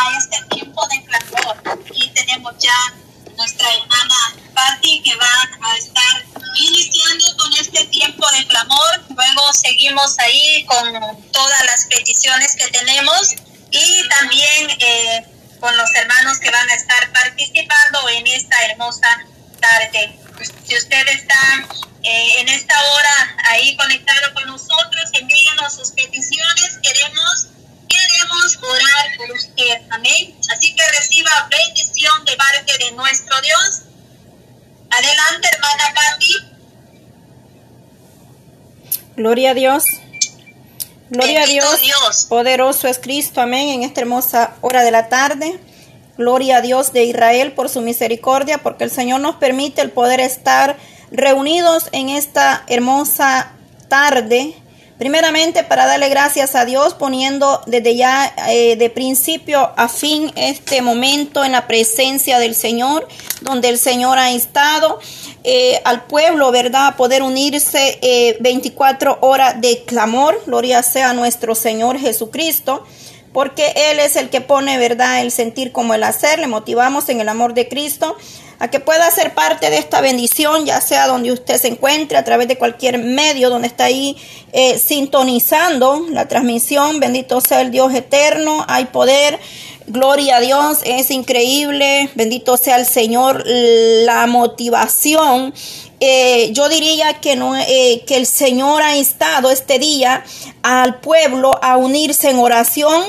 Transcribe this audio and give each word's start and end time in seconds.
a 0.00 0.18
este 0.18 0.42
tiempo 0.54 0.86
de 0.88 1.04
clamor. 1.04 1.56
Aquí 1.66 2.10
tenemos 2.14 2.54
ya 2.58 2.94
nuestra 3.36 3.68
hermana 3.74 4.14
Patti 4.54 5.02
que 5.02 5.16
va 5.16 5.48
a 5.62 5.76
estar 5.76 6.24
iniciando 6.56 7.36
con 7.36 7.52
este 7.54 7.84
tiempo 7.86 8.30
de 8.30 8.46
clamor. 8.46 9.04
Luego 9.08 9.52
seguimos 9.52 10.18
ahí 10.18 10.64
con 10.64 11.32
todas 11.32 11.64
las 11.66 11.86
peticiones 11.86 12.56
que 12.56 12.68
tenemos 12.68 13.34
y 13.70 14.08
también 14.08 14.70
eh, 14.78 15.24
con 15.60 15.76
los 15.76 15.90
hermanos 15.94 16.38
que 16.38 16.50
van 16.50 16.68
a 16.68 16.74
estar 16.74 17.12
participando 17.12 18.08
en 18.10 18.26
esta 18.26 18.56
hermosa 18.66 19.24
tarde. 19.60 20.18
Si 20.66 20.76
usted 20.76 21.06
está 21.08 21.68
eh, 22.02 22.40
en 22.40 22.48
esta 22.48 22.74
hora 22.74 23.36
ahí 23.50 23.76
conectado 23.76 24.34
con 24.34 24.46
nosotros, 24.46 25.10
envíenos 25.12 25.74
sus 25.74 25.90
peticiones. 25.92 26.78
Queremos, 26.82 27.48
queremos 28.20 28.58
orar 28.62 29.16
por 29.16 29.30
usted. 29.32 29.82
Amén. 29.90 30.36
Así 30.52 30.74
que 30.74 30.82
reciba 30.98 31.30
bendición 31.50 32.24
de 32.24 32.36
parte 32.36 32.84
de 32.84 32.92
nuestro 32.92 33.34
Dios. 33.40 33.82
Adelante, 34.90 35.48
hermana 35.52 35.94
Patti. 35.94 36.34
Gloria 39.16 39.50
a 39.50 39.54
Dios. 39.54 39.84
Gloria 41.10 41.42
a 41.42 41.46
Dios. 41.46 41.80
Dios. 41.80 42.26
Poderoso 42.28 42.88
es 42.88 42.98
Cristo. 42.98 43.40
Amén. 43.40 43.68
En 43.68 43.82
esta 43.82 44.00
hermosa 44.00 44.54
hora 44.60 44.82
de 44.82 44.90
la 44.90 45.08
tarde. 45.08 45.60
Gloria 46.16 46.58
a 46.58 46.60
Dios 46.60 46.92
de 46.92 47.04
Israel 47.04 47.52
por 47.52 47.68
su 47.68 47.80
misericordia, 47.80 48.58
porque 48.58 48.84
el 48.84 48.90
Señor 48.90 49.20
nos 49.20 49.36
permite 49.36 49.80
el 49.80 49.90
poder 49.90 50.20
estar 50.20 50.76
reunidos 51.10 51.88
en 51.92 52.10
esta 52.10 52.62
hermosa 52.68 53.52
tarde. 53.88 54.54
Primeramente 55.00 55.64
para 55.64 55.86
darle 55.86 56.10
gracias 56.10 56.54
a 56.54 56.66
Dios 56.66 56.92
poniendo 56.92 57.62
desde 57.64 57.96
ya 57.96 58.34
eh, 58.50 58.76
de 58.76 58.90
principio 58.90 59.70
a 59.74 59.88
fin 59.88 60.30
este 60.36 60.82
momento 60.82 61.42
en 61.42 61.52
la 61.52 61.66
presencia 61.66 62.38
del 62.38 62.54
Señor, 62.54 63.08
donde 63.40 63.70
el 63.70 63.78
Señor 63.78 64.18
ha 64.18 64.30
estado 64.30 65.00
eh, 65.42 65.80
al 65.84 66.04
pueblo, 66.04 66.52
¿verdad? 66.52 66.88
A 66.88 66.96
poder 66.98 67.22
unirse 67.22 68.36
24 68.40 69.12
eh, 69.12 69.16
horas 69.22 69.58
de 69.58 69.84
clamor. 69.84 70.38
Gloria 70.44 70.82
sea 70.82 71.08
a 71.08 71.14
nuestro 71.14 71.54
Señor 71.54 71.98
Jesucristo 71.98 72.84
porque 73.32 73.72
Él 73.76 74.00
es 74.00 74.16
el 74.16 74.28
que 74.28 74.42
pone, 74.42 74.76
¿verdad?, 74.76 75.22
el 75.22 75.30
sentir 75.30 75.72
como 75.72 75.94
el 75.94 76.02
hacer. 76.02 76.40
Le 76.40 76.46
motivamos 76.46 77.08
en 77.08 77.22
el 77.22 77.30
amor 77.30 77.54
de 77.54 77.68
Cristo 77.68 78.18
a 78.60 78.68
que 78.68 78.78
pueda 78.78 79.10
ser 79.10 79.34
parte 79.34 79.68
de 79.70 79.78
esta 79.78 80.00
bendición, 80.00 80.64
ya 80.64 80.80
sea 80.80 81.08
donde 81.08 81.32
usted 81.32 81.60
se 81.60 81.68
encuentre, 81.68 82.16
a 82.16 82.24
través 82.24 82.46
de 82.46 82.56
cualquier 82.56 82.98
medio 82.98 83.50
donde 83.50 83.66
está 83.66 83.84
ahí 83.84 84.16
eh, 84.52 84.78
sintonizando 84.78 86.06
la 86.10 86.28
transmisión. 86.28 87.00
Bendito 87.00 87.40
sea 87.40 87.62
el 87.62 87.72
Dios 87.72 87.92
eterno, 87.92 88.64
hay 88.68 88.84
poder. 88.84 89.40
Gloria 89.86 90.36
a 90.36 90.40
Dios, 90.40 90.78
es 90.84 91.10
increíble, 91.10 92.10
bendito 92.14 92.56
sea 92.56 92.76
el 92.76 92.86
Señor, 92.86 93.42
la 93.44 94.26
motivación 94.28 95.52
eh, 96.02 96.50
yo 96.52 96.70
diría 96.70 97.20
que, 97.20 97.36
no, 97.36 97.54
eh, 97.54 98.02
que 98.06 98.16
el 98.16 98.26
Señor 98.26 98.82
ha 98.82 98.96
instado 98.96 99.50
este 99.50 99.78
día 99.78 100.24
al 100.62 100.98
pueblo 101.00 101.58
a 101.62 101.76
unirse 101.76 102.30
en 102.30 102.38
oración, 102.38 103.04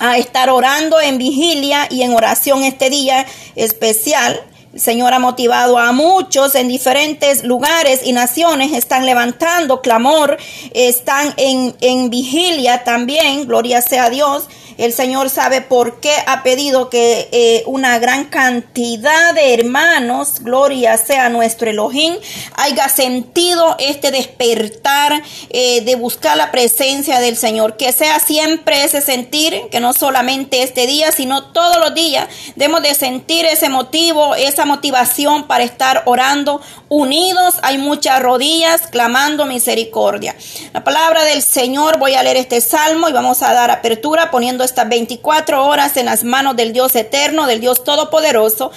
a 0.00 0.18
estar 0.18 0.50
orando 0.50 1.00
en 1.00 1.18
vigilia 1.18 1.86
y 1.88 2.02
en 2.02 2.12
oración 2.12 2.64
este 2.64 2.90
día 2.90 3.24
especial. 3.54 4.42
Señor 4.74 5.12
ha 5.12 5.18
motivado 5.18 5.78
a 5.78 5.92
muchos 5.92 6.54
en 6.54 6.68
diferentes 6.68 7.42
lugares 7.42 8.02
y 8.04 8.12
naciones, 8.12 8.72
están 8.72 9.04
levantando 9.04 9.80
clamor, 9.80 10.38
están 10.72 11.34
en, 11.36 11.74
en 11.80 12.08
vigilia 12.08 12.84
también, 12.84 13.46
gloria 13.46 13.82
sea 13.82 14.04
a 14.04 14.10
Dios. 14.10 14.48
El 14.78 14.92
Señor 14.92 15.30
sabe 15.30 15.60
por 15.60 16.00
qué 16.00 16.12
ha 16.26 16.42
pedido 16.42 16.90
que 16.90 17.28
eh, 17.32 17.62
una 17.66 17.98
gran 17.98 18.26
cantidad 18.26 19.34
de 19.34 19.54
hermanos, 19.54 20.40
gloria 20.40 20.96
sea 20.96 21.28
nuestro 21.28 21.70
Elohim, 21.70 22.14
haya 22.54 22.88
sentido 22.88 23.76
este 23.78 24.10
despertar 24.10 25.22
eh, 25.50 25.82
de 25.82 25.94
buscar 25.96 26.36
la 26.36 26.50
presencia 26.50 27.20
del 27.20 27.36
Señor. 27.36 27.76
Que 27.76 27.92
sea 27.92 28.18
siempre 28.20 28.84
ese 28.84 29.00
sentir, 29.00 29.62
que 29.70 29.80
no 29.80 29.92
solamente 29.92 30.62
este 30.62 30.86
día, 30.86 31.12
sino 31.12 31.44
todos 31.52 31.78
los 31.78 31.94
días 31.94 32.28
debemos 32.56 32.82
de 32.82 32.94
sentir 32.94 33.44
ese 33.44 33.68
motivo, 33.68 34.34
esa 34.34 34.64
motivación 34.64 35.46
para 35.46 35.64
estar 35.64 36.02
orando 36.06 36.60
unidos. 36.88 37.56
Hay 37.62 37.78
muchas 37.78 38.20
rodillas 38.22 38.82
clamando 38.90 39.46
misericordia. 39.46 40.36
La 40.72 40.84
palabra 40.84 41.24
del 41.24 41.42
Señor, 41.42 41.98
voy 41.98 42.14
a 42.14 42.22
leer 42.22 42.36
este 42.36 42.60
salmo 42.60 43.08
y 43.08 43.12
vamos 43.12 43.42
a 43.42 43.52
dar 43.52 43.70
apertura 43.70 44.30
poniendo 44.30 44.64
estas 44.70 44.88
24 44.88 45.66
horas 45.66 45.96
en 45.96 46.06
las 46.06 46.24
manos 46.24 46.56
del 46.56 46.72
Dios 46.72 46.96
eterno, 46.96 47.46
del 47.46 47.60
Dios 47.60 47.84
todopoderoso. 47.84 48.70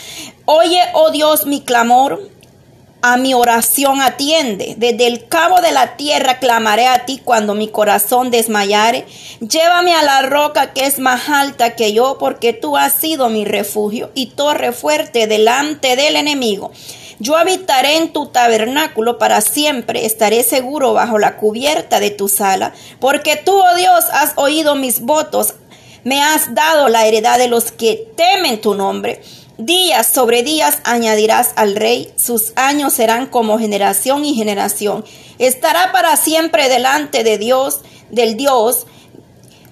Oye, 0.46 0.82
oh 0.94 1.12
Dios, 1.12 1.46
mi 1.46 1.62
clamor, 1.62 2.20
a 3.04 3.18
mi 3.18 3.34
oración 3.34 4.02
atiende. 4.02 4.76
Desde 4.78 5.08
el 5.08 5.28
cabo 5.28 5.62
de 5.62 5.72
la 5.74 5.98
tierra 5.98 6.40
clamaré 6.40 6.88
a 6.88 7.06
ti 7.06 7.22
cuando 7.24 7.54
mi 7.54 7.68
corazón 7.68 8.32
desmayare. 8.32 9.06
Llévame 9.42 9.94
a 9.94 10.04
la 10.04 10.22
roca 10.22 10.72
que 10.74 10.86
es 10.86 11.00
más 11.00 11.30
alta 11.30 11.76
que 11.76 11.94
yo, 11.94 12.18
porque 12.18 12.54
tú 12.54 12.78
has 12.78 12.94
sido 12.94 13.30
mi 13.30 13.44
refugio 13.44 14.10
y 14.16 14.28
torre 14.28 14.72
fuerte 14.72 15.28
delante 15.28 15.96
del 15.96 16.16
enemigo. 16.16 16.72
Yo 17.20 17.38
habitaré 17.38 17.98
en 17.98 18.12
tu 18.12 18.28
tabernáculo 18.28 19.18
para 19.18 19.42
siempre, 19.42 20.06
estaré 20.06 20.44
seguro 20.44 20.94
bajo 20.94 21.20
la 21.20 21.38
cubierta 21.38 22.00
de 22.00 22.12
tu 22.12 22.28
sala, 22.28 22.74
porque 23.00 23.36
tú, 23.36 23.54
oh 23.54 23.76
Dios, 23.76 24.06
has 24.12 24.34
oído 24.36 24.76
mis 24.76 25.02
votos, 25.02 25.54
me 26.04 26.22
has 26.22 26.54
dado 26.54 26.90
la 26.90 27.06
heredad 27.06 27.38
de 27.38 27.48
los 27.48 27.72
que 27.72 28.12
temen 28.16 28.62
tu 28.62 28.76
nombre. 28.76 29.22
Días 29.58 30.08
sobre 30.08 30.44
días 30.44 30.80
añadirás 30.84 31.52
al 31.56 31.76
rey, 31.76 32.12
sus 32.16 32.54
años 32.56 32.94
serán 32.94 33.28
como 33.28 33.60
generación 33.60 34.26
y 34.26 34.34
generación. 34.34 35.06
Estará 35.40 35.92
para 35.92 36.18
siempre 36.18 36.70
delante 36.70 37.24
de 37.24 37.38
Dios, 37.38 37.82
del 38.10 38.36
Dios. 38.36 38.88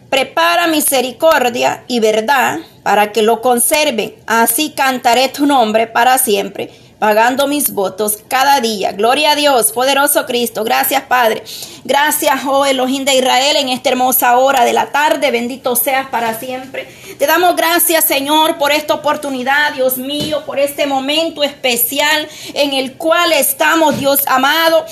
Prepara 0.10 0.68
misericordia 0.68 1.84
y 1.88 2.00
verdad 2.00 2.60
para 2.84 3.12
que 3.12 3.22
lo 3.22 3.42
conserven. 3.42 4.16
Así 4.28 4.72
cantaré 4.72 5.30
tu 5.30 5.46
nombre 5.46 5.88
para 5.88 6.18
siempre 6.18 6.70
pagando 7.02 7.48
mis 7.48 7.74
votos 7.74 8.20
cada 8.28 8.62
día. 8.62 8.92
Gloria 8.92 9.32
a 9.32 9.36
Dios, 9.36 9.72
poderoso 9.72 10.28
Cristo. 10.28 10.64
Gracias, 10.64 11.02
Padre. 11.02 11.42
Gracias, 11.84 12.42
oh 12.46 12.64
Elohim 12.64 13.06
de 13.06 13.16
Israel, 13.16 13.56
en 13.56 13.70
esta 13.70 13.90
hermosa 13.90 14.38
hora 14.38 14.64
de 14.66 14.74
la 14.74 14.92
tarde. 14.92 15.32
Bendito 15.32 15.76
seas 15.76 16.10
para 16.10 16.40
siempre. 16.40 16.88
Te 17.18 17.26
damos 17.26 17.56
gracias, 17.56 18.06
Señor, 18.06 18.60
por 18.60 18.72
esta 18.72 18.94
oportunidad, 18.94 19.74
Dios 19.74 19.98
mío, 19.98 20.44
por 20.46 20.60
este 20.60 20.86
momento 20.86 21.44
especial 21.44 22.30
en 22.54 22.74
el 22.74 22.94
cual 22.94 23.34
estamos, 23.34 23.98
Dios 23.98 24.20
amado 24.28 24.86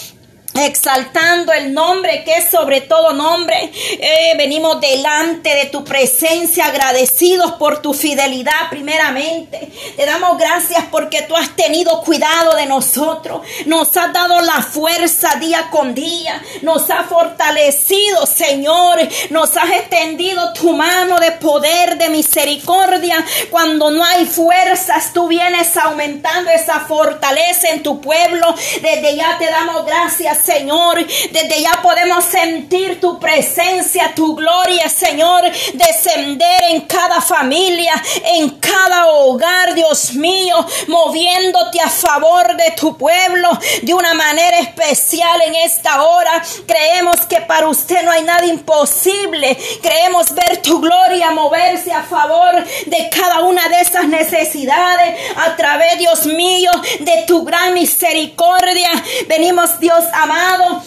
exaltando 0.62 1.53
el 1.53 1.74
nombre 1.74 2.24
que 2.24 2.38
es 2.38 2.50
sobre 2.50 2.81
todo 2.81 3.14
nombre. 3.14 3.72
Eh, 3.74 4.34
venimos 4.38 4.80
delante 4.81 5.56
de 5.56 5.66
tu 5.66 5.84
presencia 5.84 6.66
agradecidos 6.66 7.53
por 7.53 7.81
tu 7.81 7.94
fidelidad 7.94 8.69
primeramente. 8.69 9.69
Te 9.96 10.06
damos 10.06 10.38
gracias 10.38 10.86
porque 10.92 11.24
tú 11.24 11.36
has 11.36 11.56
tenido 11.56 12.02
cuidado 12.02 12.56
de 12.56 12.66
nosotros. 12.66 13.42
Nos 13.66 13.96
has 13.98 14.14
dado 14.14 14.42
la 14.42 14.62
fuerza 14.62 15.36
día 15.36 15.69
con 15.69 15.94
día. 15.94 16.42
Nos 16.62 16.90
has 16.90 17.08
fortalecido, 17.08 18.25
Señor. 18.25 19.00
Nos 19.30 19.56
has 19.58 19.69
extendido 19.72 20.53
tu 20.53 20.74
mano 20.74 21.19
de 21.19 21.31
poder, 21.34 21.98
de 21.98 22.09
misericordia. 22.09 23.24
Cuando 23.50 23.92
no 23.92 24.03
hay 24.03 24.25
fuerzas, 24.25 25.14
tú 25.14 25.28
vienes 25.28 25.75
aumentando 25.78 26.52
esa 26.52 26.81
fortaleza 26.81 27.69
en 27.69 27.84
tu 27.84 28.02
pueblo. 28.02 28.53
Desde 28.81 29.16
ya 29.16 29.38
te 29.38 29.46
damos 29.46 29.86
gracias, 29.86 30.46
Señor. 30.50 31.06
Desde 31.06 31.62
ya 31.62 31.80
podemos 31.84 32.26
sentir 32.26 33.00
tu 33.00 33.20
presencia, 33.20 34.14
tu 34.16 34.36
gloria, 34.36 34.90
Señor, 34.90 35.44
descender 35.74 36.64
en 36.72 36.82
cada 36.82 37.22
familia, 37.22 37.94
en 38.24 38.50
cada 38.60 39.07
hogar, 39.10 39.75
Dios 39.75 40.13
mío, 40.13 40.56
moviéndote 40.88 41.80
a 41.81 41.90
favor 41.90 42.56
de 42.56 42.72
tu 42.72 42.98
pueblo 42.98 43.50
de 43.84 43.94
una 43.94 44.16
manera 44.16 44.57
especial 44.60 45.40
en 45.46 45.56
esta 45.56 46.04
hora. 46.04 46.44
Creemos 46.66 47.22
que 47.28 47.42
para 47.42 47.68
usted 47.68 48.04
no 48.04 48.12
hay 48.12 48.24
nada 48.24 48.46
imposible. 48.46 49.56
Creemos 49.81 50.34
ver 50.34 50.62
tu 50.63 50.80
gloria 50.80 51.30
moverse 51.31 51.92
a 51.92 52.04
favor 52.04 52.63
de 52.88 53.10
cada 53.10 53.42
una 53.42 53.68
de 53.69 53.81
esas 53.81 54.07
necesidades 54.07 55.16
a 55.36 55.56
través, 55.56 56.00
Dios 56.00 56.25
mío, 56.25 56.72
de 57.00 57.24
tu 57.28 57.44
gran 57.44 57.74
misericordia. 57.74 58.90
Venimos, 59.28 59.80
Dios 59.80 60.04
amado 60.30 60.84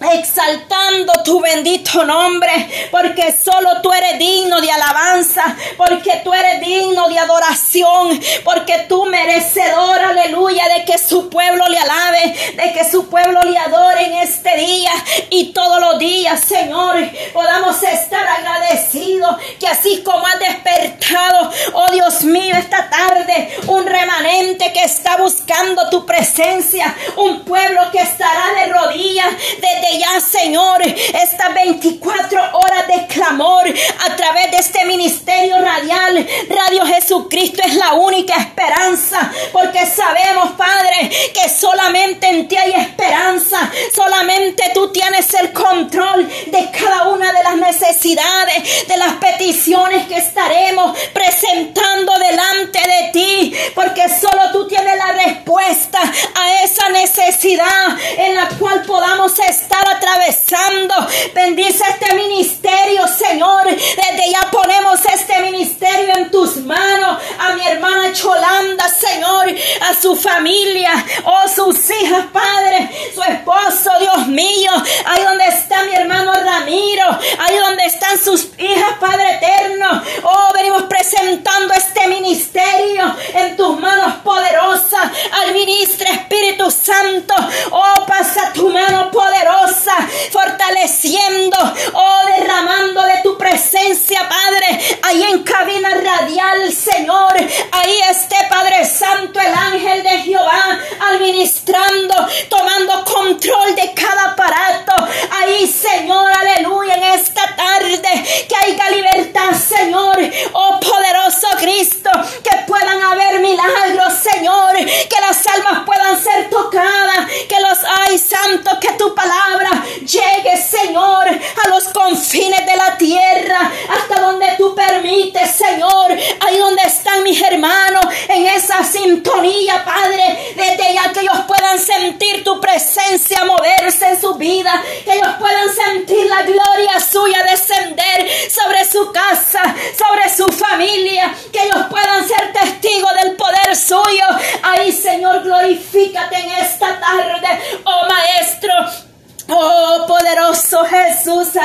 exaltando 0.00 1.12
tu 1.24 1.40
bendito 1.40 2.04
nombre, 2.04 2.88
porque 2.90 3.32
solo 3.32 3.80
tú 3.82 3.92
eres 3.92 4.18
digno 4.18 4.60
de 4.60 4.70
alabanza, 4.70 5.56
porque 5.76 6.20
tú 6.22 6.32
eres 6.32 6.60
digno 6.60 7.08
de 7.08 7.18
adoración, 7.18 8.20
porque 8.44 8.86
tú 8.88 9.06
merecedor, 9.06 9.98
aleluya, 9.98 10.64
de 10.76 10.84
que 10.84 10.98
su 10.98 11.28
pueblo 11.28 11.64
le 11.68 11.78
alabe, 11.78 12.34
de 12.54 12.72
que 12.72 12.88
su 12.88 13.08
pueblo 13.08 13.42
le 13.42 13.58
adore 13.58 14.06
en 14.06 14.14
este 14.18 14.56
día 14.56 14.92
y 15.30 15.52
todos 15.52 15.80
los 15.80 15.98
días, 15.98 16.40
Señor, 16.40 16.96
podamos 17.32 17.82
estar 17.82 18.26
agradecidos 18.26 19.36
que 19.58 19.66
así 19.66 20.02
como 20.04 20.26
has 20.26 20.38
despertado, 20.38 21.50
oh 21.74 21.90
Dios 21.90 22.22
mío, 22.24 22.54
esta 22.56 22.88
tarde, 22.88 23.58
un 23.66 23.84
remanente 23.84 24.72
que 24.72 24.84
está 24.84 25.16
buscando 25.16 25.90
tu 25.90 26.06
presencia, 26.06 26.94
un 27.16 27.40
pueblo 27.44 27.80
que 27.90 27.98
estará 27.98 28.52
de 28.54 28.72
rodillas 28.72 29.28
desde 29.60 29.87
ya, 29.96 30.20
Señor, 30.20 30.82
estas 30.82 31.54
24 31.54 32.40
horas 32.52 32.86
de 32.88 33.06
clamor 33.06 33.64
a 33.66 34.16
través 34.16 34.50
de 34.50 34.56
este 34.58 34.84
ministerio 34.84 35.58
radial. 35.58 36.26
Radio 36.48 36.86
Jesucristo 36.86 37.62
es 37.64 37.74
la 37.74 37.94
única 37.94 38.34
esperanza, 38.36 39.30
porque 39.52 39.86
sabemos, 39.86 40.52
Padre, 40.56 41.10
que 41.32 41.48
solamente 41.48 42.28
en 42.28 42.48
ti 42.48 42.56
hay 42.56 42.72
esperanza, 42.72 43.70
solamente 43.94 44.64
tú 44.74 44.92
tienes 44.92 45.32
el 45.34 45.52
control 45.52 46.28
de 46.46 46.70
cada 46.70 47.08
una 47.08 47.32
de 47.32 47.42
las 47.42 47.56
necesidades, 47.56 48.86
de 48.86 48.96
las 48.96 49.14
peticiones 49.14 50.06
que 50.06 50.16
estaremos 50.16 50.98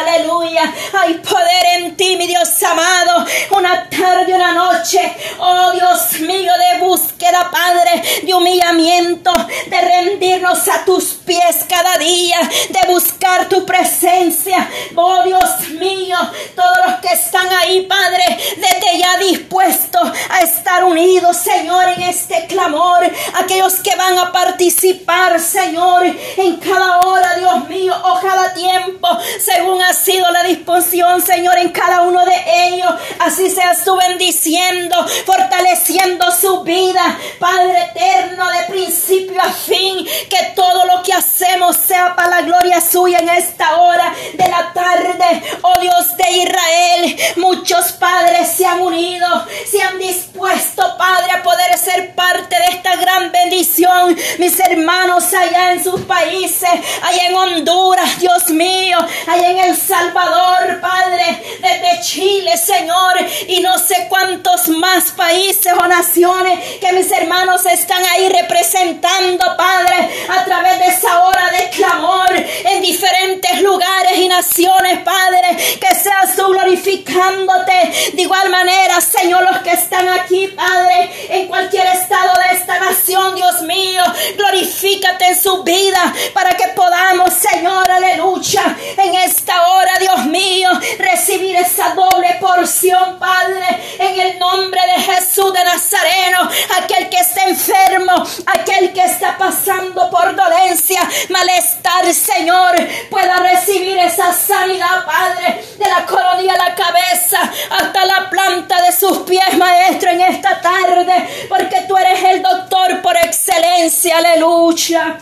aleluya. 0.04 0.74
Hay 1.00 1.16
poder 1.16 1.66
en 1.78 1.96
ti, 1.96 2.16
mi 2.18 2.28
Dios 2.28 2.62
amado. 2.64 3.26
Una 3.52 3.90
tarde, 3.90 4.34
una 4.34 4.54
noche. 4.54 5.00
Oh, 5.40 5.72
Dios 5.72 6.20
mío, 6.22 6.52
de 6.58 6.80
búsqueda, 7.24 7.52
Padre, 7.52 8.04
de 8.24 8.34
humillamiento, 8.34 9.32
de 9.68 9.82
rendirnos 9.82 10.68
a 10.68 10.84
tus 10.84 11.06
pies 11.26 11.66
cada 11.70 11.98
día, 11.98 12.38
de 12.70 12.92
buscar 12.92 13.48
tu 13.48 13.66
presencia. 13.66 14.70
Oh, 14.96 15.24
Dios 15.24 15.70
mío, 15.80 16.18
todos 16.56 16.78
los 16.88 17.00
que 17.00 17.14
están 17.14 17.48
ahí, 17.62 17.82
Padre, 17.82 18.38
desde 18.58 19.00
ya 19.00 19.18
dispuestos 19.18 20.02
a 20.30 20.42
estar 20.42 20.84
unidos, 20.84 21.38
Señor, 21.38 21.88
en 21.90 22.04
este 22.04 22.46
clamor. 22.48 23.10
Aquellos 23.36 23.76
que 23.76 23.96
van 23.96 24.18
a 24.18 24.32
participar, 24.32 25.40
Señor, 25.40 26.06
en 26.38 26.58
cada 26.58 27.00
hora, 27.00 27.36
Dios 27.36 27.70
mío 27.70 27.96
o 28.04 28.20
cada 28.20 28.54
tiempo, 28.54 29.08
según 29.44 29.82
ha 29.82 29.94
sido 29.94 30.30
la 30.32 30.44
disposición, 30.44 31.22
Señor, 31.22 31.58
en 31.58 31.70
cada 31.70 32.02
uno 32.02 32.26
de 32.26 32.68
ellos. 32.68 32.92
Así 33.20 33.50
sea 33.50 33.76
su 33.76 33.96
bendiciendo, 33.96 34.96
fortaleciendo 35.26 36.32
su 36.32 36.64
vida, 36.64 37.13
Padre 37.40 37.92
eterno, 37.94 38.50
de 38.50 38.74
principio 38.74 39.42
a 39.42 39.52
fin, 39.52 40.06
que 40.30 40.54
todo 40.56 40.86
lo 40.86 41.04
que 41.04 41.14
hacemos 41.14 41.78
sea 41.78 42.16
para 42.16 42.30
la 42.30 42.42
gloria 42.42 42.82
suya 42.82 43.20
en 43.20 43.30
esta 43.30 43.78
hora 43.78 44.14
de 44.34 44.48
la 44.48 44.72
tarde. 44.74 45.44
Oh 45.62 45.80
Dios 45.80 46.18
de 46.18 46.32
Israel, 46.32 47.18
muchos 47.38 47.94
padres 47.94 48.50
se 48.56 48.66
han 48.66 48.82
unido, 48.82 49.28
se 49.70 49.82
han 49.82 49.98
dispuesto, 50.00 50.98
Padre, 50.98 51.32
a 51.34 51.44
poder 51.44 51.78
ser 51.78 52.16
parte 52.16 52.56
de 52.56 52.78
esta 52.78 52.96
gran 52.96 53.32
bendición. 53.32 54.16
Mis 54.38 54.60
hermanos 54.60 55.34
allá 55.34 55.74
en 55.74 55.84
sus 55.84 56.02
países, 56.02 56.70
allá 57.02 57.28
en 57.28 57.36
Honduras, 57.36 58.20
Dios 58.20 58.50
mío, 58.50 58.98
allá 59.28 59.52
en 59.52 59.60
El 59.60 59.78
Salvador, 59.78 60.80
Padre, 60.82 61.44
desde 61.62 62.02
Chile, 62.04 62.58
Señor, 62.58 63.14
y 63.48 63.62
no 63.62 63.78
sé 63.78 64.08
cuántos 64.10 64.68
más 64.70 65.12
países 65.12 65.74
o 65.74 65.88
naciones 65.88 66.78
que 66.80 66.94
mis 66.94 67.03
hermanos 67.12 67.66
están 67.66 68.04
ahí 68.06 68.30
representando, 68.30 69.46
Padre, 69.58 70.26
a 70.30 70.46
través 70.46 70.80
de 70.80 70.88
esa 70.88 71.26
hora 71.26 71.50
de 71.52 71.70
clamor 71.70 72.32
en 72.36 72.82
diferentes 72.82 73.62
lugares 73.62 74.18
y 74.18 74.28
naciones, 74.28 75.00
Padre, 75.04 75.58
que 75.80 75.96
seas 75.96 76.36
tú 76.36 76.48
glorificándote. 76.48 78.12
De 78.14 78.22
igual 78.22 78.50
manera, 78.50 79.02
Señor, 79.02 79.44
los 79.44 79.58
que 79.60 79.72
están 79.72 80.08
aquí, 80.10 80.48
Padre, 80.48 81.10
en 81.30 81.48
cualquier 81.48 81.88
estado 81.88 82.34
de 82.34 82.58
esta 82.58 82.80
nación, 82.80 83.36
Dios 83.36 83.62
mío, 83.64 84.04
glorifícate 84.38 85.28
en 85.28 85.42
su 85.42 85.64
vida 85.64 86.14
para 86.34 86.56
que 86.56 86.70
podamos, 86.70 87.34
Señor, 87.34 87.90
aleluya, 87.90 88.78
en 88.98 89.16
esta 89.16 89.68
hora, 89.68 89.94
Dios 90.00 90.26
mío, 90.26 90.70
recibir 91.00 91.56
esa 91.56 91.94
doble 91.96 92.38
porción, 92.40 93.20
Padre, 93.20 93.98
en 94.00 94.20
el 94.20 94.40
nombre 94.40 94.82
de 94.96 95.02
Jesús 95.02 95.54
de 95.54 95.64
Nazareno, 95.64 96.50
aquel 96.94 97.10
que 97.10 97.18
está 97.18 97.44
enfermo, 97.46 98.12
aquel 98.46 98.94
que 98.94 99.04
está 99.04 99.38
pasando 99.38 100.10
por 100.10 100.36
dolencia, 100.36 101.00
malestar, 101.30 102.14
Señor, 102.14 102.76
pueda 103.10 103.38
recibir 103.38 103.98
esa 103.98 104.32
sanidad, 104.34 105.06
Padre, 105.06 105.64
de 105.78 105.90
la 105.90 106.06
coronilla 106.06 106.54
a 106.54 106.70
la 106.70 106.76
cabeza 106.76 107.40
hasta 107.72 108.06
la 108.06 108.30
planta 108.30 108.82
de 108.82 108.92
sus 108.92 109.20
pies, 109.20 109.58
Maestro, 109.58 110.12
en 110.12 110.22
esta 110.22 110.62
tarde, 110.62 111.48
porque 111.50 111.82
tú 111.88 111.98
eres 111.98 112.24
el 112.24 112.44
doctor 112.44 113.02
por 113.02 113.18
excelencia, 113.18 114.18
aleluya. 114.18 115.18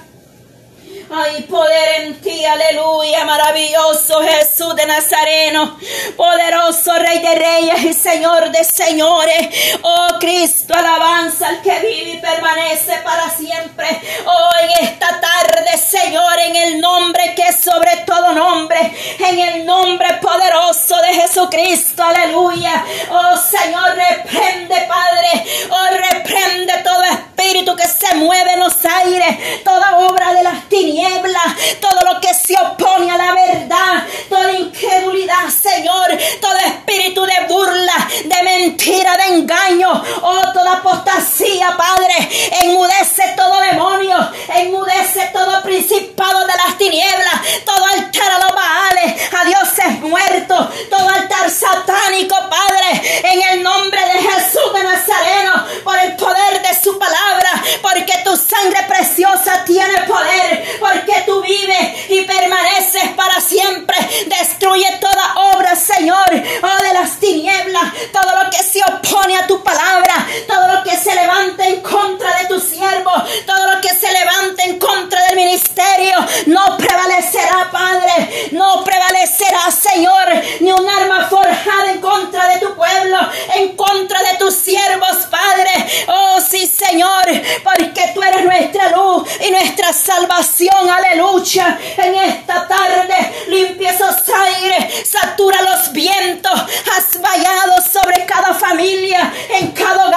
Hay 1.13 1.41
poder 1.41 2.03
en 2.03 2.21
ti, 2.21 2.45
aleluya, 2.45 3.25
maravilloso 3.25 4.21
Jesús 4.21 4.73
de 4.77 4.85
Nazareno, 4.85 5.77
poderoso 6.15 6.93
Rey 6.99 7.19
de 7.19 7.35
Reyes 7.35 7.83
y 7.83 7.93
Señor 7.93 8.49
de 8.49 8.63
Señores. 8.63 9.77
Oh 9.81 10.07
Cristo, 10.21 10.73
alabanza 10.73 11.49
al 11.49 11.61
que 11.61 11.79
vive 11.81 12.11
y 12.11 12.17
permanece 12.17 12.93
para 13.03 13.29
siempre. 13.29 13.87
Oh, 14.25 14.49
en 14.61 14.85
esta 14.87 15.19
tarde, 15.19 15.77
Señor, 15.77 16.39
en 16.39 16.55
el 16.55 16.79
nombre 16.79 17.35
que 17.35 17.43
es 17.43 17.57
sobre 17.57 17.91
todo 18.05 18.31
nombre, 18.31 18.79
en 19.19 19.37
el 19.37 19.65
nombre 19.65 20.07
poderoso 20.21 20.95
de 21.01 21.13
Jesucristo, 21.13 22.03
aleluya. 22.03 22.85
Oh 23.09 23.35
Señor, 23.35 23.97
reprende, 23.97 24.87
Padre, 24.87 25.45
oh 25.71 26.13
reprende 26.13 26.73
todo 26.85 27.03
espíritu 27.03 27.75
que 27.75 27.87
se 27.87 28.15
mueve 28.15 28.53
en 28.53 28.61
los 28.61 28.85
aires, 28.85 29.63
toda 29.65 29.97
obra 30.07 30.33
de 30.33 30.43
las 30.43 30.69
tinieblas 30.69 31.00
todo 31.79 32.13
lo 32.13 32.21
que 32.21 32.33
se 32.33 32.55
opone 32.57 33.11
a 33.11 33.17
la 33.17 33.33
verdad, 33.33 34.07
toda 34.29 34.51
incredulidad, 34.53 35.49
Señor, 35.49 36.17
todo 36.39 36.57
espíritu 36.57 37.25
de 37.25 37.45
burla, 37.47 38.07
de 38.25 38.43
mentira, 38.43 39.17
de 39.17 39.35
engaño, 39.35 40.03
oh, 40.21 40.41
toda 40.53 40.73
apostasía, 40.73 41.75
Padre, 41.75 42.29
enmudece 42.63 43.23
todo 43.35 43.59
demonio, 43.61 44.17
enmudece 44.55 45.29
todo 45.33 45.63
principado 45.63 46.45
de 46.45 46.53
las 46.65 46.77
tinieblas, 46.77 47.41
todo 47.65 47.85
altar 47.85 48.31
a 48.31 48.39
los 48.39 48.55
baales, 48.55 49.33
a 49.33 49.45
dioses 49.45 49.99
muertos, 50.01 50.67
todo 50.89 51.09
altar 51.09 51.49
satánico, 51.49 52.35
Padre, 52.49 53.23
en 53.23 53.41
el 53.51 53.63
nombre 53.63 54.01
de 54.01 54.21
Jesús 54.21 54.73
de 54.73 54.83
Nazareno, 54.83 55.65
por 55.83 55.97
el 55.97 56.15
poder 56.15 56.61
de 56.61 56.81
su 56.81 56.97
palabra, 56.99 57.63
porque 57.81 58.13
tu 58.23 58.35
sangre 58.35 58.83
preciosa 58.87 59.63
tiene 59.65 60.03
poder, 60.03 60.79
porque 60.91 61.23
tú 61.25 61.41
vives 61.41 62.09
y 62.09 62.21
permaneces 62.21 63.09
para 63.15 63.39
siempre. 63.39 63.95
Destruye 64.25 64.97
toda 64.99 65.53
obra, 65.55 65.75
Señor, 65.75 66.29
oh 66.29 66.83
de 66.83 66.93
las 66.93 67.19
tinieblas, 67.19 67.83
todo 68.11 68.43
lo 68.43 68.49
que 68.49 68.63
se 68.63 68.81
opone 68.83 69.37
a 69.37 69.47
tu 69.47 69.63
palabra, 69.63 70.27
todo 70.47 70.67
lo 70.67 70.83
que 70.83 70.95
se 70.95 71.13
levanta 71.15 71.67
en 71.67 71.81
contra 71.81 72.39
de 72.39 72.45
tu 72.47 72.59
siervo, 72.59 73.11
todo 73.45 73.75
lo 73.75 73.81
que 73.81 73.89
se 73.89 74.11
levanta 74.11 74.63
en 74.63 74.79
contra 74.79 75.21
del 75.27 75.35
ministerio, 75.35 76.15
no 76.47 76.77
prevalecerá, 76.77 77.69
Padre, 77.71 78.49
no 78.51 78.83
prevalecerá, 78.83 79.71
Señor, 79.71 80.27
ni 80.59 80.71
un 80.71 80.87
arma 80.87 81.27
forjada 81.29 81.91
en 81.91 82.01
contra 82.01 82.47
de 82.49 82.59
tu 82.59 82.75
pueblo, 82.75 83.17
en 83.55 83.75
contra 83.75 84.19
de 84.23 84.37
tus 84.37 84.55
siervos, 84.55 85.27
Padre. 85.29 85.71
Oh, 86.07 86.39
sí, 86.41 86.67
Señor, 86.67 87.25
porque 87.63 88.11
tú 88.13 88.21
eres 88.21 88.43
nuestra 88.45 88.89
luz 88.89 89.27
y 89.41 89.51
nuestra 89.51 89.93
salvación 89.93 90.80
aleluya. 90.89 91.79
En 91.97 92.15
esta 92.15 92.67
tarde 92.67 93.15
limpia 93.47 93.91
esos 93.91 94.17
aires, 94.29 95.09
satura 95.09 95.61
los 95.61 95.91
vientos, 95.91 96.51
has 96.53 97.21
vallado 97.21 97.81
sobre 97.81 98.25
cada 98.25 98.53
familia, 98.53 99.33
en 99.59 99.71
cada 99.71 100.09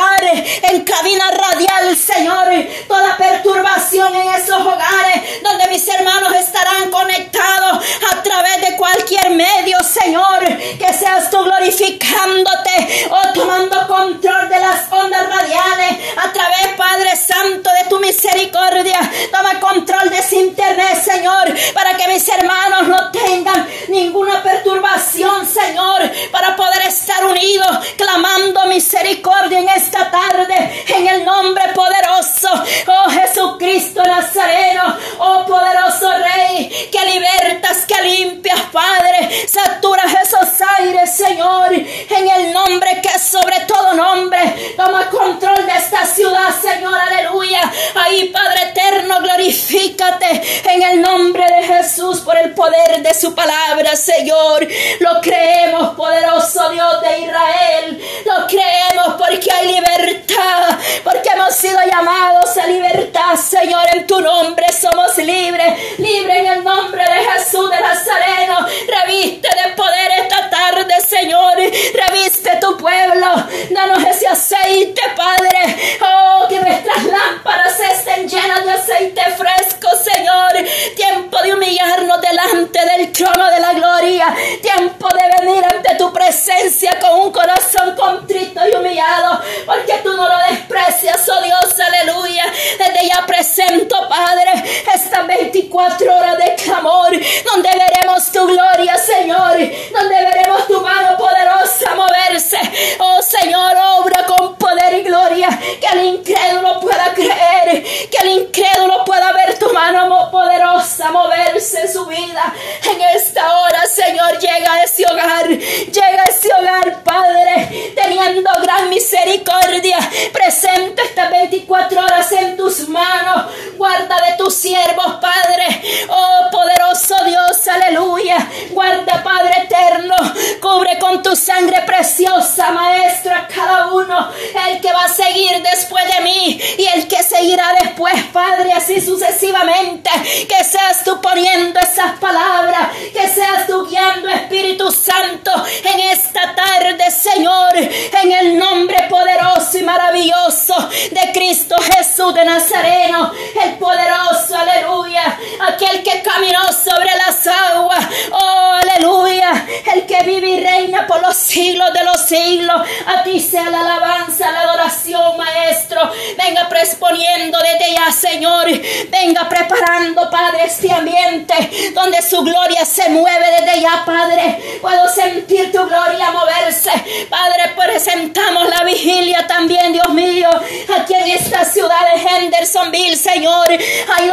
Jacksonville, 182.84 183.16
Señor. 183.16 183.68
Ahí 183.70 184.30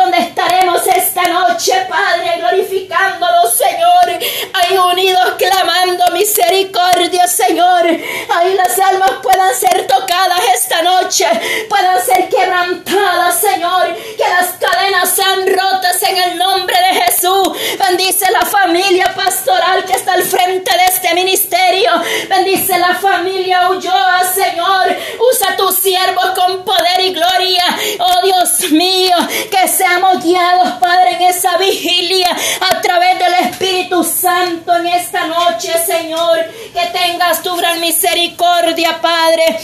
Santo 34.03 34.75
en 34.75 34.88
esta 34.88 35.27
noche, 35.27 35.72
Señor. 35.86 36.39
Que 36.74 36.88
tengas 36.98 37.41
tu 37.41 37.55
gran 37.55 37.79
misericordia, 37.79 39.00
Padre 39.01 39.60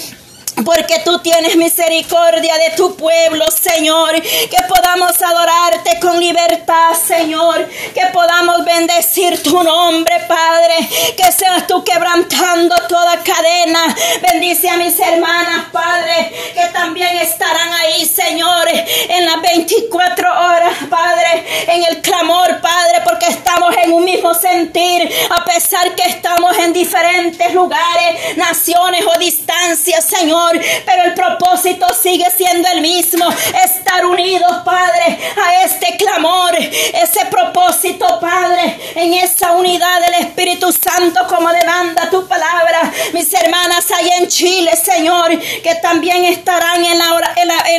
tú 1.04 1.20
tienes 1.20 1.56
misericordia 1.56 2.58
de 2.58 2.76
tu 2.76 2.96
pueblo, 2.96 3.46
Señor. 3.50 4.22
Que 4.22 4.58
podamos 4.68 5.12
adorarte 5.22 6.00
con 6.00 6.20
libertad, 6.20 6.94
Señor. 6.94 7.68
Que 7.94 8.08
podamos 8.14 8.66
bendecir 8.66 9.42
tu 9.42 9.64
nombre, 9.64 10.16
Padre. 10.28 10.76
Que 11.16 11.32
seas 11.32 11.66
tú 11.68 11.84
quebrantando 11.84 12.76
toda 12.90 13.24
cadena. 13.24 13.96
Bendice 14.30 14.70
a 14.70 14.78
mis 14.78 15.00
hermanas, 15.00 15.68
Padre, 15.72 16.32
que 16.54 16.66
también 16.74 17.16
estarán 17.18 17.74
ahí, 17.74 18.06
Señor, 18.06 18.68
en 18.68 19.26
las 19.26 19.42
24 19.42 20.30
horas, 20.30 20.74
Padre, 20.90 21.46
en 21.68 21.84
el 21.84 22.02
clamor, 22.02 22.60
Padre, 22.62 23.02
porque 23.06 23.28
estamos 23.28 23.76
en 23.84 23.94
un 23.94 24.04
mismo 24.04 24.34
sentir, 24.34 25.10
a 25.30 25.46
pesar 25.46 25.96
que 25.96 26.04
estamos 26.10 26.58
en 26.58 26.74
diferentes 26.74 27.54
lugares, 27.54 28.38
naciones 28.38 29.06
o 29.06 29.18
distancias, 29.20 30.04
Señor, 30.06 30.57
pero 30.86 31.04
el 31.04 31.14
propósito 31.14 31.88
sigue 31.94 32.26
siendo 32.36 32.68
el 32.70 32.82
mismo, 32.82 33.30
estar 33.64 34.06
unidos, 34.06 34.52
Padre, 34.64 35.18
a 35.38 35.64
este 35.64 35.98
clamor, 35.98 36.56
ese 36.56 37.26
propósito, 37.30 38.20
Padre, 38.20 38.80
en 38.96 39.14
esa 39.14 39.54
unidad 39.54 40.02
del 40.02 40.26
Espíritu 40.26 40.72
Santo 40.72 41.26
como 41.28 41.50
demanda 41.50 42.10
tu 42.10 42.28
palabra. 42.28 42.92
Mis 43.14 43.32
hermanas 43.34 43.90
allá 43.92 44.18
en 44.18 44.28
Chile, 44.28 44.72
Señor, 44.76 45.38
que 45.40 45.76
también 45.76 46.26
estarán 46.26 46.84
en 46.84 46.98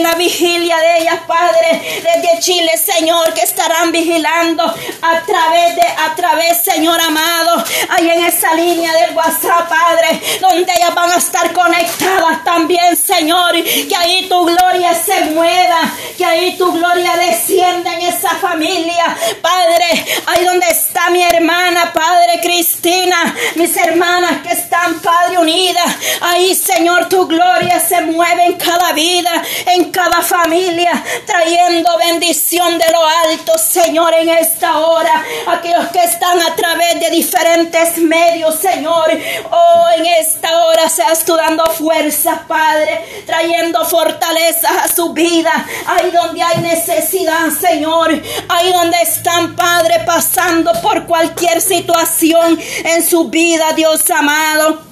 la, 0.02 0.14
vigilia 0.16 0.76
de 0.78 0.98
ellas, 0.98 1.20
Padre, 1.26 2.02
desde 2.02 2.40
Chile, 2.40 2.72
Señor, 2.76 3.32
que 3.34 3.42
estarán 3.42 3.92
vigilando 3.92 4.64
a 4.64 5.20
través 5.20 5.76
de, 5.76 5.82
a 5.82 6.14
través, 6.16 6.62
Señor 6.64 7.00
amado, 7.00 7.64
ahí 7.90 8.10
en 8.10 8.24
esa 8.24 8.54
línea 8.54 8.92
del 8.92 9.14
WhatsApp, 9.14 9.68
Padre, 9.68 10.20
donde 10.40 10.72
ellas 10.72 10.94
van 10.94 11.12
a 11.12 11.16
estar 11.16 11.52
conectadas 11.52 12.44
también, 12.44 12.67
Señor, 12.96 13.52
que 13.54 13.96
ahí 13.96 14.28
tu 14.28 14.44
gloria 14.44 14.94
se 14.94 15.20
mueva, 15.30 15.90
que 16.16 16.24
ahí 16.24 16.56
tu 16.58 16.70
gloria 16.72 17.16
descienda 17.16 17.94
en 17.94 18.02
esa 18.02 18.30
familia, 18.30 19.16
Padre, 19.40 20.04
ahí 20.26 20.44
donde 20.44 20.66
está 20.68 21.08
mi 21.10 21.22
hermana, 21.22 21.92
Padre 21.92 22.40
Cristina, 22.42 23.34
mis 23.54 23.74
hermanas 23.76 24.42
que 24.42 24.52
están, 24.52 25.00
Padre, 25.00 25.38
unidas, 25.38 25.96
ahí, 26.20 26.54
Señor, 26.54 27.08
tu 27.08 27.26
gloria 27.26 27.80
se 27.80 28.02
mueve 28.02 28.44
en 28.44 28.54
cada 28.54 28.92
vida, 28.92 29.42
en 29.66 29.90
cada 29.90 30.20
familia, 30.20 31.02
trayendo 31.26 31.96
bendición 31.98 32.76
de 32.78 32.92
lo 32.92 33.04
alto, 33.30 33.56
Señor, 33.56 34.12
en 34.14 34.28
esta 34.28 34.78
hora, 34.78 35.24
aquellos 35.46 35.88
que 35.88 36.04
están 36.04 36.40
a 36.42 36.54
través 36.54 37.00
de 37.00 37.10
diferentes 37.10 37.96
medios, 37.98 38.56
Señor, 38.56 39.10
oh, 39.50 39.86
en 39.96 40.06
esta 40.06 40.66
hora 40.66 40.88
seas 40.88 41.24
tú 41.24 41.34
dando 41.34 41.64
fuerza, 41.66 42.44
Padre, 42.48 43.22
trayendo 43.26 43.84
fortaleza 43.84 44.82
a 44.82 44.88
su 44.88 45.12
vida, 45.12 45.52
ahí 45.86 46.10
donde 46.10 46.42
hay 46.42 46.58
necesidad, 46.62 47.50
Señor, 47.50 48.20
ahí 48.48 48.72
donde 48.72 48.96
están, 49.02 49.54
Padre, 49.54 50.00
pasando 50.04 50.72
por 50.82 51.06
cualquier 51.06 51.60
situación 51.60 52.58
en 52.84 53.08
su 53.08 53.28
vida, 53.28 53.72
Dios 53.74 54.10
amado. 54.10 54.88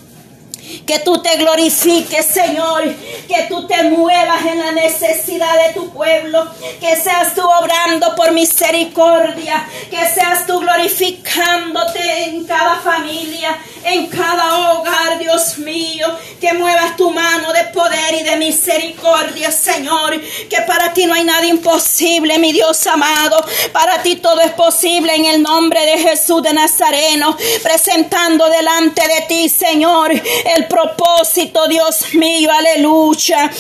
Que 0.85 0.99
tú 1.01 1.23
te 1.23 1.37
glorifiques, 1.37 2.27
Señor. 2.27 2.85
Que 3.29 3.47
tú 3.49 3.67
te 3.67 3.85
muevas 3.85 4.45
en 4.45 4.59
la 4.59 4.73
necesidad 4.73 5.55
de 5.67 5.75
tu 5.75 5.91
pueblo. 5.91 6.47
Que 6.81 6.97
seas 6.97 7.35
tú 7.35 7.43
obrando 7.43 8.15
por 8.17 8.33
misericordia. 8.33 9.69
Que 9.91 10.09
seas 10.09 10.47
tú 10.47 10.61
glorificándote 10.61 12.25
en 12.25 12.45
cada 12.47 12.77
familia, 12.77 13.57
en 13.87 14.07
cada 14.09 14.73
hogar, 14.73 15.19
Dios 15.19 15.59
mío. 15.59 16.07
Que 16.41 16.53
muevas 16.53 16.97
tu 16.97 17.11
mano 17.11 17.53
de 17.53 17.65
poder 17.65 18.15
y 18.21 18.23
de 18.23 18.37
misericordia, 18.37 19.51
Señor. 19.51 20.21
Que 20.51 20.63
para 20.63 20.93
ti 20.93 21.07
no 21.07 21.15
hay 21.15 21.25
nada 21.25 21.47
imposible, 21.47 22.39
mi 22.39 22.53
Dios 22.53 22.87
amado. 22.87 23.45
Para 23.73 24.03
ti 24.03 24.17
todo 24.17 24.41
es 24.41 24.53
posible 24.53 25.15
en 25.15 25.25
el 25.25 25.43
nombre 25.43 25.85
de 25.85 25.99
Jesús 25.99 26.43
de 26.43 26.53
Nazareno. 26.53 27.37
Presentando 27.63 28.49
delante 28.51 29.03
de 29.07 29.23
ti, 29.23 29.49
Señor, 29.49 30.11
el 30.13 30.67
propósito, 30.67 31.67
Dios 31.69 32.15
mío, 32.15 32.51
aleluya. 32.53 33.51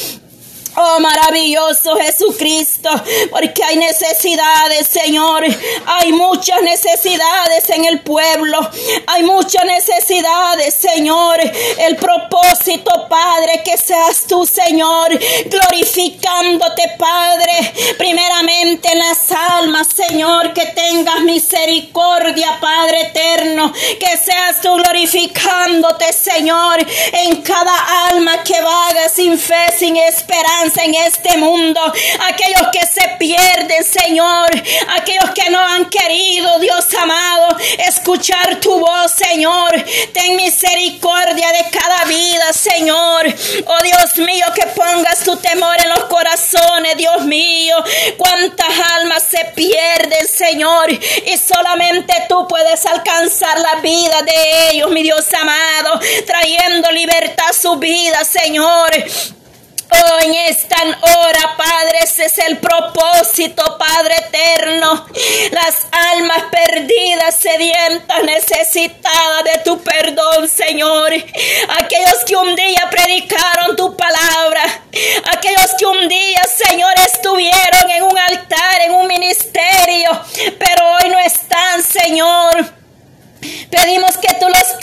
Oh, 0.79 1.01
maravilloso 1.01 1.97
Jesucristo, 1.97 2.91
porque 3.31 3.65
hay 3.65 3.77
necesidades, 3.77 4.87
Señor. 4.87 5.43
Hay 5.87 6.13
muchas 6.13 6.61
necesidades 6.61 7.71
en 7.71 7.87
el 7.87 8.01
pueblo. 8.01 8.59
Hay 9.07 9.23
muchas 9.23 9.65
necesidades, 9.65 10.75
Señor. 10.75 11.41
El 11.79 11.97
propósito, 11.97 13.07
Padre, 13.09 13.63
que 13.65 13.79
seas 13.79 14.25
tú, 14.29 14.45
Señor, 14.45 15.19
glorificándote, 15.47 16.83
Padre. 16.99 17.73
Primeramente 17.97 18.93
en 18.93 18.99
las 18.99 19.33
almas, 19.33 19.89
Señor, 19.89 20.53
que 20.53 20.67
tengas 20.67 21.21
misericordia, 21.23 22.59
Padre 22.61 23.01
eterno. 23.01 23.73
Que 23.73 24.19
seas 24.19 24.61
tú 24.61 24.75
glorificándote, 24.75 26.13
Señor, 26.13 26.87
en 27.13 27.41
cada 27.41 28.09
alma 28.11 28.43
que 28.43 28.61
vaga 28.61 29.09
sin 29.09 29.39
fe, 29.39 29.73
sin 29.79 29.97
esperanza 29.97 30.66
en 30.77 30.95
este 30.95 31.37
mundo, 31.37 31.81
aquellos 32.29 32.69
que 32.73 32.85
se 32.87 33.09
pierden, 33.19 33.85
Señor, 33.85 34.49
aquellos 34.97 35.31
que 35.31 35.49
no 35.51 35.61
han 35.61 35.89
querido, 35.89 36.59
Dios 36.59 36.87
amado, 37.01 37.57
escuchar 37.87 38.57
tu 38.61 38.79
voz, 38.79 39.13
Señor. 39.13 39.71
Ten 40.13 40.37
misericordia 40.37 41.53
de 41.53 41.71
cada 41.71 42.05
vida, 42.07 42.53
Señor. 42.53 43.27
Oh 43.67 43.83
Dios 43.83 44.19
mío, 44.27 44.47
que 44.55 44.67
pongas 44.67 45.21
tu 45.21 45.37
temor 45.37 45.77
en 45.83 45.91
los 45.91 46.05
corazones, 46.05 46.97
Dios 46.97 47.25
mío. 47.25 47.77
Cuántas 48.17 48.69
almas 48.97 49.23
se 49.23 49.45
pierden, 49.55 50.27
Señor, 50.27 50.91
y 50.91 51.39
solamente 51.39 52.13
tú 52.29 52.47
puedes 52.49 52.85
alcanzar 52.87 53.59
la 53.61 53.77
vida 53.81 54.23
de 54.23 54.71
ellos, 54.71 54.91
mi 54.91 55.03
Dios 55.03 55.27
amado, 55.33 56.01
trayendo 56.27 56.91
libertad 56.91 57.47
a 57.49 57.53
su 57.53 57.77
vida, 57.77 58.25
Señor. 58.25 58.91
Oh, 59.89 60.19
en 60.21 60.35
esta 60.35 60.77
hora, 60.83 61.57
Padre, 61.57 61.99
ese 62.03 62.27
es 62.27 62.39
el 62.39 62.59
propósito, 62.59 63.79
Padre 63.79 64.17
eterno. 64.17 65.07
Las 65.53 65.87
almas 66.13 66.43
perdidas, 66.51 67.37
sedientas, 67.37 68.23
necesitadas 68.25 69.45
de 69.45 69.59
tu 69.65 69.81
perdón, 69.83 70.49
Señor. 70.49 71.13
Aquellos 71.13 72.25
que 72.27 72.37
un 72.37 72.57
día 72.57 72.89
predicaron 72.91 73.77
tu 73.77 73.97
palabra. 73.97 74.63
Aquellos 75.33 75.75
que 75.79 75.87
un 75.87 76.09
día, 76.09 76.43
Señor, 76.45 76.93
estuvieron 77.07 77.91
en 77.91 78.03
un 78.03 78.19
altar, 78.19 78.81
en 78.87 78.95
un 78.95 79.07
ministerio. 79.07 80.11
Pero 80.59 80.97
hoy 80.97 81.11
no 81.11 81.19
están, 81.21 81.83
Señor. 81.83 82.56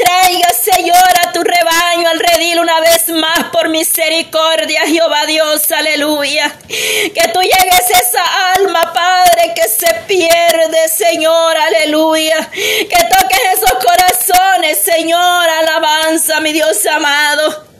Los 0.03 0.21
traigas, 0.21 0.57
Señor, 0.63 0.95
a 1.25 1.31
tu 1.31 1.41
rebaño, 1.41 2.09
al 2.09 2.19
redil 2.19 2.59
una 2.59 2.79
vez 2.81 3.07
más 3.09 3.45
por 3.51 3.69
misericordia, 3.69 4.81
Jehová 4.85 5.25
Dios, 5.25 5.71
aleluya. 5.71 6.53
Que 6.67 7.27
tú 7.33 7.41
llegues 7.41 7.91
a 7.93 7.99
esa 7.99 8.53
alma, 8.55 8.91
Padre, 8.93 9.53
que 9.55 9.67
se 9.67 9.93
pierde, 10.07 10.87
Señor, 10.89 11.57
aleluya. 11.57 12.49
Que 12.51 13.07
toques 13.09 13.39
esos 13.53 13.73
corazones, 13.73 14.77
Señor, 14.83 15.49
alabanza, 15.49 16.39
mi 16.39 16.51
Dios 16.53 16.85
amado. 16.85 17.72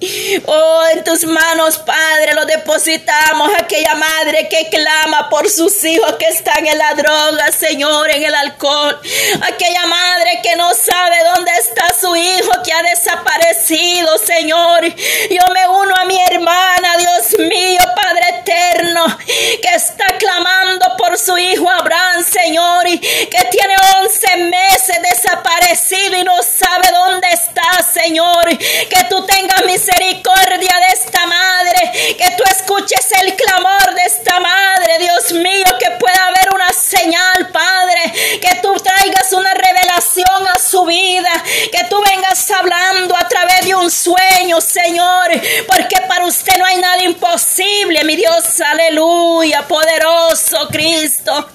Oh, 0.46 0.84
en 0.94 1.04
tus 1.04 1.24
manos, 1.26 1.78
Padre, 1.80 2.34
lo 2.34 2.46
depositamos. 2.46 3.52
Aquella 3.58 3.96
madre 3.96 4.50
que 4.50 4.70
clama 4.70 5.30
por 5.30 5.50
sus 5.50 5.84
hijos 5.86 6.13
que 6.18 6.28
están 6.28 6.66
en 6.66 6.78
la 6.78 6.94
droga, 6.94 7.52
Señor, 7.52 8.10
en 8.10 8.24
el 8.24 8.36
alcohol. 8.36 9.00
Aquella 9.42 9.86
madre 9.86 10.39
que 10.44 10.56
no 10.56 10.70
sabe 10.74 11.16
dónde 11.34 11.52
está 11.52 11.94
su 12.00 12.16
hijo 12.16 12.52
que 12.63 12.74
ha 12.74 12.84
desaparecido, 12.84 14.18
Señor. 14.18 14.84
Yo 14.84 15.54
me 15.54 15.68
uno 15.70 15.96
a 15.96 16.06
mi 16.06 16.20
hermana, 16.22 16.98
Dios 16.98 17.39
mío, 17.39 17.80
Padre 17.96 18.24
eterno, 18.39 19.06
que 19.26 19.76
está 19.76 20.06
clamando 20.18 20.98
por 20.98 21.18
su 21.18 21.38
hijo 21.38 21.70
Abraham, 21.70 22.24
Señor, 22.24 22.86
que 23.00 23.48
tiene 23.52 23.76
11 24.02 24.38
meses 24.38 24.98
desaparecido 25.02 26.18
y 26.18 26.24
no 26.24 26.36
sabe 26.44 26.89
dónde 26.92 27.28
está, 27.32 27.84
Señor. 27.84 28.50
Que 28.58 29.04
tú 29.10 29.26
tengas 29.26 29.66
misericordia 29.66 29.92
misericordia 29.93 30.73
de 30.79 30.93
esta 30.93 31.25
madre, 31.25 32.15
que 32.17 32.36
tú 32.38 32.43
escuches 32.49 33.08
el 33.21 33.36
clamor 33.36 33.93
de 33.95 34.03
esta 34.06 34.39
madre, 34.39 34.97
Dios 34.99 35.32
mío, 35.34 35.65
que 35.79 35.91
pueda 35.91 36.25
haber 36.25 36.53
una 36.53 36.71
señal, 36.73 37.49
Padre, 37.51 38.39
que 38.41 38.60
tú 38.62 38.73
traigas 38.75 39.32
una 39.34 39.53
revelación 39.53 40.47
a 40.53 40.60
su 40.60 40.86
vida, 40.86 41.32
que 41.71 41.84
tú 41.89 42.01
vengas 42.10 42.49
hablando 42.51 43.15
a 43.15 43.27
través 43.27 43.65
de 43.65 43.75
un 43.75 43.89
sueño, 43.91 44.60
Señor, 44.62 45.29
porque 45.67 46.01
para 46.08 46.25
usted 46.25 46.58
no 46.58 46.65
hay 46.65 46.77
nada 46.77 47.03
imposible, 47.03 48.03
mi 48.03 48.15
Dios, 48.15 48.62
aleluya, 48.62 49.67
poderoso 49.67 50.67
Cristo. 50.69 51.49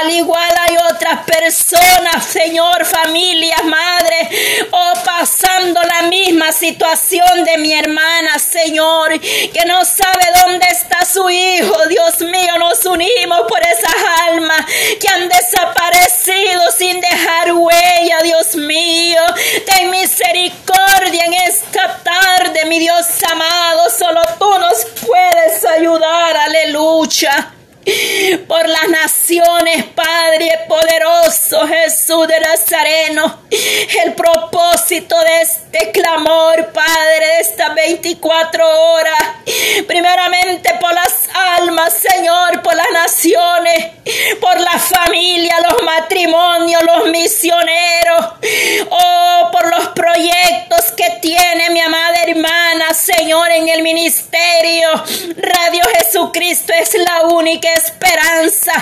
Al 0.00 0.10
igual 0.10 0.54
hay 0.66 0.76
otras 0.92 1.24
personas, 1.24 2.24
Señor, 2.24 2.84
familias, 2.84 3.64
madre, 3.64 4.68
oh, 4.70 4.92
pasando 5.04 5.80
la 5.82 6.02
misma 6.08 6.52
situación 6.52 7.44
de 7.44 7.58
mi 7.58 7.73
hermana, 7.74 8.38
Señor, 8.38 9.20
que 9.20 9.64
no 9.66 9.84
sabe 9.84 10.24
dónde 10.44 10.66
está 10.70 11.04
su 11.04 11.28
hijo. 11.30 11.74
Dios 11.88 12.20
mío, 12.20 12.58
nos 12.58 12.84
unimos 12.86 13.40
por 13.48 13.60
esas 13.60 13.94
almas 14.28 14.64
que 15.00 15.08
han 15.14 15.28
desaparecido 15.28 16.62
sin 16.76 17.00
dejar 17.00 17.52
huella, 17.52 18.22
Dios 18.22 18.56
mío. 18.56 19.20
Ten 19.66 19.90
misericordia 19.90 21.24
en 21.24 21.34
esta 21.34 22.00
tarde, 22.02 22.64
mi 22.66 22.78
Dios 22.78 23.06
amado. 23.30 23.90
Solo 23.90 24.20
tú 24.38 24.58
nos 24.58 24.84
puedes 25.00 25.64
ayudar. 25.64 26.36
Aleluya 26.36 27.53
por 28.48 28.68
las 28.68 28.88
naciones, 28.88 29.84
Padre 29.94 30.64
poderoso 30.68 31.66
Jesús 31.66 32.26
de 32.26 32.40
Nazareno. 32.40 33.42
El 34.04 34.14
propósito 34.14 35.16
de 35.20 35.42
este 35.42 35.90
clamor, 35.92 36.72
Padre, 36.72 37.26
de 37.26 37.40
estas 37.40 37.74
24 37.74 38.64
horas. 38.66 39.22
Primeramente 39.86 40.74
por 40.80 40.94
las 40.94 41.28
almas, 41.58 41.92
Señor, 41.92 42.62
por 42.62 42.74
las 42.74 42.90
naciones, 42.92 43.92
por 44.40 44.58
la 44.60 44.78
familia, 44.78 45.54
los 45.68 45.82
matrimonios, 45.82 46.82
los 46.82 47.08
misioneros. 47.08 48.26
Oh, 48.90 49.50
por 49.52 49.68
los 49.68 49.88
proyectos 49.88 50.92
que 50.96 51.18
tiene 51.20 51.70
mi 51.70 51.80
amada 51.80 52.22
hermana, 52.26 52.94
Señor, 52.94 53.50
en 53.52 53.68
el 53.68 53.82
ministerio. 53.82 54.88
Radio 55.36 55.82
Jesucristo 55.98 56.72
es 56.72 56.94
la 56.94 57.24
única 57.28 57.73
esperanza, 57.76 58.72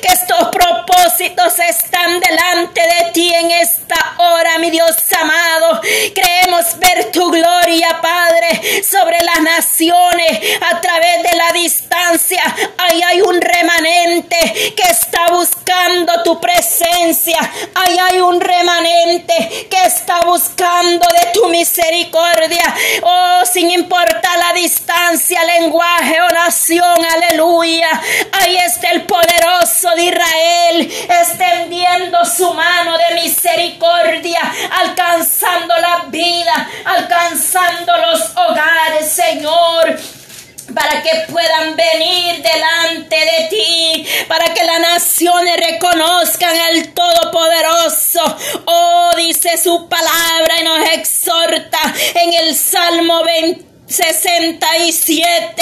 que 0.00 0.12
estos 0.12 0.48
propósitos 0.48 1.58
están 1.58 2.20
delante 2.20 2.80
de 2.80 3.10
ti 3.12 3.32
en 3.34 3.50
esta 3.50 4.14
hora, 4.18 4.58
mi 4.58 4.70
Dios 4.70 4.96
amado. 5.20 5.80
Creemos 6.14 6.78
ver 6.78 7.10
tu 7.12 7.30
gloria, 7.30 8.00
Padre, 8.00 8.82
sobre 8.82 9.18
las 9.22 9.40
naciones 9.40 10.40
a 10.70 10.80
través 10.80 11.22
de 11.22 11.36
la 11.36 11.52
distancia. 11.52 12.42
Ahí 12.78 13.02
hay 13.02 13.20
un 13.20 13.40
remanente 13.40 14.36
que 14.76 14.90
está 14.90 15.28
buscando 15.30 16.22
tu 16.24 16.40
presencia. 16.40 17.38
Ahí 17.74 17.96
hay 17.98 18.20
un 18.20 18.40
remanente 18.40 19.66
que 19.70 19.86
está 19.86 20.20
buscando 20.20 21.06
de 21.08 21.32
tu 21.32 21.48
misericordia. 21.48 22.74
Oh, 23.02 23.42
sin 23.50 23.70
importar 23.70 24.38
la 24.38 24.52
distancia, 24.54 25.42
lenguaje 25.44 26.20
o 26.20 26.28
nación, 26.28 27.04
aleluya. 27.14 27.88
Está 28.44 28.88
el 28.90 29.02
poderoso 29.02 29.90
de 29.94 30.02
Israel 30.02 30.92
extendiendo 31.20 32.24
su 32.24 32.52
mano 32.52 32.98
de 32.98 33.22
misericordia, 33.22 34.40
alcanzando 34.80 35.76
la 35.78 36.04
vida, 36.08 36.68
alcanzando 36.84 37.92
los 37.98 38.20
hogares, 38.36 39.12
Señor 39.12 39.96
para 40.74 41.02
que 41.02 41.10
puedan 41.30 41.76
venir 41.76 42.42
delante 42.42 43.16
de 43.16 43.48
ti, 43.50 44.06
para 44.26 44.54
que 44.54 44.64
las 44.64 44.80
naciones 44.80 45.56
reconozcan 45.70 46.56
al 46.56 46.94
Todopoderoso. 46.94 48.22
Oh, 48.64 49.10
dice 49.16 49.58
su 49.58 49.86
palabra 49.88 50.60
y 50.60 50.64
nos 50.64 50.88
exhorta 50.92 51.78
en 52.14 52.32
el 52.32 52.56
Salmo 52.56 53.22
20 53.22 53.71
67, 53.86 55.54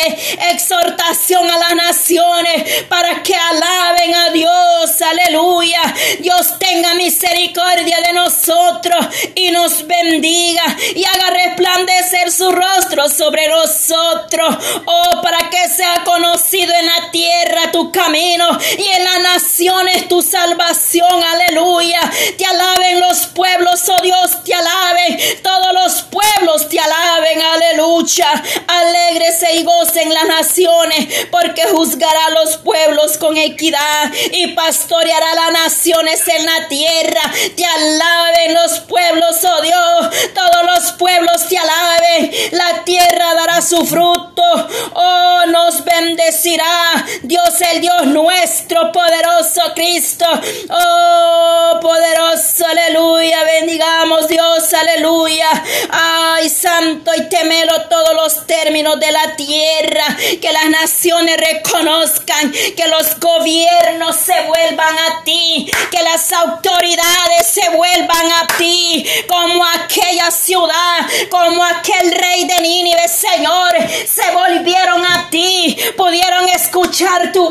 exhortación 0.53 1.51
a 1.51 1.59
las 1.59 1.75
naciones 1.75 2.85
para 2.89 3.23
que 3.23 3.35
alaben 3.35 4.15
a 4.15 4.31
Dios, 4.31 5.03
aleluya. 5.03 5.83
Dios 6.21 6.59
tenga 6.59 6.95
misericordia 6.95 7.97
de 8.07 8.13
nosotros 8.13 9.07
y 9.35 9.51
nos 9.51 9.87
bendiga 9.87 10.63
y 10.95 11.05
haga 11.05 11.31
resplandecer 11.31 12.31
su 12.31 12.51
rostro 12.53 13.09
sobre 13.09 13.49
nosotros. 13.49 14.57
Oh, 14.85 15.21
para 15.23 15.51
que 15.51 15.69
sea 15.69 16.05
conocido 16.05 16.73
en 16.75 16.87
la 16.87 17.11
tierra 17.11 17.40
tu 17.71 17.91
camino 17.93 18.47
y 18.79 18.89
en 18.89 19.05
las 19.05 19.21
naciones 19.21 20.09
tu 20.09 20.23
salvación, 20.23 21.23
aleluya. 21.23 22.01
Te 22.37 22.45
alaben 22.45 23.01
los 23.01 23.27
pueblos, 23.29 23.81
oh 23.89 24.03
Dios, 24.03 24.45
te 24.45 24.55
alaben. 24.55 25.19
Todos 25.43 25.73
los 25.73 26.03
pueblos 26.03 26.69
te 26.69 26.79
alaben, 26.79 27.43
aleluya. 27.43 28.43
Alégrese 28.67 29.55
y 29.57 29.63
gocen 29.65 30.13
las 30.13 30.27
naciones, 30.27 31.27
porque 31.31 31.63
juzgará 31.65 32.27
a 32.27 32.31
los 32.31 32.57
pueblos 32.59 33.19
con 33.19 33.37
equidad 33.37 34.13
y 34.33 34.49
pastoreará 34.49 35.35
las 35.35 35.53
naciones 35.53 36.27
en 36.29 36.47
la 36.47 36.69
tierra. 36.69 37.21
Te 37.57 37.65
alaben 37.65 38.55
los 38.55 38.81
pueblos, 38.81 39.37
oh 39.45 39.63
Dios, 39.63 40.33
todos 40.35 40.67
los 40.67 40.93
pueblos 40.93 41.49
te 41.49 41.59
alaben. 41.59 42.33
La 42.53 42.85
tierra 42.85 43.35
dará 43.35 43.63
su 43.63 43.85
fruto, 43.87 44.69
oh, 44.95 45.43
nos 45.49 45.85
bendecirá. 45.85 47.07
Dios, 47.23 47.60
el 47.61 47.81
Dios 47.81 48.07
nuestro, 48.07 48.93
poderoso 48.93 49.61
Cristo, 49.75 50.27
oh, 50.71 51.79
poderoso, 51.81 52.67
aleluya. 52.67 53.43
Bendigamos 53.45 54.29
Dios, 54.29 54.73
aleluya. 54.73 55.49
Ay, 55.91 56.49
santo 56.49 57.11
y 57.17 57.29
temelo 57.29 57.89
todo 57.89 58.15
los 58.15 58.47
términos 58.47 58.99
de 58.99 59.13
la 59.13 59.37
tierra, 59.37 60.05
que 60.41 60.53
las 60.53 60.71
naciones 60.71 61.37
reconozcan, 61.37 62.53
que 62.53 62.89
los 62.89 63.19
gobiernos 63.19 64.17
se 64.17 64.41
vuelvan 64.43 64.97
a 64.99 65.25
ti, 65.25 65.71
que 65.91 66.03
las 66.03 66.33
autoridades 66.33 67.47
se 67.47 67.69
vuelvan 67.71 68.33
a 68.33 68.47
ti, 68.57 69.05
como 69.29 69.65
aquella 69.67 70.31
ciudad, 70.31 71.07
como 71.31 71.65
aquel 71.65 72.13
rey 72.13 72.45
de 72.45 72.61
Nínive, 72.61 73.09
Señor, 73.09 73.73
se 74.07 74.31
volvieron 74.33 75.05
a 75.05 75.29
ti, 75.31 75.77
pudieron 75.97 76.49
escuchar 76.49 77.33
tu 77.33 77.50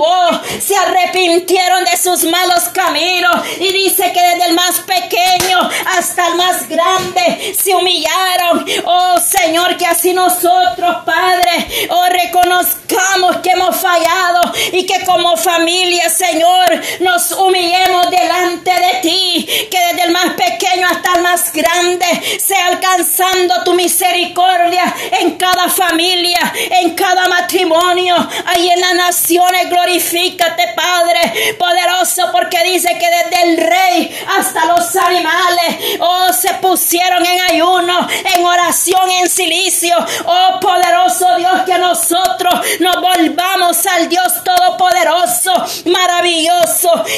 se 0.60 0.76
arrepintieron 0.76 1.84
de 1.86 1.98
sus 1.98 2.24
malos 2.24 2.70
caminos 2.74 3.46
y 3.60 3.72
dice 3.72 4.12
que 4.14 4.22
desde 4.22 4.50
el 4.50 4.56
más 4.56 4.80
pequeño 4.80 5.70
hasta 5.98 6.28
el 6.28 6.36
más 6.36 6.68
grande 6.68 7.56
se 7.60 7.76
humillaron. 7.76 8.66
Oh 8.86 9.18
Señor, 9.20 9.78
que 9.78 9.86
así 9.86 10.14
nosotros 10.14 10.98
Padre, 11.06 11.68
oh, 11.90 12.06
reconozcamos 12.10 13.38
que 13.38 13.52
hemos 13.52 13.76
fallado 13.76 14.54
y 14.72 14.86
que 14.86 15.04
como 15.06 15.38
familia, 15.38 16.10
Señor, 16.10 16.82
nos 17.02 17.32
humillemos 17.32 18.10
delante 18.10 18.72
de 18.72 19.00
ti, 19.02 19.48
que 19.70 19.80
desde 19.80 20.04
el 20.04 20.12
más 20.12 20.34
pequeño 20.34 20.88
hasta 20.90 21.16
el 21.16 21.24
más 21.24 21.54
grande 21.54 22.06
sea 22.40 22.68
alcanzando 22.68 23.64
tu 23.64 23.74
misericordia 23.74 24.94
en 25.20 25.32
cada 25.38 25.70
familia, 25.70 26.54
en 26.82 26.96
cada 26.96 27.28
matrimonio, 27.28 28.16
ahí 28.46 28.70
en 28.70 28.80
las 28.80 28.94
naciones, 28.96 29.70
glorifícate, 29.90 30.74
Padre, 30.76 31.56
poderoso, 31.58 32.32
porque 32.32 32.58
dice 32.64 32.90
que 33.00 33.08
desde 33.10 33.44
el 33.44 33.58
rey 33.58 34.20
hasta 34.38 34.66
los 34.66 34.96
animales, 34.96 35.98
oh, 36.00 36.32
se 36.32 36.54
pusieron 36.56 37.26
en 37.26 37.42
ayuno, 37.42 38.08
en 38.36 38.46
oración, 38.46 39.10
en 39.10 39.30
silicio, 39.30 39.96
oh, 40.26 40.60
poderoso 40.60 41.36
Dios, 41.38 41.62
que 41.66 41.78
nosotros 41.78 42.54
nos 42.80 42.96
volvamos 43.02 43.86
al 43.88 44.10
Dios 44.10 44.44
todopoderoso, 44.44 45.52
maravilloso, 45.86 46.19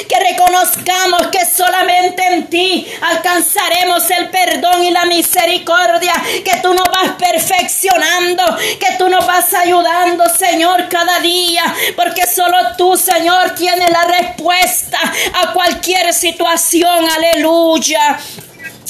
que 0.07 0.19
reconozcamos 0.19 1.27
que 1.27 1.45
solamente 1.45 2.23
en 2.27 2.47
ti 2.47 2.87
alcanzaremos 3.01 4.09
el 4.11 4.29
perdón 4.29 4.83
y 4.83 4.91
la 4.91 5.05
misericordia, 5.05 6.13
que 6.43 6.57
tú 6.61 6.73
nos 6.73 6.87
vas 6.89 7.11
perfeccionando, 7.17 8.43
que 8.79 8.97
tú 8.97 9.09
nos 9.09 9.25
vas 9.25 9.53
ayudando, 9.53 10.23
Señor, 10.29 10.87
cada 10.89 11.19
día, 11.19 11.63
porque 11.95 12.25
solo 12.27 12.57
tú, 12.77 12.97
Señor, 12.97 13.51
tienes 13.55 13.89
la 13.89 14.03
respuesta 14.03 14.99
a 15.41 15.53
cualquier 15.53 16.13
situación, 16.13 17.05
aleluya. 17.15 18.19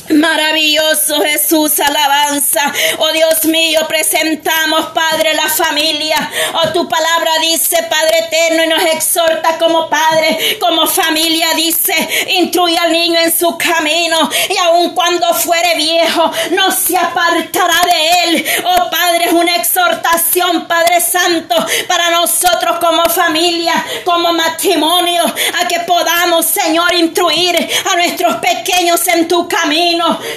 Maravilloso 0.09 1.21
Jesús, 1.21 1.79
alabanza. 1.79 2.61
Oh 2.97 3.11
Dios 3.13 3.45
mío, 3.45 3.79
presentamos, 3.87 4.87
Padre, 4.87 5.33
la 5.33 5.47
familia. 5.47 6.15
Oh, 6.53 6.69
tu 6.69 6.87
palabra 6.87 7.31
dice, 7.41 7.77
Padre 7.89 8.27
eterno, 8.27 8.63
y 8.63 8.67
nos 8.67 8.83
exhorta 8.93 9.57
como 9.57 9.89
Padre, 9.89 10.57
como 10.59 10.85
familia, 10.87 11.53
dice, 11.55 11.93
instruye 12.29 12.77
al 12.77 12.91
niño 12.91 13.19
en 13.19 13.31
su 13.31 13.57
camino, 13.57 14.29
y 14.49 14.57
aun 14.57 14.89
cuando 14.91 15.33
fuere 15.33 15.75
viejo, 15.75 16.31
no 16.51 16.71
se 16.71 16.97
apartará 16.97 17.85
de 17.85 18.23
él. 18.23 18.45
Oh 18.65 18.89
Padre, 18.89 19.25
es 19.25 19.33
una 19.33 19.55
exhortación, 19.55 20.67
Padre 20.67 20.99
Santo, 20.99 21.55
para 21.87 22.09
nosotros 22.09 22.79
como 22.79 23.07
familia, 23.09 23.73
como 24.03 24.33
matrimonio, 24.33 25.23
a 25.23 25.67
que 25.67 25.79
podamos, 25.81 26.45
Señor, 26.45 26.93
instruir 26.95 27.55
a 27.91 27.95
nuestros 27.95 28.35
pequeños 28.37 29.07
en 29.07 29.27
tu 29.27 29.47
camino, 29.47 29.80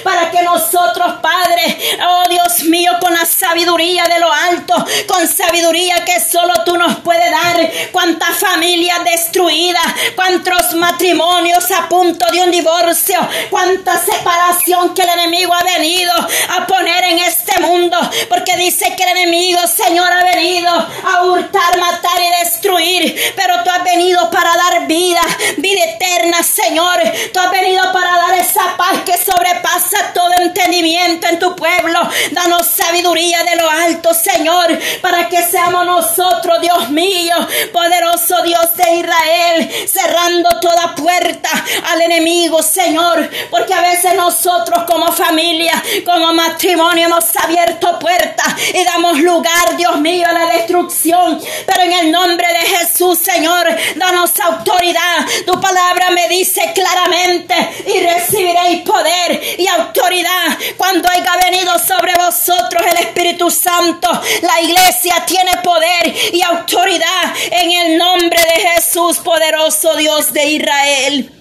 para 0.03 0.31
que 0.31 0.41
nosotros, 0.41 1.15
Padre, 1.21 1.77
oh 2.07 2.29
Dios 2.29 2.63
mío, 2.63 2.93
con 2.99 3.13
la 3.13 3.25
sabiduría 3.25 4.03
de 4.05 4.19
lo 4.19 4.31
alto, 4.31 4.73
con 5.07 5.27
sabiduría 5.27 6.03
que 6.03 6.19
solo 6.19 6.53
tú 6.65 6.77
nos 6.77 6.97
puedes 6.99 7.29
dar, 7.29 7.71
cuántas 7.91 8.37
familias 8.37 9.03
destruidas, 9.03 9.85
cuántos 10.15 10.73
matrimonios 10.75 11.69
a 11.71 11.87
punto 11.87 12.25
de 12.31 12.41
un 12.41 12.51
divorcio, 12.51 13.19
cuánta 13.49 13.97
separación 13.97 14.93
que 14.93 15.03
el 15.03 15.09
enemigo 15.09 15.53
ha 15.53 15.63
venido 15.63 16.13
a 16.13 16.67
poner 16.67 17.03
en 17.03 17.19
este 17.19 17.59
mundo, 17.59 17.97
porque 18.29 18.57
dice 18.57 18.95
que 18.95 19.03
el 19.03 19.09
enemigo, 19.17 19.59
Señor, 19.67 20.11
ha 20.11 20.23
venido 20.23 20.69
a 20.69 21.23
hurtar, 21.23 21.77
matar 21.77 22.19
y 22.19 22.43
destruir, 22.43 23.33
pero 23.35 23.63
tú 23.63 23.69
has 23.69 23.83
venido 23.83 24.29
para 24.31 24.55
dar 24.55 24.87
vida, 24.87 25.21
vida 25.57 25.83
eterna, 25.83 26.41
Señor. 26.43 26.99
Tú 27.33 27.39
has 27.39 27.51
venido 27.51 27.83
para 27.91 28.17
dar 28.17 28.39
esa 28.39 28.75
paz 28.77 28.99
que 29.05 29.17
sobrepasa 29.35 30.13
todo 30.13 30.31
entendimiento 30.41 31.27
en 31.27 31.39
tu 31.39 31.55
pueblo. 31.55 31.99
Danos 32.31 32.67
sabiduría 32.67 33.43
de 33.43 33.55
lo 33.57 33.69
alto, 33.69 34.13
Señor, 34.13 34.77
para 35.01 35.27
que 35.29 35.41
seamos 35.43 35.85
nosotros, 35.85 36.61
Dios 36.61 36.89
mío, 36.89 37.35
poderoso 37.73 38.41
Dios 38.43 38.75
de 38.75 38.95
Israel, 38.95 39.87
cerrando 39.87 40.59
toda 40.59 40.95
puerta 40.95 41.49
al 41.91 42.01
enemigo, 42.01 42.61
Señor, 42.63 43.29
porque 43.49 43.73
a 43.73 43.81
veces 43.81 44.15
nosotros 44.15 44.83
como 44.85 45.11
familia, 45.11 45.81
como 46.05 46.33
matrimonio 46.33 47.07
hemos 47.07 47.25
abierto 47.37 47.99
puertas 47.99 48.47
y 48.73 48.83
damos 48.83 49.19
lugar, 49.19 49.75
Dios 49.77 49.99
mío, 49.99 50.27
a 50.27 50.33
la 50.33 50.45
destrucción. 50.47 51.39
Pero 51.65 51.81
en 51.83 51.93
el 51.93 52.11
nombre 52.11 52.47
de 52.47 52.77
Jesús, 52.77 53.19
Señor, 53.19 53.67
danos 53.95 54.31
autoridad. 54.39 55.25
Tu 55.45 55.59
palabra 55.59 56.09
me 56.11 56.27
dice 56.29 56.71
claramente 56.73 57.55
y 57.87 57.99
recibiréis 58.01 58.83
poder 58.83 59.24
y 59.57 59.67
autoridad 59.67 60.57
cuando 60.77 61.09
haya 61.09 61.31
venido 61.43 61.77
sobre 61.79 62.13
vosotros 62.15 62.83
el 62.91 62.97
Espíritu 62.97 63.49
Santo. 63.49 64.09
La 64.41 64.61
iglesia 64.61 65.23
tiene 65.25 65.57
poder 65.63 66.13
y 66.33 66.41
autoridad 66.41 67.33
en 67.51 67.71
el 67.71 67.97
nombre 67.97 68.39
de 68.41 68.69
Jesús, 68.69 69.17
poderoso 69.17 69.95
Dios 69.95 70.33
de 70.33 70.45
Israel. 70.45 71.31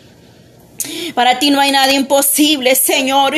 Para 1.14 1.38
ti 1.38 1.50
no 1.50 1.60
hay 1.60 1.70
nada 1.70 1.92
imposible, 1.92 2.74
Señor. 2.74 3.34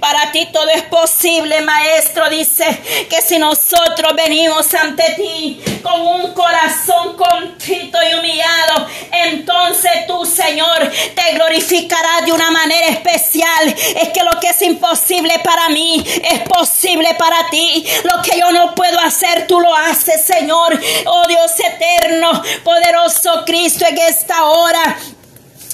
Para 0.00 0.32
ti 0.32 0.48
todo 0.52 0.68
es 0.68 0.82
posible, 0.82 1.60
Maestro. 1.62 2.28
Dice 2.28 2.66
que 3.08 3.22
si 3.22 3.38
nosotros 3.38 4.12
venimos 4.14 4.72
ante 4.74 5.04
ti 5.16 5.60
con 5.82 6.00
un 6.00 6.34
corazón 6.34 7.16
contrito 7.16 7.98
y 8.02 8.14
humillado, 8.14 8.86
entonces 9.12 10.06
tú, 10.06 10.26
Señor, 10.26 10.90
te 11.14 11.34
glorificarás 11.34 12.26
de 12.26 12.32
una 12.32 12.50
manera 12.50 12.88
especial. 12.88 13.74
Es 13.96 14.08
que 14.10 14.22
lo 14.22 14.38
que 14.40 14.48
es 14.48 14.62
imposible 14.62 15.38
para 15.42 15.68
mí 15.68 16.04
es 16.06 16.40
posible 16.40 17.14
para 17.14 17.48
ti. 17.50 17.86
Lo 18.04 18.20
que 18.22 18.38
yo 18.38 18.50
no 18.52 18.74
puedo 18.74 18.98
hacer, 19.00 19.46
tú 19.46 19.60
lo 19.60 19.74
haces, 19.74 20.24
Señor. 20.24 20.78
Oh 21.06 21.22
Dios 21.28 21.52
eterno, 21.60 22.42
poderoso 22.64 23.44
Cristo, 23.46 23.86
en 23.88 23.98
esta 23.98 24.44
hora 24.44 24.98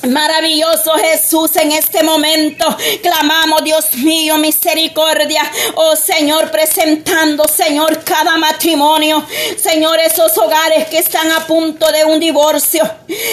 Maravilloso 0.09 0.95
Jesús, 0.95 1.55
en 1.57 1.71
este 1.71 2.03
momento 2.03 2.67
clamamos, 3.03 3.63
Dios 3.63 3.95
mío, 3.99 4.37
misericordia. 4.37 5.43
Oh 5.77 5.95
Señor, 5.95 6.51
presentando, 6.51 7.45
Señor, 7.47 8.03
cada 8.03 8.37
matrimonio. 8.37 9.25
Señor, 9.63 10.01
esos 10.01 10.37
hogares 10.39 10.89
que 10.89 10.99
están 10.99 11.31
a 11.31 11.47
punto 11.47 11.87
de 11.93 12.05
un 12.05 12.19
divorcio. 12.19 12.83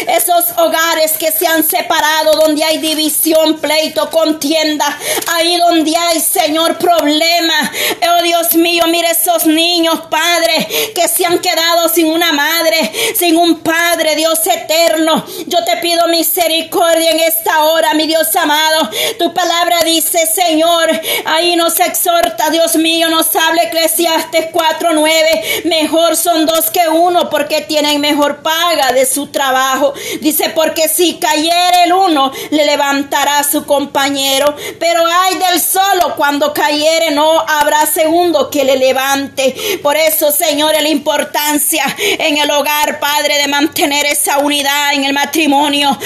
Esos 0.07 0.57
hogares 0.57 1.13
que 1.13 1.31
se 1.31 1.47
han 1.47 1.63
separado, 1.63 2.33
donde 2.33 2.63
hay 2.63 2.77
división, 2.77 3.59
pleito, 3.59 4.07
contienda. 4.11 4.85
Ahí 5.33 5.57
donde 5.57 5.95
hay, 5.97 6.19
Señor, 6.19 6.77
problema. 6.77 7.71
Oh 8.11 8.21
Dios 8.21 8.53
mío, 8.53 8.83
mire 8.87 9.09
esos 9.09 9.47
niños, 9.47 10.01
Padre, 10.09 10.67
que 10.93 11.07
se 11.07 11.25
han 11.25 11.39
quedado 11.39 11.89
sin 11.89 12.07
una 12.07 12.31
madre, 12.31 12.91
sin 13.15 13.37
un 13.37 13.59
Padre, 13.61 14.15
Dios 14.15 14.39
eterno. 14.45 15.25
Yo 15.47 15.63
te 15.65 15.77
pido 15.77 16.07
misericordia 16.07 16.58
misericordia 16.59 17.11
en 17.11 17.19
esta 17.19 17.63
hora, 17.65 17.93
mi 17.93 18.05
Dios 18.05 18.35
amado. 18.35 18.89
Tu 19.17 19.33
palabra 19.33 19.83
dice, 19.83 20.25
Señor, 20.27 20.89
ahí 21.25 21.55
nos 21.55 21.79
exhorta, 21.79 22.49
Dios 22.49 22.75
mío, 22.75 23.09
nos 23.09 23.33
habla 23.35 23.63
Eclesiastes 23.63 24.47
4:9. 24.51 25.65
Mejor 25.65 26.15
son 26.15 26.45
dos 26.45 26.69
que 26.71 26.87
uno 26.89 27.29
porque 27.29 27.61
tienen 27.61 28.01
mejor 28.01 28.41
paga 28.41 28.91
de 28.93 29.05
su 29.05 29.27
trabajo. 29.27 29.93
Dice, 30.21 30.49
porque 30.49 30.87
si 30.87 31.15
cayere 31.15 31.83
el 31.85 31.93
uno, 31.93 32.31
le 32.49 32.65
levantará 32.65 33.43
su 33.43 33.65
compañero. 33.65 34.55
Pero 34.79 35.05
hay 35.05 35.35
del 35.35 35.61
solo, 35.61 36.15
cuando 36.15 36.53
cayere 36.53 37.11
no 37.11 37.39
habrá 37.39 37.85
segundo 37.85 38.49
que 38.49 38.63
le 38.63 38.77
levante. 38.77 39.55
Por 39.81 39.95
eso, 39.95 40.31
Señor, 40.31 40.73
la 40.79 40.89
importancia 40.89 41.83
en 41.99 42.37
el 42.37 42.51
hogar, 42.51 42.99
Padre, 42.99 43.37
de 43.37 43.47
mantener 43.47 44.05
esa 44.05 44.39
unidad 44.39 44.93
en 44.93 45.03
el 45.05 45.13
matrimonio. 45.13 45.97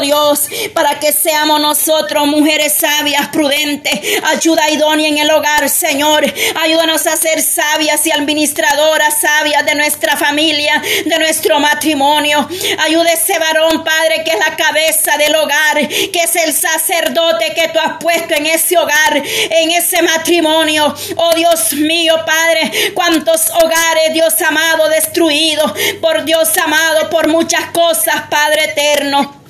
Dios, 0.00 0.48
para 0.74 1.00
que 1.00 1.12
seamos 1.12 1.60
nosotros 1.60 2.26
mujeres 2.26 2.74
sabias, 2.74 3.28
prudentes, 3.28 4.00
ayuda 4.24 4.70
idónea 4.70 5.08
en 5.08 5.18
el 5.18 5.30
hogar, 5.30 5.68
Señor. 5.68 6.24
Ayúdanos 6.60 7.06
a 7.06 7.16
ser 7.16 7.40
sabias 7.40 8.06
y 8.06 8.12
administradoras 8.12 9.20
sabias 9.20 9.64
de 9.64 9.74
nuestra 9.74 10.16
familia, 10.16 10.82
de 11.04 11.18
nuestro 11.18 11.58
matrimonio. 11.58 12.46
Ayuda 12.80 13.12
ese 13.12 13.38
varón, 13.38 13.82
Padre, 13.82 14.24
que 14.24 14.32
es 14.32 14.38
la 14.38 14.56
cabeza 14.56 15.16
del 15.16 15.34
hogar, 15.34 15.88
que 15.88 16.20
es 16.22 16.36
el 16.36 16.52
sacerdote 16.52 17.54
que 17.54 17.68
tú 17.68 17.78
has 17.78 17.96
puesto 17.98 18.34
en 18.34 18.46
ese 18.46 18.76
hogar, 18.76 19.16
en 19.16 19.70
ese 19.70 20.02
matrimonio. 20.02 20.94
Oh 21.16 21.34
Dios 21.34 21.72
mío, 21.72 22.14
Padre, 22.26 22.92
cuántos 22.94 23.48
hogares, 23.50 24.12
Dios 24.12 24.34
amado, 24.42 24.88
destruidos 24.90 25.72
por 26.02 26.24
Dios 26.24 26.56
amado, 26.58 27.08
por 27.08 27.28
muchas 27.28 27.70
cosas, 27.70 28.24
Padre 28.28 28.64
eterno. 28.66 29.45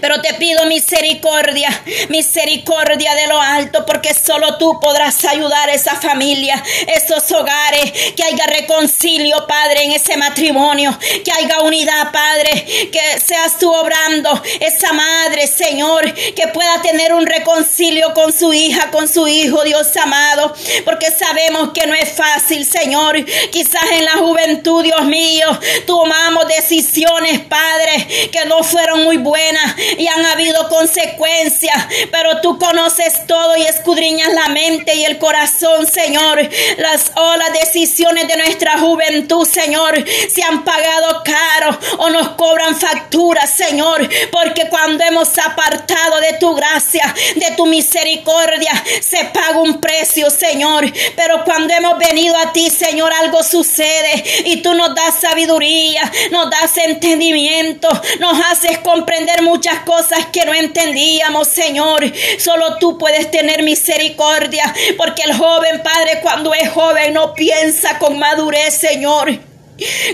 Pero 0.00 0.20
te 0.20 0.34
pido 0.34 0.66
misericordia, 0.66 1.68
misericordia 2.08 3.14
de 3.14 3.26
lo 3.26 3.40
alto, 3.40 3.84
porque 3.86 4.14
solo 4.14 4.56
tú 4.58 4.78
podrás 4.80 5.24
ayudar 5.24 5.68
a 5.68 5.74
esa 5.74 5.96
familia, 5.96 6.62
esos 6.86 7.30
hogares, 7.32 7.92
que 8.16 8.24
haya 8.24 8.46
reconcilio, 8.46 9.46
Padre, 9.46 9.84
en 9.84 9.92
ese 9.92 10.16
matrimonio, 10.16 10.96
que 11.24 11.32
haya 11.32 11.60
unidad, 11.60 12.12
Padre, 12.12 12.64
que 12.90 13.20
seas 13.20 13.58
tú 13.58 13.70
obrando 13.72 14.42
esa 14.60 14.92
madre, 14.92 15.46
Señor, 15.46 16.12
que 16.14 16.48
pueda 16.48 16.82
tener 16.82 17.12
un 17.14 17.26
reconcilio 17.26 18.12
con 18.14 18.32
su 18.32 18.52
hija, 18.52 18.90
con 18.90 19.08
su 19.08 19.26
hijo, 19.28 19.62
Dios 19.64 19.96
amado, 19.96 20.54
porque 20.84 21.10
sabemos 21.10 21.70
que 21.72 21.86
no 21.86 21.94
es 21.94 22.12
fácil, 22.12 22.64
Señor. 22.64 23.24
Quizás 23.50 23.84
en 23.92 24.04
la 24.04 24.12
juventud, 24.12 24.82
Dios 24.82 25.04
mío, 25.04 25.46
tomamos 25.86 26.46
decisiones, 26.48 27.40
Padre, 27.40 28.30
que 28.30 28.44
no 28.46 28.62
fueron 28.62 29.04
muy 29.04 29.16
buenas 29.16 29.59
y 29.98 30.06
han 30.06 30.24
habido 30.26 30.68
consecuencias, 30.68 31.86
pero 32.10 32.40
tú 32.40 32.58
conoces 32.58 33.26
todo 33.26 33.56
y 33.56 33.62
escudriñas 33.62 34.32
la 34.32 34.48
mente 34.48 34.94
y 34.94 35.04
el 35.04 35.18
corazón, 35.18 35.86
Señor. 35.86 36.48
Las 36.78 37.12
o 37.14 37.36
las 37.36 37.52
decisiones 37.52 38.28
de 38.28 38.36
nuestra 38.36 38.78
juventud, 38.78 39.46
Señor, 39.46 40.04
se 40.32 40.42
han 40.42 40.64
pagado 40.64 41.22
caro 41.24 41.78
o 41.98 42.10
nos 42.10 42.30
cobran 42.30 42.76
facturas, 42.76 43.50
Señor, 43.50 44.08
porque 44.30 44.68
cuando 44.68 45.04
hemos 45.04 45.36
apartado 45.38 46.20
de 46.20 46.34
tu 46.38 46.54
gracia, 46.54 47.14
de 47.36 47.52
tu 47.56 47.66
misericordia, 47.66 48.72
se 49.00 49.24
paga 49.26 49.58
un 49.60 49.80
precio, 49.80 50.30
Señor. 50.30 50.90
Pero 51.16 51.44
cuando 51.44 51.72
hemos 51.74 51.98
venido 51.98 52.36
a 52.36 52.52
ti, 52.52 52.70
Señor, 52.70 53.12
algo 53.12 53.42
sucede 53.42 54.24
y 54.46 54.62
tú 54.62 54.74
nos 54.74 54.94
das 54.94 55.20
sabiduría, 55.20 56.02
nos 56.30 56.50
das 56.50 56.76
entendimiento, 56.78 57.88
nos 58.18 58.38
haces 58.46 58.78
comprender 58.78 59.42
muchas 59.50 59.80
cosas 59.80 60.26
que 60.32 60.44
no 60.44 60.54
entendíamos, 60.54 61.48
Señor. 61.48 62.04
Solo 62.38 62.78
tú 62.78 62.96
puedes 62.96 63.30
tener 63.30 63.64
misericordia, 63.64 64.72
porque 64.96 65.22
el 65.22 65.34
joven 65.34 65.82
Padre 65.82 66.20
cuando 66.22 66.54
es 66.54 66.68
joven 66.70 67.14
no 67.14 67.34
piensa 67.34 67.98
con 67.98 68.18
madurez, 68.18 68.74
Señor. 68.74 69.28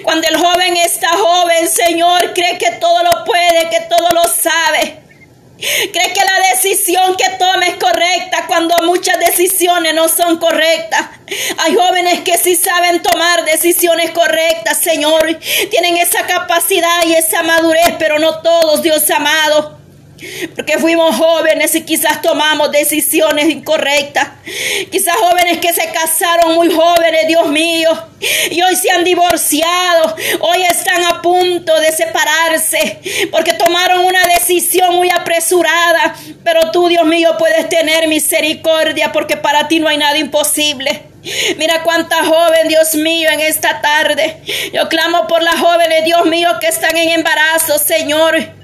Cuando 0.03 0.27
el 0.29 0.37
joven 0.37 0.77
está 0.77 1.09
joven, 1.09 1.69
Señor, 1.69 2.33
cree 2.35 2.57
que 2.57 2.71
todo 2.81 3.03
lo 3.03 3.25
puede, 3.25 3.69
que 3.69 3.81
todo 3.91 4.09
lo 4.15 4.23
sabe. 4.23 5.06
Cree 5.59 6.13
que 6.13 6.21
la 6.25 6.49
decisión 6.53 7.17
que 7.17 7.31
tome 7.39 7.69
es 7.69 7.75
correcta 7.77 8.45
cuando 8.47 8.75
muchas 8.83 9.19
decisiones 9.19 9.95
no 9.95 10.09
son 10.09 10.39
correctas. 10.39 11.09
Hay 11.59 11.75
jóvenes 11.75 12.21
que 12.21 12.37
sí 12.37 12.57
saben 12.57 13.03
tomar 13.03 13.45
decisiones 13.45 14.11
correctas, 14.11 14.79
Señor. 14.79 15.39
Tienen 15.71 15.97
esa 15.97 16.27
capacidad 16.27 17.05
y 17.07 17.15
esa 17.15 17.43
madurez, 17.43 17.95
pero 17.99 18.19
no 18.19 18.41
todos, 18.43 18.83
Dios 18.83 19.09
amado. 19.11 19.86
Porque 20.55 20.79
fuimos 20.79 21.15
jóvenes 21.17 21.75
y 21.75 21.83
quizás 21.83 22.23
tomamos 22.23 22.71
decisiones 22.73 23.49
incorrectas. 23.51 24.29
Quizás 24.91 25.15
jóvenes 25.17 25.59
que 25.59 25.73
se 25.73 25.91
casaron 25.91 26.55
muy 26.55 26.73
jóvenes, 26.73 27.27
Dios 27.27 27.49
mío. 27.49 27.91
Y 28.51 28.63
hoy 28.63 28.77
se 28.77 28.91
han 28.91 29.05
divorciado, 29.05 30.17
hoy 30.41 30.63
están 30.63 31.05
a 31.05 31.21
punto 31.21 31.79
de 31.79 31.93
separarse 31.93 32.99
porque 33.31 33.53
tomaron 33.53 34.05
una 34.07 34.27
decisión 34.27 34.95
muy 34.95 35.11
apresurada, 35.11 36.17
pero 36.43 36.71
tú, 36.71 36.89
Dios 36.89 37.05
mío, 37.05 37.37
puedes 37.39 37.69
tener 37.69 38.09
misericordia 38.09 39.13
porque 39.13 39.37
para 39.37 39.69
ti 39.69 39.81
no 39.81 39.89
hay 39.89 39.99
nada 39.99 40.17
imposible. 40.17 41.03
Mira 41.59 41.83
cuánta 41.83 42.25
joven, 42.25 42.69
Dios 42.69 42.95
mío, 42.95 43.29
en 43.31 43.41
esta 43.41 43.81
tarde. 43.81 44.41
Yo 44.73 44.89
clamo 44.89 45.27
por 45.27 45.43
las 45.43 45.57
jóvenes, 45.57 46.05
Dios 46.05 46.25
mío, 46.27 46.49
que 46.61 46.69
están 46.69 46.97
en 46.97 47.11
embarazo, 47.11 47.79
Señor 47.79 48.56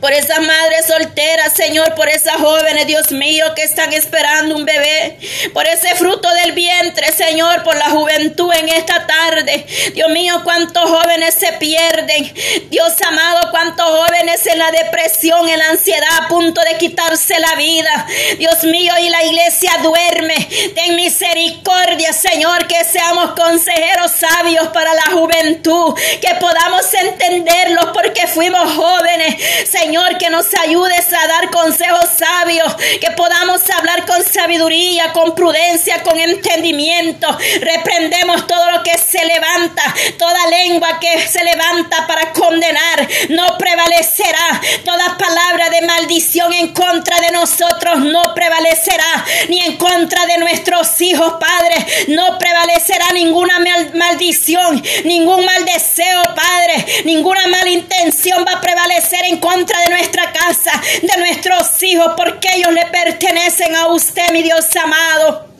por 0.00 0.12
esas 0.12 0.40
madres 0.40 0.86
solteras, 0.86 1.52
Señor, 1.54 1.94
por 1.94 2.08
esas 2.08 2.36
jóvenes, 2.36 2.86
Dios 2.86 3.10
mío, 3.12 3.46
que 3.54 3.62
están 3.62 3.92
esperando 3.92 4.56
un 4.56 4.64
bebé, 4.64 5.18
por 5.52 5.66
ese 5.66 5.94
fruto 5.96 6.28
del 6.42 6.52
vientre, 6.52 7.12
Señor, 7.12 7.62
por 7.62 7.76
la 7.76 7.90
juventud 7.90 8.52
en 8.52 8.68
esta 8.68 9.06
tarde. 9.06 9.66
Dios 9.94 10.10
mío, 10.10 10.40
cuántos 10.44 10.88
jóvenes 10.88 11.34
se 11.34 11.52
pierden. 11.54 12.32
Dios 12.70 12.92
amado, 13.06 13.50
cuántos 13.50 13.86
jóvenes 13.86 14.46
en 14.46 14.58
la 14.58 14.70
depresión, 14.70 15.48
en 15.48 15.58
la 15.58 15.68
ansiedad, 15.70 16.08
a 16.20 16.28
punto 16.28 16.60
de 16.60 16.76
quitarse 16.78 17.38
la 17.38 17.54
vida. 17.56 18.06
Dios 18.38 18.64
mío, 18.64 18.92
y 19.00 19.08
la 19.08 19.24
iglesia 19.24 19.72
duerme. 19.82 20.36
Ten 20.74 20.96
misericordia, 20.96 22.12
Señor, 22.12 22.66
que 22.66 22.84
seamos 22.84 23.32
consejeros 23.32 24.12
sabios 24.12 24.68
para 24.68 24.94
la 24.94 25.12
juventud, 25.12 25.94
que 26.20 26.34
podamos 26.40 26.82
entenderlos 26.94 27.86
porque 27.92 28.26
fuimos 28.26 28.72
jóvenes 28.74 29.36
Señor, 29.70 30.18
que 30.18 30.30
nos 30.30 30.46
ayudes 30.54 31.12
a 31.12 31.26
dar 31.26 31.50
consejos 31.50 32.08
sabios, 32.16 32.74
que 33.00 33.10
podamos 33.16 33.62
hablar 33.70 34.06
con 34.06 34.22
sabiduría, 34.24 35.12
con 35.12 35.34
prudencia, 35.34 36.02
con 36.02 36.18
entendimiento. 36.18 37.26
Reprendemos 37.60 38.46
todo 38.46 38.70
lo 38.70 38.82
que 38.82 38.96
se 38.98 39.24
levanta, 39.24 39.82
toda 40.18 40.46
lengua 40.48 40.98
que 41.00 41.26
se 41.26 41.42
levanta 41.44 42.06
para 42.06 42.32
condenar, 42.32 43.08
no 43.30 43.56
prevalecerá. 43.58 44.60
Toda 44.84 45.16
palabra 45.16 45.70
de 45.70 45.82
maldición 45.82 46.52
en 46.52 46.72
contra 46.72 47.20
de 47.20 47.32
nosotros 47.32 48.00
no 48.00 48.34
prevalecerá, 48.34 49.24
ni 49.48 49.60
en 49.60 49.76
contra 49.76 50.26
de 50.26 50.38
nuestros 50.38 51.00
hijos, 51.00 51.34
Padre. 51.40 51.86
No 52.08 52.38
prevalecerá 52.38 53.06
ninguna 53.12 53.58
maldición, 53.94 54.82
ningún 55.04 55.44
mal 55.44 55.64
deseo, 55.64 56.22
Padre. 56.34 57.02
Ninguna 57.04 57.46
mala 57.46 57.70
intención 57.70 58.44
va 58.46 58.52
a 58.52 58.60
prevalecer 58.60 59.24
en 59.26 59.38
contra 59.44 59.78
de 59.82 59.90
nuestra 59.90 60.32
casa, 60.32 60.72
de 61.02 61.18
nuestros 61.18 61.82
hijos, 61.82 62.12
porque 62.16 62.48
ellos 62.56 62.72
le 62.72 62.86
pertenecen 62.86 63.76
a 63.76 63.88
usted, 63.88 64.32
mi 64.32 64.42
Dios 64.42 64.64
amado. 64.74 65.52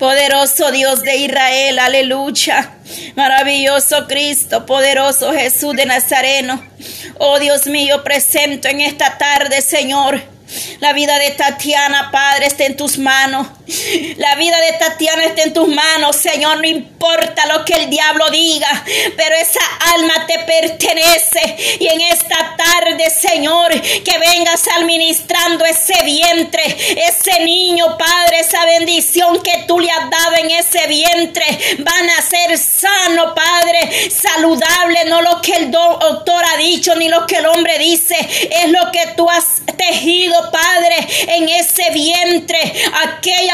Poderoso 0.00 0.72
Dios 0.72 1.02
de 1.02 1.16
Israel, 1.16 1.78
aleluya. 1.78 2.74
Maravilloso 3.14 4.08
Cristo, 4.08 4.66
poderoso 4.66 5.32
Jesús 5.32 5.76
de 5.76 5.86
Nazareno. 5.86 6.60
Oh 7.18 7.38
Dios 7.38 7.68
mío, 7.68 8.02
presento 8.02 8.66
en 8.66 8.80
esta 8.80 9.16
tarde, 9.16 9.62
Señor 9.62 10.34
la 10.80 10.92
vida 10.92 11.18
de 11.18 11.30
Tatiana, 11.32 12.10
Padre, 12.12 12.46
está 12.46 12.64
en 12.64 12.76
tus 12.76 12.98
manos. 12.98 13.46
La 14.16 14.34
vida 14.36 14.58
de 14.60 14.72
Tatiana 14.78 15.24
está 15.24 15.42
en 15.42 15.54
tus 15.54 15.68
manos, 15.68 16.16
Señor. 16.16 16.58
No 16.58 16.66
importa 16.66 17.46
lo 17.46 17.64
que 17.64 17.74
el 17.74 17.90
diablo 17.90 18.30
diga, 18.30 18.68
pero 19.16 19.34
esa 19.36 19.60
alma 19.94 20.26
te 20.26 20.38
pertenece. 20.40 21.78
Y 21.80 21.86
en 21.86 22.00
esta 22.02 22.56
tarde, 22.56 23.10
Señor, 23.10 23.72
que 23.80 24.18
vengas 24.18 24.68
administrando 24.68 25.64
ese 25.64 26.02
vientre, 26.04 26.62
ese 27.08 27.40
niño, 27.44 27.96
Padre, 27.96 28.40
esa 28.40 28.64
bendición 28.66 29.42
que 29.42 29.64
tú 29.66 29.80
le 29.80 29.90
has 29.90 30.10
dado 30.10 30.36
en 30.36 30.50
ese 30.50 30.86
vientre. 30.86 31.46
Van 31.78 32.10
a 32.10 32.22
ser 32.22 32.58
sano, 32.58 33.34
Padre, 33.34 34.10
saludable, 34.10 35.04
no 35.06 35.22
lo 35.22 35.40
que 35.40 35.52
el 35.52 35.70
doctor 35.70 36.44
ha 36.52 36.56
dicho 36.58 36.94
ni 36.96 37.08
lo 37.08 37.26
que 37.26 37.36
el 37.36 37.46
hombre 37.46 37.78
dice, 37.78 38.16
es 38.18 38.70
lo 38.70 38.90
que 38.92 39.06
tú 39.16 39.28
has 39.28 39.62
tejido 39.76 40.50
Padre, 40.50 40.96
en 41.28 41.48
ese 41.48 41.90
vientre, 41.90 42.58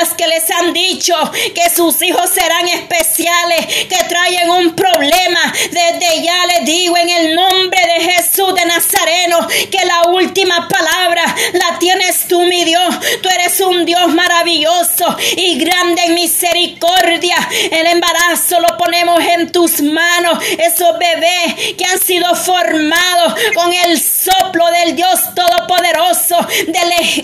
que 0.08 0.26
les 0.26 0.50
han 0.50 0.72
dicho 0.72 1.14
que 1.54 1.68
sus 1.70 2.00
hijos 2.02 2.30
serán 2.30 2.66
especiales, 2.68 3.66
que 3.66 4.04
traen 4.08 4.50
un 4.50 4.74
problema, 4.74 5.52
desde 5.70 6.22
ya 6.22 6.46
les 6.46 6.64
digo 6.64 6.96
en 6.96 7.08
el 7.08 7.36
nombre 7.36 7.80
de 7.80 8.12
Jesús 8.12 8.54
de 8.54 8.64
Nazareno, 8.64 9.46
que 9.70 9.84
la 9.84 10.10
última 10.10 10.68
palabra 10.68 11.22
la 11.52 11.78
tienes 11.78 12.26
tú, 12.28 12.42
mi 12.44 12.64
Dios. 12.64 12.94
Tú 13.22 13.28
eres 13.28 13.60
un 13.60 13.84
Dios 13.84 14.08
maravilloso 14.14 15.16
y 15.36 15.58
grande 15.58 16.02
en 16.04 16.14
misericordia. 16.14 17.36
El 17.70 17.86
embarazo 17.86 18.60
lo 18.60 18.76
ponemos 18.78 19.20
en 19.22 19.52
tus 19.52 19.82
manos. 19.82 20.42
Esos 20.58 20.98
bebés 20.98 21.74
que 21.76 21.84
han 21.84 22.00
sido 22.00 22.34
formados 22.34 23.34
con 23.54 23.72
el 23.72 24.00
soplo 24.00 24.64
del 24.70 24.96
Dios 24.96 25.34
Todopoderoso, 25.34 26.38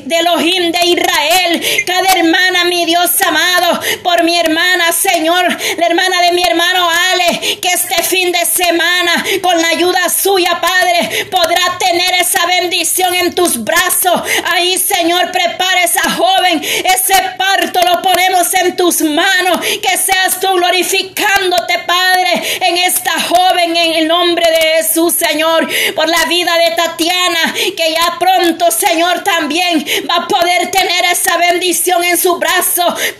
de 0.04 0.16
Elohim 0.16 0.72
de 0.72 0.86
Israel. 0.86 1.84
Cada 1.86 2.12
hermana, 2.12 2.64
mi 2.68 2.84
Dios 2.84 3.10
amado, 3.22 3.80
por 4.02 4.22
mi 4.24 4.38
hermana, 4.38 4.92
Señor, 4.92 5.46
la 5.78 5.86
hermana 5.86 6.20
de 6.22 6.32
mi 6.32 6.42
hermano 6.42 6.88
Ale, 7.12 7.58
que 7.60 7.68
este 7.68 8.02
fin 8.02 8.32
de 8.32 8.44
semana, 8.44 9.24
con 9.42 9.60
la 9.60 9.68
ayuda 9.68 10.08
suya, 10.08 10.60
Padre, 10.60 11.26
podrá 11.30 11.78
tener 11.78 12.14
esa 12.20 12.44
bendición 12.46 13.14
en 13.14 13.34
tus 13.34 13.62
brazos. 13.62 14.22
Ahí, 14.52 14.78
Señor, 14.78 15.30
prepara 15.30 15.82
esa 15.82 16.10
joven, 16.10 16.62
ese 16.62 17.14
parto 17.38 17.80
lo 17.82 18.02
ponemos 18.02 18.52
en 18.54 18.76
tus 18.76 19.00
manos. 19.02 19.60
Que 19.60 19.96
seas 19.96 20.40
tú 20.40 20.52
glorificándote, 20.54 21.78
Padre, 21.86 22.58
en 22.62 22.78
esta 22.78 23.12
joven, 23.20 23.76
en 23.76 23.92
el 23.94 24.08
nombre 24.08 24.44
de 24.50 24.82
Jesús, 24.82 25.14
Señor, 25.14 25.68
por 25.94 26.08
la 26.08 26.24
vida 26.26 26.52
de 26.58 26.76
Tatiana, 26.76 27.54
que 27.54 27.92
ya 27.92 28.18
pronto, 28.18 28.70
Señor, 28.70 29.22
también 29.24 29.84
va 30.10 30.16
a 30.16 30.28
poder 30.28 30.70
tener 30.70 31.04
esa 31.12 31.36
bendición 31.36 32.04
en 32.04 32.16
su 32.16 32.36
brazo. 32.36 32.55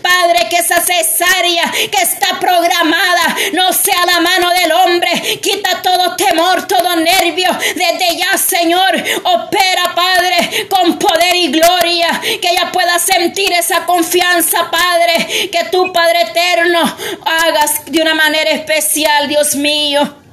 Padre, 0.01 0.47
que 0.49 0.57
esa 0.57 0.81
cesárea 0.81 1.71
que 1.71 2.01
está 2.01 2.39
programada 2.39 3.35
no 3.53 3.71
sea 3.73 4.05
la 4.05 4.19
mano 4.19 4.49
del 4.51 4.71
hombre. 4.71 5.39
Quita 5.41 5.81
todo 5.81 6.15
temor, 6.15 6.67
todo 6.67 6.95
nervio. 6.95 7.49
Desde 7.75 8.17
ya, 8.17 8.37
Señor, 8.37 8.95
opera, 9.23 9.95
Padre, 9.95 10.67
con 10.69 10.97
poder 10.97 11.35
y 11.35 11.51
gloria. 11.51 12.19
Que 12.21 12.49
ella 12.49 12.71
pueda 12.71 12.97
sentir 12.99 13.51
esa 13.53 13.85
confianza, 13.85 14.69
Padre. 14.71 15.49
Que 15.51 15.65
tú, 15.71 15.91
Padre 15.93 16.21
eterno, 16.21 16.81
hagas 17.25 17.85
de 17.85 18.01
una 18.01 18.15
manera 18.15 18.51
especial, 18.51 19.27
Dios 19.27 19.55
mío. 19.55 20.26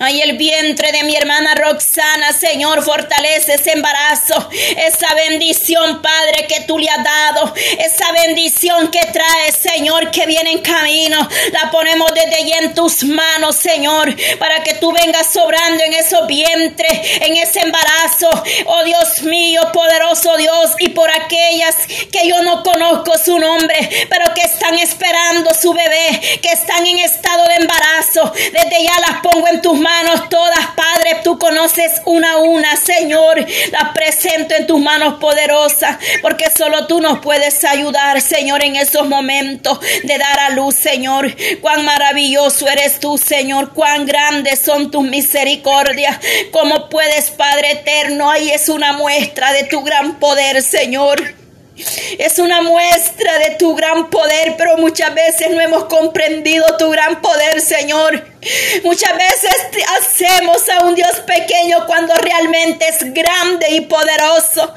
Ay, 0.00 0.22
el 0.22 0.36
vientre 0.36 0.90
de 0.92 1.04
mi 1.04 1.14
hermana 1.14 1.54
Roxana, 1.54 2.32
Señor, 2.32 2.82
fortalece 2.82 3.54
ese 3.54 3.72
embarazo, 3.72 4.48
esa 4.76 5.14
bendición, 5.14 6.02
Padre, 6.02 6.46
que 6.48 6.60
tú 6.62 6.78
le 6.78 6.88
has 6.88 7.04
dado, 7.04 7.54
esa 7.78 8.10
bendición 8.12 8.90
que 8.90 9.00
trae, 9.06 9.52
Señor, 9.52 10.10
que 10.10 10.26
viene 10.26 10.52
en 10.52 10.58
camino. 10.60 11.28
La 11.52 11.70
ponemos 11.70 12.10
desde 12.12 12.48
ya 12.48 12.58
en 12.58 12.74
tus 12.74 13.04
manos, 13.04 13.56
Señor, 13.56 14.14
para 14.38 14.62
que 14.62 14.74
tú 14.74 14.92
vengas 14.92 15.32
sobrando 15.32 15.84
en 15.84 15.94
esos 15.94 16.26
vientres, 16.26 16.92
en 17.20 17.36
ese 17.36 17.60
embarazo. 17.60 18.30
Oh 18.66 18.82
Dios 18.84 19.22
mío, 19.22 19.62
poderoso 19.72 20.36
Dios, 20.36 20.72
y 20.80 20.88
por 20.90 21.10
aquellas 21.10 21.76
que 22.10 22.28
yo 22.28 22.42
no 22.42 22.62
conozco 22.62 23.12
su 23.24 23.38
nombre, 23.38 24.06
pero 24.08 24.34
que 24.34 24.42
están 24.42 24.74
esperando 24.78 25.54
su 25.54 25.72
bebé, 25.72 26.40
que 26.42 26.50
están 26.50 26.84
en 26.86 26.98
estado 26.98 27.44
de 27.46 27.54
embarazo, 27.54 28.32
desde 28.34 28.84
ya 28.84 28.98
las 29.06 29.20
pongo 29.20 29.46
en 29.48 29.62
tus 29.68 29.78
manos 29.78 30.30
todas, 30.30 30.66
Padre. 30.74 31.20
Tú 31.22 31.38
conoces 31.38 32.00
una 32.06 32.32
a 32.32 32.36
una, 32.38 32.74
Señor. 32.76 33.44
Las 33.70 33.90
presento 33.92 34.54
en 34.54 34.66
tus 34.66 34.80
manos 34.80 35.18
poderosas, 35.20 35.98
porque 36.22 36.46
solo 36.48 36.86
tú 36.86 37.02
nos 37.02 37.18
puedes 37.18 37.62
ayudar, 37.64 38.22
Señor, 38.22 38.64
en 38.64 38.76
esos 38.76 39.06
momentos 39.06 39.78
de 40.04 40.16
dar 40.16 40.40
a 40.40 40.50
luz, 40.50 40.74
Señor. 40.74 41.36
Cuán 41.60 41.84
maravilloso 41.84 42.66
eres 42.66 42.98
tú, 42.98 43.18
Señor. 43.18 43.74
Cuán 43.74 44.06
grandes 44.06 44.60
son 44.60 44.90
tus 44.90 45.02
misericordias. 45.02 46.18
Como 46.50 46.88
puedes, 46.88 47.28
Padre 47.28 47.72
eterno, 47.72 48.30
ahí 48.30 48.48
es 48.48 48.70
una 48.70 48.94
muestra 48.94 49.52
de 49.52 49.64
tu 49.64 49.82
gran 49.82 50.18
poder, 50.18 50.62
Señor. 50.62 51.34
Es 52.18 52.38
una 52.38 52.62
muestra 52.62 53.38
de 53.38 53.56
tu 53.56 53.74
gran 53.76 54.10
poder, 54.10 54.54
pero 54.56 54.78
muchas 54.78 55.14
veces 55.14 55.50
no 55.50 55.60
hemos 55.60 55.84
comprendido 55.84 56.64
tu 56.76 56.90
gran 56.90 57.20
poder, 57.20 57.60
Señor. 57.60 58.26
Muchas 58.84 59.12
veces 59.16 59.54
hacemos 59.98 60.68
a 60.68 60.84
un 60.84 60.94
Dios 60.94 61.20
pequeño 61.26 61.86
cuando 61.86 62.14
realmente 62.14 62.86
es 62.88 63.12
grande 63.12 63.66
y 63.70 63.80
poderoso. 63.82 64.74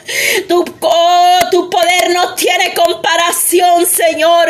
Tu, 0.48 0.64
oh, 0.82 1.40
tu 1.50 1.70
poder 1.70 2.10
no 2.12 2.36
tiene 2.36 2.74
comparación, 2.74 3.86
Señor. 3.86 4.50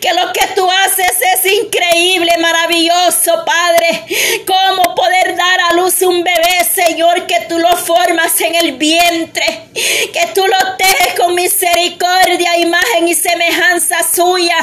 Que 0.00 0.12
lo 0.14 0.32
que 0.32 0.46
tú 0.54 0.68
haces 0.70 1.12
es 1.34 1.52
increíble, 1.52 2.32
maravilloso, 2.38 3.44
Padre. 3.44 4.04
¿Cómo 4.46 4.94
poder 4.94 5.36
dar 5.36 5.60
a 5.70 5.74
luz 5.74 6.02
un 6.02 6.22
bebé, 6.22 6.64
Señor, 6.74 7.26
que 7.26 7.40
tú 7.48 7.58
lo 7.58 7.76
formas 7.76 8.40
en 8.40 8.54
el 8.54 8.72
vientre? 8.72 9.68
Que 9.74 10.26
tú 10.34 10.44
lo 10.46 10.76
tejes 10.76 11.14
con 11.18 11.34
misericordia, 11.34 12.56
imagen 12.58 13.08
y 13.08 13.14
semejanza 13.14 13.98
suya. 14.14 14.56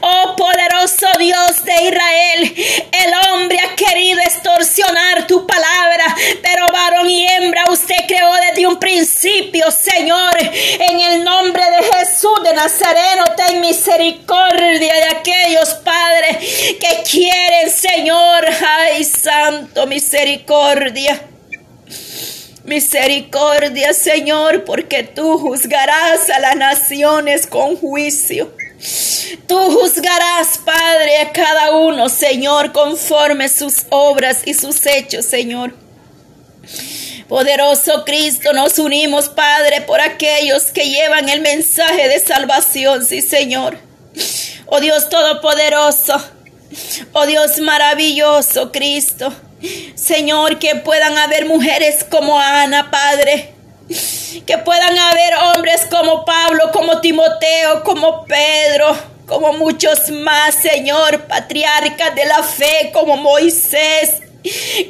Oh, 0.00 0.36
poderoso 0.36 1.06
Dios 1.18 1.64
de 1.64 1.74
Israel, 1.84 2.54
el 2.92 3.14
hombre 3.28 3.49
ha 3.58 3.74
querido 3.74 4.20
extorsionar 4.20 5.26
tu 5.26 5.46
palabra, 5.46 6.14
pero 6.42 6.70
varón 6.70 7.08
y 7.08 7.26
hembra 7.26 7.64
usted 7.70 7.96
creó 8.06 8.32
desde 8.48 8.66
un 8.66 8.78
principio, 8.78 9.70
Señor, 9.70 10.36
en 10.40 11.00
el 11.00 11.24
nombre 11.24 11.62
de 11.62 11.98
Jesús 11.98 12.42
de 12.44 12.54
Nazareno, 12.54 13.24
ten 13.36 13.60
misericordia 13.60 14.94
de 14.94 15.16
aquellos 15.16 15.74
padres 15.84 16.36
que 16.78 17.02
quieren, 17.10 17.70
Señor, 17.70 18.46
ay, 18.66 19.04
santo, 19.04 19.86
misericordia. 19.86 21.22
Misericordia, 22.64 23.92
Señor, 23.94 24.64
porque 24.64 25.02
tú 25.02 25.38
juzgarás 25.38 26.28
a 26.30 26.38
las 26.38 26.56
naciones 26.56 27.46
con 27.46 27.76
juicio. 27.76 28.52
Tú 29.46 29.58
juzgarás, 29.70 30.58
Padre, 30.64 31.18
a 31.18 31.32
cada 31.32 31.72
uno, 31.72 32.08
Señor, 32.08 32.72
conforme 32.72 33.48
sus 33.48 33.84
obras 33.90 34.38
y 34.46 34.54
sus 34.54 34.86
hechos, 34.86 35.26
Señor. 35.26 35.74
Poderoso 37.28 38.04
Cristo, 38.04 38.52
nos 38.52 38.78
unimos, 38.78 39.28
Padre, 39.28 39.82
por 39.82 40.00
aquellos 40.00 40.64
que 40.72 40.88
llevan 40.88 41.28
el 41.28 41.42
mensaje 41.42 42.08
de 42.08 42.18
salvación, 42.20 43.04
sí, 43.04 43.20
Señor. 43.22 43.78
Oh 44.66 44.80
Dios 44.80 45.08
Todopoderoso, 45.08 46.20
oh 47.12 47.26
Dios 47.26 47.58
maravilloso, 47.58 48.72
Cristo. 48.72 49.32
Señor, 49.94 50.58
que 50.58 50.76
puedan 50.76 51.18
haber 51.18 51.46
mujeres 51.46 52.04
como 52.04 52.40
Ana, 52.40 52.90
Padre. 52.90 53.54
Que 54.46 54.58
puedan 54.58 54.96
haber 54.96 55.34
hombres 55.54 55.86
como 55.90 56.24
Pablo, 56.24 56.70
como 56.72 57.00
Timoteo, 57.00 57.82
como 57.84 58.24
Pedro, 58.24 58.96
como 59.26 59.52
muchos 59.54 60.10
más, 60.10 60.54
Señor, 60.54 61.22
patriarcas 61.22 62.14
de 62.14 62.24
la 62.24 62.42
fe, 62.42 62.90
como 62.92 63.16
Moisés 63.16 64.20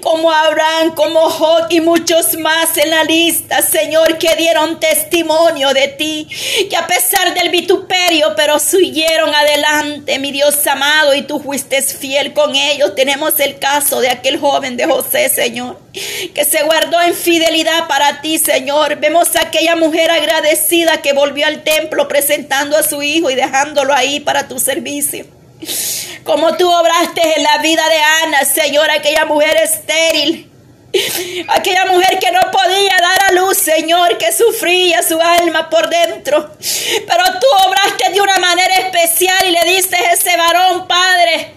como 0.01 0.31
Abraham, 0.31 0.95
como 0.95 1.29
Job 1.29 1.67
y 1.71 1.81
muchos 1.81 2.39
más 2.39 2.77
en 2.77 2.91
la 2.91 3.05
lista, 3.05 3.63
Señor, 3.63 4.19
que 4.19 4.37
dieron 4.37 4.79
testimonio 4.79 5.73
de 5.75 5.89
ti, 5.89 6.29
que 6.69 6.77
a 6.77 6.87
pesar 6.87 7.35
del 7.35 7.51
vituperio, 7.51 8.35
pero 8.37 8.59
siguieron 8.59 9.35
adelante, 9.35 10.19
mi 10.19 10.33
Dios 10.33 10.65
amado, 10.67 11.15
y 11.15 11.23
tú 11.23 11.41
fuiste 11.41 11.83
fiel 11.83 12.33
con 12.33 12.55
ellos. 12.55 12.95
Tenemos 12.95 13.39
el 13.41 13.59
caso 13.59 14.01
de 14.01 14.11
aquel 14.11 14.39
joven 14.39 14.77
de 14.77 14.87
José, 14.87 15.29
Señor, 15.29 15.79
que 16.35 16.45
se 16.45 16.63
guardó 16.63 17.01
en 17.03 17.15
fidelidad 17.15 17.89
para 17.89 18.21
ti, 18.21 18.39
Señor. 18.39 18.97
Vemos 18.97 19.35
a 19.37 19.43
aquella 19.43 19.77
mujer 19.77 20.11
agradecida 20.11 21.03
que 21.03 21.13
volvió 21.13 21.47
al 21.47 21.63
templo 21.63 22.09
presentando 22.09 22.77
a 22.77 22.83
su 22.83 23.03
hijo 23.03 23.31
y 23.31 23.35
dejándolo 23.35 23.93
ahí 23.95 24.21
para 24.21 24.49
tu 24.49 24.59
servicio. 24.59 25.40
Como 26.25 26.57
tú 26.57 26.71
obraste 26.71 27.23
en 27.37 27.43
la 27.43 27.59
vida 27.59 27.83
de 27.89 28.27
Ana, 28.27 28.45
Señor, 28.45 28.91
aquella 28.91 29.25
mujer 29.25 29.57
estéril. 29.63 30.51
Aquella 31.49 31.87
mujer 31.87 32.19
que 32.19 32.33
no 32.33 32.41
podía 32.51 32.97
dar 33.01 33.31
a 33.31 33.33
luz, 33.33 33.57
Señor, 33.59 34.19
que 34.19 34.33
sufría 34.33 35.03
su 35.03 35.21
alma 35.21 35.71
por 35.71 35.89
dentro. 35.89 36.51
Pero 36.59 37.25
tú 37.41 37.47
obraste 37.67 38.11
de 38.13 38.21
una 38.21 38.37
manera 38.39 38.75
especial 38.75 39.39
y 39.47 39.51
le 39.53 39.73
diste 39.73 39.97
ese 40.13 40.37
varón, 40.37 40.89
Padre. 40.89 41.55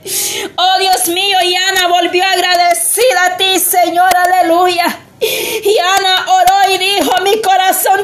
Oh 0.56 0.80
Dios 0.80 1.08
mío, 1.08 1.38
y 1.44 1.56
Ana 1.56 1.88
volvió 1.88 2.24
agradecida 2.24 3.26
a 3.26 3.38
ti, 3.38 3.60
Señor, 3.60 4.10
aleluya. 4.16 5.00
Y 5.20 5.78
Ana 5.80 6.26
oró 6.28 6.74
y 6.74 6.78
dijo, 6.78 7.22
mi 7.22 7.42
corazón 7.42 8.02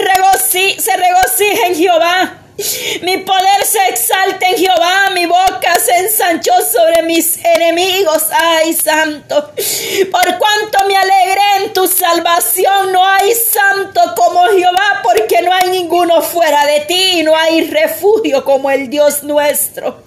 se 0.78 0.98
regocija 0.98 1.68
en 1.68 1.76
Jehová. 1.76 2.38
Mi 3.02 3.18
poder 3.18 3.49
ensanchó 6.40 6.54
sobre 6.72 7.04
mis 7.04 7.40
enemigos. 7.44 8.28
Ay, 8.32 8.74
santo, 8.74 9.52
por 10.12 10.38
cuanto 10.38 10.88
me 10.88 10.96
alegré 10.96 11.42
en 11.64 11.74
tu 11.74 11.88
salvación, 11.88 12.92
no 12.92 13.06
hay 13.06 13.34
santo 13.34 14.02
como 14.16 14.44
Jehová, 14.48 15.02
porque 15.04 15.42
no 15.42 15.54
hay 15.54 15.70
ninguno 15.70 16.22
fuera 16.22 16.66
de 16.66 16.82
ti, 16.82 17.24
no 17.24 17.36
hay 17.36 17.70
refugio 17.70 18.44
como 18.44 18.70
el 18.72 18.90
Dios 18.90 19.24
nuestro. 19.24 20.04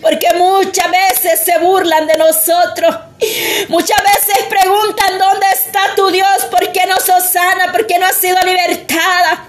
Porque 0.00 0.28
muchas 0.34 0.90
veces 0.90 1.40
se 1.44 1.58
burlan 1.58 2.06
de 2.06 2.16
nosotros. 2.16 2.96
Muchas 3.68 3.98
veces 4.02 4.44
preguntan 4.48 5.18
dónde 5.18 5.46
está 5.52 5.94
tu 5.94 6.10
Dios, 6.10 6.44
por 6.50 6.72
qué 6.72 6.86
no 6.86 6.96
sos 6.96 7.30
sana, 7.30 7.70
por 7.72 7.86
qué 7.86 7.98
no 7.98 8.06
has 8.06 8.16
sido 8.16 8.36
libertada, 8.42 9.46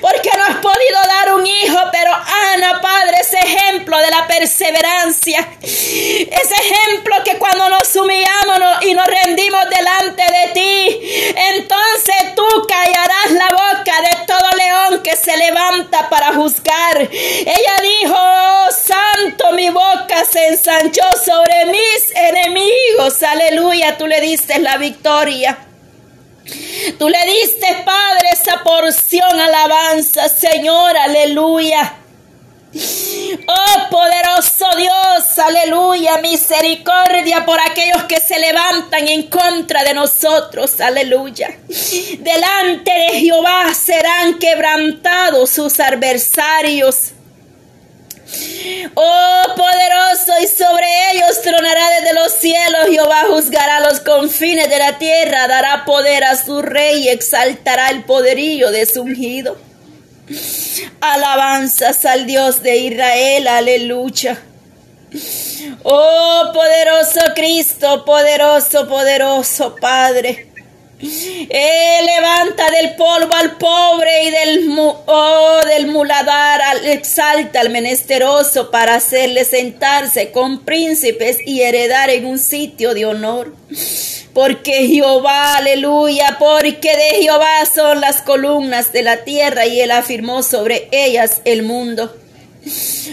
por 0.00 0.20
qué 0.20 0.30
no 0.36 0.44
has 0.44 0.56
podido 0.56 0.98
dar 1.06 1.34
un 1.34 1.46
hijo. 1.46 1.78
Pero 1.92 2.12
Ana, 2.52 2.80
Padre, 2.80 3.18
ese 3.20 3.38
ejemplo 3.38 3.98
de 3.98 4.10
la 4.10 4.26
perseverancia, 4.26 5.48
ese 5.62 6.54
ejemplo 6.54 7.16
que 7.24 7.38
cuando 7.38 7.68
nos 7.70 7.94
humillamos 7.96 8.56
y 8.82 8.94
nos 8.94 9.06
rendimos 9.06 9.64
delante 9.70 10.22
de 10.22 10.52
ti, 10.52 11.34
entonces 11.54 12.34
tú 12.34 12.46
callarás 12.68 13.30
la 13.30 13.50
boca 13.52 14.00
de 14.02 14.26
todo 14.26 14.50
león 14.56 15.02
que 15.02 15.16
se 15.16 15.36
levanta 15.36 16.08
para 16.08 16.34
juzgar. 16.34 17.00
Ella 17.00 17.80
dijo, 17.82 18.14
oh, 18.16 18.68
santo, 18.70 19.52
mi 19.52 19.70
boca 19.70 20.24
se 20.30 20.48
ensanchó 20.48 21.04
sobre 21.24 21.66
mis 21.66 22.14
enemigos. 22.14 23.05
Aleluya, 23.06 23.96
tú 23.96 24.06
le 24.06 24.20
diste 24.20 24.58
la 24.58 24.78
victoria. 24.78 25.58
Tú 26.98 27.08
le 27.08 27.18
diste, 27.24 27.66
Padre, 27.84 28.28
esa 28.32 28.62
porción 28.62 29.40
alabanza, 29.40 30.28
Señor, 30.28 30.96
aleluya. 30.96 31.94
Oh 33.46 33.90
poderoso 33.90 34.66
Dios, 34.76 35.38
aleluya, 35.38 36.18
misericordia 36.18 37.44
por 37.46 37.58
aquellos 37.60 38.04
que 38.04 38.20
se 38.20 38.38
levantan 38.38 39.08
en 39.08 39.24
contra 39.24 39.82
de 39.82 39.94
nosotros, 39.94 40.80
aleluya. 40.80 41.58
Delante 42.18 42.90
de 42.90 43.20
Jehová 43.20 43.72
serán 43.74 44.38
quebrantados 44.38 45.50
sus 45.50 45.80
adversarios. 45.80 47.12
Oh 48.94 49.42
poderoso, 49.56 50.32
y 50.42 50.46
sobre 50.48 50.86
ellos 51.12 51.40
tronará 51.42 51.90
desde 52.00 52.14
los 52.14 52.32
cielos. 52.32 52.86
Jehová 52.88 53.24
juzgará 53.28 53.80
los 53.80 54.00
confines 54.00 54.68
de 54.68 54.78
la 54.78 54.98
tierra, 54.98 55.46
dará 55.48 55.84
poder 55.84 56.24
a 56.24 56.36
su 56.36 56.62
rey 56.62 57.04
y 57.04 57.08
exaltará 57.08 57.90
el 57.90 58.04
poderío 58.04 58.70
de 58.70 58.86
su 58.86 59.02
ungido. 59.02 59.56
Alabanzas 61.00 62.04
al 62.04 62.26
Dios 62.26 62.62
de 62.62 62.76
Israel, 62.78 63.46
aleluya. 63.46 64.42
Oh 65.84 66.50
poderoso 66.52 67.20
Cristo, 67.34 68.04
poderoso, 68.04 68.88
poderoso 68.88 69.76
Padre. 69.76 70.55
Él 70.98 72.06
levanta 72.06 72.70
del 72.70 72.94
polvo 72.94 73.34
al 73.34 73.56
pobre 73.58 74.24
y 74.24 74.30
del, 74.30 74.78
oh, 74.78 75.60
del 75.66 75.88
muladar 75.88 76.62
al, 76.62 76.86
exalta 76.86 77.60
al 77.60 77.70
menesteroso 77.70 78.70
para 78.70 78.94
hacerle 78.94 79.44
sentarse 79.44 80.30
con 80.30 80.64
príncipes 80.64 81.38
y 81.44 81.60
heredar 81.60 82.08
en 82.08 82.24
un 82.24 82.38
sitio 82.38 82.94
de 82.94 83.04
honor. 83.04 83.54
Porque 84.32 84.86
Jehová, 84.86 85.56
aleluya, 85.56 86.36
porque 86.38 86.96
de 86.96 87.22
Jehová 87.22 87.66
son 87.74 88.00
las 88.00 88.22
columnas 88.22 88.92
de 88.92 89.02
la 89.02 89.24
tierra 89.24 89.66
y 89.66 89.80
él 89.80 89.90
afirmó 89.90 90.42
sobre 90.42 90.88
ellas 90.92 91.40
el 91.44 91.62
mundo. 91.62 92.14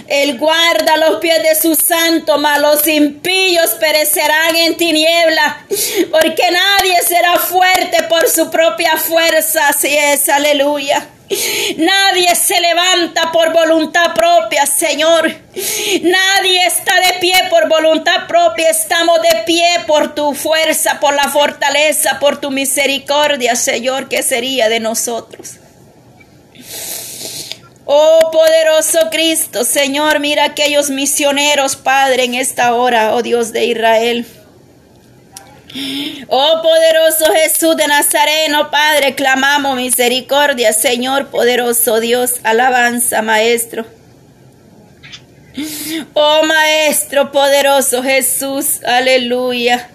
Él 0.07 0.37
guarda 0.39 0.97
los 0.97 1.19
pies 1.19 1.41
de 1.43 1.55
sus 1.55 1.77
santos, 1.77 2.39
mas 2.39 2.59
los 2.59 2.87
impíos 2.87 3.71
perecerán 3.79 4.55
en 4.55 4.75
tiniebla, 4.75 5.65
porque 6.11 6.43
nadie 6.51 7.01
será 7.07 7.37
fuerte 7.37 8.03
por 8.03 8.27
su 8.27 8.49
propia 8.49 8.97
fuerza, 8.97 9.67
así 9.69 9.95
es, 9.95 10.27
aleluya. 10.29 11.07
Nadie 11.77 12.35
se 12.35 12.59
levanta 12.59 13.31
por 13.31 13.53
voluntad 13.53 14.13
propia, 14.13 14.65
Señor. 14.65 15.33
Nadie 16.01 16.65
está 16.67 16.95
de 17.07 17.19
pie 17.19 17.35
por 17.49 17.67
voluntad 17.67 18.27
propia. 18.27 18.69
Estamos 18.69 19.19
de 19.21 19.43
pie 19.43 19.65
por 19.87 20.13
tu 20.13 20.33
fuerza, 20.35 20.99
por 20.99 21.13
la 21.15 21.29
fortaleza, 21.29 22.19
por 22.19 22.39
tu 22.39 22.51
misericordia, 22.51 23.55
Señor, 23.55 24.09
que 24.09 24.21
sería 24.21 24.69
de 24.69 24.79
nosotros. 24.79 25.62
Oh 27.86 28.29
poderoso 28.31 29.09
Cristo, 29.11 29.65
Señor, 29.65 30.19
mira 30.19 30.45
aquellos 30.45 30.89
misioneros, 30.89 31.75
Padre, 31.75 32.23
en 32.23 32.36
esta 32.36 32.73
hora, 32.73 33.13
oh 33.13 33.21
Dios 33.21 33.51
de 33.51 33.65
Israel. 33.65 34.25
Oh 36.27 36.61
poderoso 36.61 37.34
Jesús 37.34 37.75
de 37.75 37.88
Nazareno, 37.88 38.71
Padre, 38.71 39.15
clamamos 39.15 39.75
misericordia, 39.75 40.71
Señor 40.71 41.27
poderoso 41.27 41.99
Dios, 41.99 42.36
alabanza, 42.43 43.21
Maestro. 43.21 43.86
Oh 46.13 46.43
Maestro 46.43 47.31
poderoso 47.31 48.01
Jesús, 48.01 48.84
aleluya. 48.86 49.92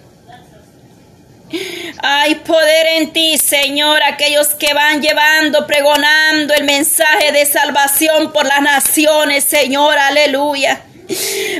Hay 2.01 2.35
poder 2.35 2.87
en 2.97 3.11
ti, 3.11 3.37
Señor, 3.37 4.01
aquellos 4.03 4.49
que 4.49 4.73
van 4.73 5.01
llevando, 5.01 5.65
pregonando 5.65 6.53
el 6.53 6.63
mensaje 6.63 7.31
de 7.31 7.45
salvación 7.45 8.31
por 8.31 8.45
las 8.45 8.61
naciones, 8.61 9.43
Señor, 9.45 9.97
aleluya. 9.97 10.81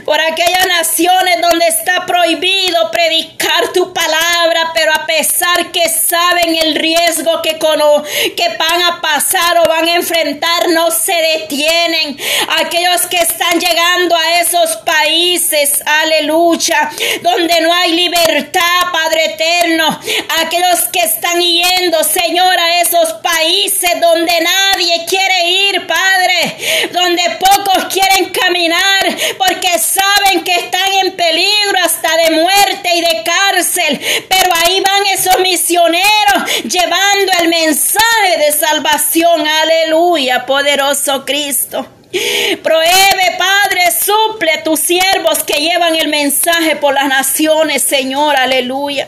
Por 0.05 0.19
aquellas 0.19 0.67
naciones 0.67 1.41
donde 1.41 1.67
está 1.67 2.05
prohibido 2.05 2.91
predicar 2.91 3.71
tu 3.73 3.93
palabra, 3.93 4.71
pero 4.73 4.93
a 4.93 5.05
pesar 5.05 5.71
que 5.71 5.87
saben 5.89 6.55
el 6.55 6.75
riesgo 6.75 7.41
que, 7.41 7.57
que 7.57 8.49
van 8.57 8.81
a 8.83 9.01
pasar 9.01 9.57
o 9.59 9.67
van 9.67 9.87
a 9.87 9.95
enfrentar, 9.95 10.69
no 10.69 10.91
se 10.91 11.13
detienen. 11.13 12.17
Aquellos 12.59 13.07
que 13.07 13.17
están 13.17 13.59
llegando 13.59 14.15
a 14.15 14.39
esos 14.39 14.77
países, 14.77 15.81
aleluya, 15.85 16.89
donde 17.21 17.61
no 17.61 17.73
hay 17.73 17.91
libertad, 17.93 18.61
Padre 18.91 19.25
eterno, 19.25 19.99
aquellos 20.41 20.81
que 20.91 20.99
están 20.99 21.41
yendo, 21.41 22.03
Señor, 22.03 22.59
a 22.59 22.81
esos 22.81 23.13
países 23.13 23.99
donde 23.99 24.33
nadie 24.41 25.05
quiere 25.07 25.49
ir, 25.49 25.87
Padre, 25.87 26.89
donde 26.91 27.23
pocos 27.39 27.85
quieren 27.85 28.31
caminar, 28.31 29.17
porque 29.37 29.77
saben 29.79 30.43
que 30.43 30.55
están 30.55 30.93
en 31.03 31.15
hasta 31.83 32.09
de 32.17 32.31
muerte 32.35 32.89
y 32.93 33.01
de 33.01 33.23
cárcel. 33.23 33.99
Pero 34.27 34.51
ahí 34.55 34.81
van 34.81 35.07
esos 35.13 35.39
misioneros 35.39 36.63
llevando 36.63 37.31
el 37.41 37.47
mensaje 37.49 38.37
de 38.37 38.51
salvación. 38.51 39.47
Aleluya, 39.47 40.45
poderoso 40.45 41.25
Cristo. 41.25 41.87
Prohíbe, 42.63 43.37
Padre, 43.37 43.81
suple 43.91 44.51
a 44.51 44.63
tus 44.63 44.79
siervos 44.79 45.43
que 45.43 45.61
llevan 45.61 45.95
el 45.95 46.07
mensaje 46.07 46.75
por 46.75 46.95
las 46.95 47.07
naciones, 47.07 47.83
Señor, 47.83 48.35
aleluya. 48.35 49.07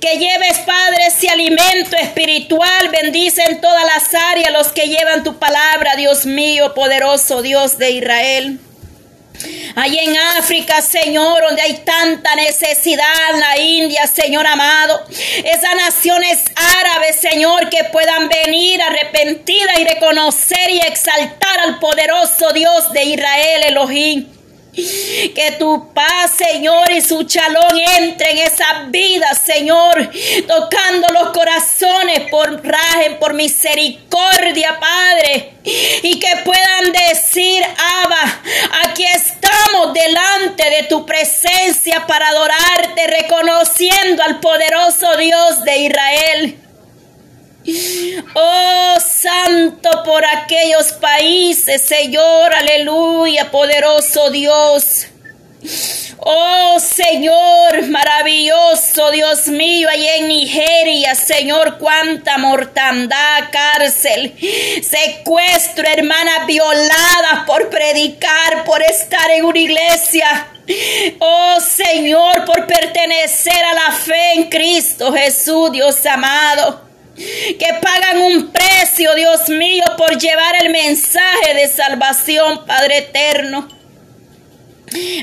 Que 0.00 0.16
lleves, 0.16 0.58
Padre, 0.60 1.08
ese 1.08 1.28
alimento 1.28 1.96
espiritual, 1.96 2.88
bendice 3.02 3.42
en 3.42 3.60
todas 3.60 3.84
las 3.84 4.14
áreas 4.14 4.50
los 4.50 4.68
que 4.68 4.88
llevan 4.88 5.24
tu 5.24 5.38
palabra, 5.38 5.94
Dios 5.96 6.24
mío, 6.24 6.72
poderoso 6.72 7.42
Dios 7.42 7.76
de 7.76 7.90
Israel. 7.90 8.60
Allí 9.76 9.98
en 9.98 10.16
África, 10.36 10.82
Señor, 10.82 11.42
donde 11.42 11.62
hay 11.62 11.74
tanta 11.78 12.34
necesidad, 12.34 13.04
la 13.38 13.58
India, 13.58 14.06
Señor 14.06 14.46
amado. 14.46 15.04
Esas 15.08 15.74
naciones 15.76 16.44
árabes, 16.56 17.16
Señor, 17.20 17.68
que 17.68 17.84
puedan 17.84 18.28
venir 18.28 18.80
arrepentidas 18.82 19.78
y 19.78 19.84
reconocer 19.84 20.70
y 20.70 20.78
exaltar 20.78 21.60
al 21.60 21.78
poderoso 21.78 22.52
Dios 22.52 22.92
de 22.92 23.04
Israel, 23.04 23.62
Elohim. 23.68 24.37
Que 25.34 25.56
tu 25.58 25.92
paz, 25.92 26.32
Señor, 26.36 26.90
y 26.92 27.00
su 27.00 27.24
chalón 27.24 27.78
entre 27.98 28.30
en 28.30 28.38
esa 28.38 28.84
vida, 28.88 29.34
Señor, 29.34 30.10
tocando 30.46 31.08
los 31.12 31.30
corazones 31.30 32.30
por 32.30 32.64
rajen, 32.64 33.18
por 33.18 33.34
misericordia, 33.34 34.78
Padre. 34.78 35.54
Y 35.64 36.18
que 36.18 36.36
puedan 36.44 36.92
decir, 36.92 37.62
Abba, 37.64 38.40
aquí 38.84 39.04
estamos 39.04 39.92
delante 39.94 40.70
de 40.70 40.82
tu 40.84 41.04
presencia 41.04 42.06
para 42.06 42.28
adorarte, 42.28 43.06
reconociendo 43.22 44.22
al 44.22 44.40
poderoso 44.40 45.16
Dios 45.16 45.64
de 45.64 45.78
Israel. 45.78 46.67
Oh 48.34 48.96
Santo 49.00 50.02
por 50.04 50.24
aquellos 50.24 50.92
países, 50.92 51.82
Señor, 51.82 52.54
aleluya, 52.54 53.50
poderoso 53.50 54.30
Dios. 54.30 55.06
Oh 56.18 56.78
Señor, 56.80 57.88
maravilloso 57.88 59.10
Dios 59.10 59.48
mío, 59.48 59.88
allá 59.90 60.16
en 60.16 60.28
Nigeria, 60.28 61.14
Señor, 61.14 61.78
cuánta 61.78 62.38
mortandad, 62.38 63.50
cárcel, 63.50 64.34
secuestro, 64.82 65.86
hermanas 65.88 66.46
violadas 66.46 67.44
por 67.46 67.68
predicar, 67.70 68.64
por 68.64 68.82
estar 68.82 69.30
en 69.30 69.44
una 69.44 69.58
iglesia. 69.58 70.48
Oh 71.18 71.58
Señor, 71.60 72.44
por 72.44 72.66
pertenecer 72.66 73.64
a 73.64 73.74
la 73.74 73.92
fe 73.92 74.32
en 74.34 74.44
Cristo 74.48 75.12
Jesús, 75.12 75.72
Dios 75.72 76.04
amado 76.06 76.87
que 77.18 77.74
pagan 77.82 78.18
un 78.18 78.48
precio, 78.52 79.14
Dios 79.14 79.48
mío, 79.48 79.84
por 79.96 80.16
llevar 80.18 80.54
el 80.62 80.70
mensaje 80.70 81.54
de 81.54 81.68
salvación, 81.68 82.64
Padre 82.64 82.98
eterno. 82.98 83.68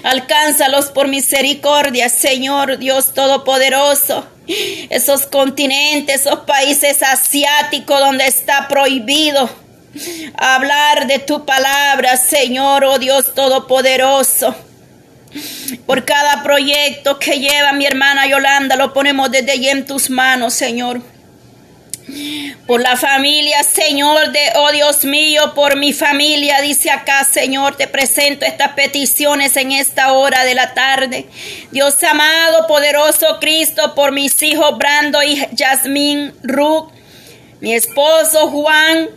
Alcánzalos 0.03 0.87
por 0.87 1.07
misericordia, 1.07 2.09
Señor 2.09 2.77
Dios 2.77 3.13
Todopoderoso. 3.13 4.27
Esos 4.89 5.25
continentes, 5.25 6.21
esos 6.21 6.41
países 6.41 7.01
asiáticos 7.01 7.99
donde 7.99 8.27
está 8.27 8.67
prohibido 8.67 9.49
hablar 10.37 11.07
de 11.07 11.19
tu 11.19 11.45
palabra, 11.45 12.17
Señor, 12.17 12.83
oh 12.83 12.99
Dios 12.99 13.33
Todopoderoso. 13.33 14.53
Por 15.85 16.05
cada 16.05 16.43
proyecto 16.43 17.17
que 17.19 17.39
lleva 17.39 17.73
mi 17.73 17.85
hermana 17.85 18.27
Yolanda, 18.27 18.75
lo 18.75 18.93
ponemos 18.93 19.31
desde 19.31 19.53
allí 19.53 19.69
en 19.69 19.85
tus 19.85 20.09
manos, 20.09 20.53
Señor 20.53 21.14
por 22.67 22.81
la 22.81 22.95
familia, 22.97 23.63
Señor, 23.63 24.31
de, 24.31 24.39
oh 24.55 24.71
Dios 24.71 25.05
mío, 25.05 25.53
por 25.55 25.77
mi 25.77 25.93
familia, 25.93 26.61
dice 26.61 26.91
acá, 26.91 27.23
Señor, 27.23 27.75
te 27.75 27.87
presento 27.87 28.45
estas 28.45 28.73
peticiones 28.73 29.55
en 29.57 29.71
esta 29.71 30.13
hora 30.13 30.43
de 30.45 30.55
la 30.55 30.73
tarde. 30.73 31.27
Dios 31.71 32.01
amado, 32.03 32.67
poderoso 32.67 33.39
Cristo, 33.39 33.95
por 33.95 34.11
mis 34.11 34.41
hijos 34.43 34.77
Brando 34.77 35.21
y 35.23 35.45
Yasmín 35.53 36.33
Ruth, 36.43 36.91
mi 37.59 37.73
esposo 37.73 38.47
Juan, 38.49 39.09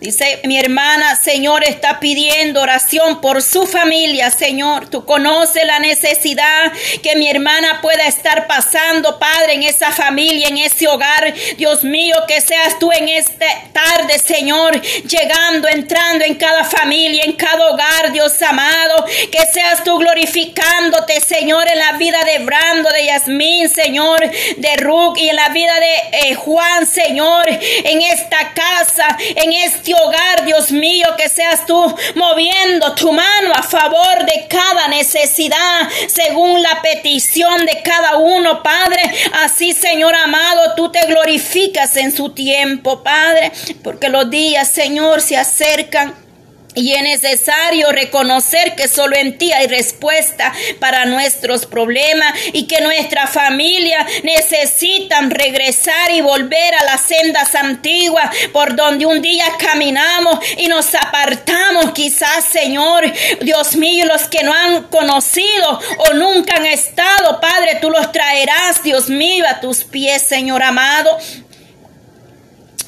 Dice 0.00 0.40
mi 0.44 0.58
hermana, 0.58 1.14
Señor, 1.14 1.62
está 1.62 2.00
pidiendo 2.00 2.62
oración 2.62 3.20
por 3.20 3.42
su 3.42 3.66
familia, 3.66 4.30
Señor. 4.30 4.88
Tú 4.88 5.04
conoces 5.04 5.66
la 5.66 5.78
necesidad 5.78 6.72
que 7.02 7.16
mi 7.16 7.28
hermana 7.28 7.82
pueda 7.82 8.06
estar 8.06 8.46
pasando, 8.46 9.18
Padre, 9.18 9.54
en 9.54 9.62
esa 9.62 9.92
familia, 9.92 10.48
en 10.48 10.56
ese 10.56 10.88
hogar. 10.88 11.34
Dios 11.58 11.84
mío, 11.84 12.16
que 12.26 12.40
seas 12.40 12.78
tú 12.78 12.90
en 12.90 13.10
esta 13.10 13.44
tarde, 13.74 14.18
Señor, 14.18 14.80
llegando, 14.80 15.68
entrando 15.68 16.24
en 16.24 16.36
cada 16.36 16.64
familia, 16.64 17.24
en 17.24 17.34
cada 17.34 17.70
hogar, 17.70 18.10
Dios 18.10 18.40
amado. 18.40 19.04
Que 19.04 19.44
seas 19.52 19.84
tú 19.84 19.98
glorificándote, 19.98 21.20
Señor, 21.20 21.70
en 21.70 21.78
la 21.78 21.92
vida 21.98 22.24
de 22.24 22.42
Brando, 22.42 22.88
de 22.88 23.04
Yasmín, 23.04 23.68
Señor, 23.68 24.18
de 24.56 24.76
Ruth 24.78 25.18
y 25.18 25.28
en 25.28 25.36
la 25.36 25.50
vida 25.50 25.74
de 25.78 26.30
eh, 26.30 26.34
Juan, 26.36 26.86
Señor, 26.86 27.44
en 27.50 28.00
esta 28.00 28.54
casa, 28.54 29.18
en 29.36 29.52
este 29.52 29.89
hogar, 29.92 30.44
Dios 30.44 30.72
mío, 30.72 31.06
que 31.16 31.28
seas 31.28 31.66
tú 31.66 31.94
moviendo 32.14 32.94
tu 32.94 33.12
mano 33.12 33.52
a 33.54 33.62
favor 33.62 34.24
de 34.26 34.46
cada 34.48 34.88
necesidad, 34.88 35.88
según 36.08 36.62
la 36.62 36.82
petición 36.82 37.64
de 37.66 37.82
cada 37.82 38.18
uno, 38.18 38.62
Padre. 38.62 39.02
Así, 39.44 39.72
Señor 39.72 40.14
amado, 40.14 40.74
tú 40.76 40.90
te 40.90 41.06
glorificas 41.06 41.96
en 41.96 42.12
su 42.12 42.30
tiempo, 42.30 43.02
Padre, 43.02 43.52
porque 43.82 44.08
los 44.08 44.30
días, 44.30 44.68
Señor, 44.68 45.20
se 45.20 45.36
acercan. 45.36 46.29
Y 46.74 46.92
es 46.92 47.02
necesario 47.02 47.90
reconocer 47.90 48.76
que 48.76 48.86
solo 48.86 49.16
en 49.16 49.38
ti 49.38 49.52
hay 49.52 49.66
respuesta 49.66 50.52
para 50.78 51.04
nuestros 51.04 51.66
problemas 51.66 52.32
y 52.52 52.66
que 52.66 52.80
nuestra 52.80 53.26
familia 53.26 54.06
necesitan 54.22 55.30
regresar 55.30 56.10
y 56.12 56.20
volver 56.20 56.74
a 56.76 56.84
las 56.84 57.02
sendas 57.02 57.54
antiguas 57.54 58.30
por 58.52 58.76
donde 58.76 59.06
un 59.06 59.20
día 59.20 59.44
caminamos 59.58 60.38
y 60.58 60.68
nos 60.68 60.94
apartamos 60.94 61.92
quizás, 61.92 62.44
Señor, 62.44 63.04
Dios 63.40 63.74
mío, 63.74 64.06
los 64.06 64.28
que 64.28 64.44
no 64.44 64.54
han 64.54 64.84
conocido 64.84 65.80
o 65.98 66.12
nunca 66.14 66.56
han 66.56 66.66
estado, 66.66 67.40
Padre, 67.40 67.78
tú 67.80 67.90
los 67.90 68.12
traerás, 68.12 68.82
Dios 68.82 69.08
mío, 69.08 69.44
a 69.48 69.60
tus 69.60 69.82
pies, 69.84 70.22
Señor 70.22 70.62
amado. 70.62 71.18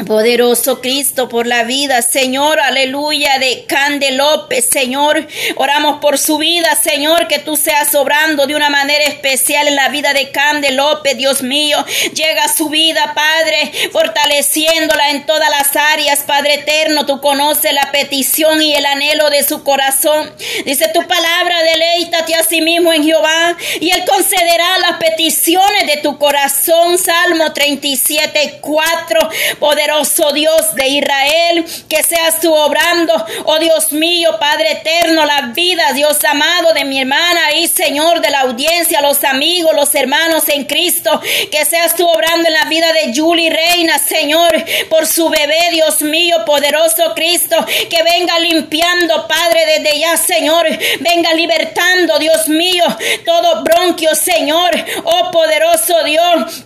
Poderoso 0.06 0.80
Cristo 0.80 1.28
por 1.28 1.46
la 1.46 1.64
vida, 1.64 2.02
Señor, 2.02 2.58
aleluya, 2.60 3.38
de 3.38 3.64
Cande 3.66 4.12
López, 4.12 4.68
Señor. 4.68 5.26
Oramos 5.56 6.00
por 6.00 6.18
su 6.18 6.38
vida, 6.38 6.74
Señor, 6.74 7.28
que 7.28 7.38
tú 7.38 7.56
seas 7.56 7.94
obrando 7.94 8.46
de 8.46 8.56
una 8.56 8.70
manera 8.70 9.04
especial 9.04 9.68
en 9.68 9.76
la 9.76 9.88
vida 9.90 10.12
de 10.12 10.30
Cande 10.30 10.72
López, 10.72 11.16
Dios 11.16 11.42
mío. 11.42 11.84
Llega 12.14 12.44
a 12.44 12.52
su 12.52 12.68
vida, 12.68 13.12
Padre, 13.14 13.90
fortaleciéndola 13.92 15.10
en 15.10 15.26
todas 15.26 15.50
las 15.50 15.76
áreas, 15.76 16.20
Padre 16.26 16.54
eterno. 16.54 17.06
Tú 17.06 17.20
conoces 17.20 17.72
la 17.72 17.92
petición 17.92 18.62
y 18.62 18.74
el 18.74 18.86
anhelo 18.86 19.30
de 19.30 19.44
su 19.44 19.62
corazón. 19.62 20.32
Dice 20.64 20.90
tu 20.92 21.06
palabra, 21.06 21.62
deleítate 21.62 22.34
a 22.34 22.42
sí 22.42 22.60
mismo 22.60 22.92
en 22.92 23.04
Jehová 23.04 23.56
y 23.80 23.90
Él 23.90 24.02
concederá 24.08 24.78
las 24.78 24.98
peticiones 24.98 25.86
de 25.86 25.98
tu 25.98 26.18
corazón. 26.18 26.98
Salmo 26.98 27.52
37, 27.52 28.58
4. 28.60 29.30
Poderoso 29.60 29.91
poderoso 29.92 30.32
Dios 30.32 30.74
de 30.74 30.88
Israel, 30.88 31.64
que 31.88 32.02
seas 32.02 32.40
tú 32.40 32.52
obrando, 32.52 33.12
oh 33.44 33.58
Dios 33.58 33.92
mío, 33.92 34.30
Padre 34.40 34.72
eterno, 34.72 35.26
la 35.26 35.52
vida, 35.54 35.92
Dios 35.92 36.24
amado 36.24 36.72
de 36.72 36.84
mi 36.84 37.00
hermana 37.00 37.52
y 37.52 37.68
Señor 37.68 38.20
de 38.20 38.30
la 38.30 38.40
audiencia, 38.40 39.02
los 39.02 39.22
amigos, 39.24 39.74
los 39.74 39.94
hermanos 39.94 40.48
en 40.48 40.64
Cristo, 40.64 41.20
que 41.50 41.64
seas 41.66 41.94
tú 41.94 42.06
obrando 42.08 42.48
en 42.48 42.54
la 42.54 42.64
vida 42.66 42.90
de 42.92 43.12
Julie 43.14 43.50
Reina, 43.50 43.98
Señor, 43.98 44.50
por 44.88 45.06
su 45.06 45.28
bebé, 45.28 45.60
Dios 45.72 46.00
mío, 46.00 46.36
poderoso 46.46 47.12
Cristo, 47.14 47.56
que 47.66 48.02
venga 48.02 48.38
limpiando, 48.38 49.28
Padre, 49.28 49.78
desde 49.78 49.98
ya, 49.98 50.16
Señor, 50.16 50.66
venga 51.00 51.34
libertando, 51.34 52.18
Dios 52.18 52.48
mío, 52.48 52.84
todo 53.26 53.62
bronquio, 53.62 54.14
Señor, 54.14 54.70
oh 55.04 55.30
poderoso 55.30 56.02
Dios. 56.04 56.64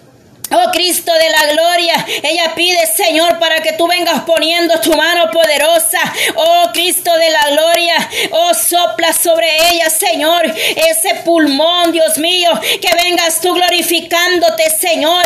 Oh 0.51 0.71
Cristo 0.73 1.13
de 1.13 1.31
la 1.31 1.53
gloria, 1.53 2.07
ella 2.23 2.55
pide 2.55 2.87
Señor 2.87 3.39
para 3.39 3.61
que 3.63 3.73
tú 3.73 3.89
vengas 3.89 4.23
poniendo 4.23 4.81
tu 4.81 4.95
mano 4.95 5.29
poderosa. 5.33 5.99
Oh 6.37 6.71
Cristo 6.73 7.13
de 7.15 7.31
la 7.31 7.51
gloria, 7.51 8.11
oh 8.31 8.55
sopla 8.55 9.13
sobre 9.13 9.49
ella 9.73 9.91
Señor 9.91 10.45
ese 10.47 11.17
pulmón 11.25 11.91
Dios 11.91 12.19
mío, 12.19 12.51
que 12.63 12.97
vengas 13.03 13.41
tú 13.41 13.55
glorificándote 13.55 14.71
Señor. 14.79 15.25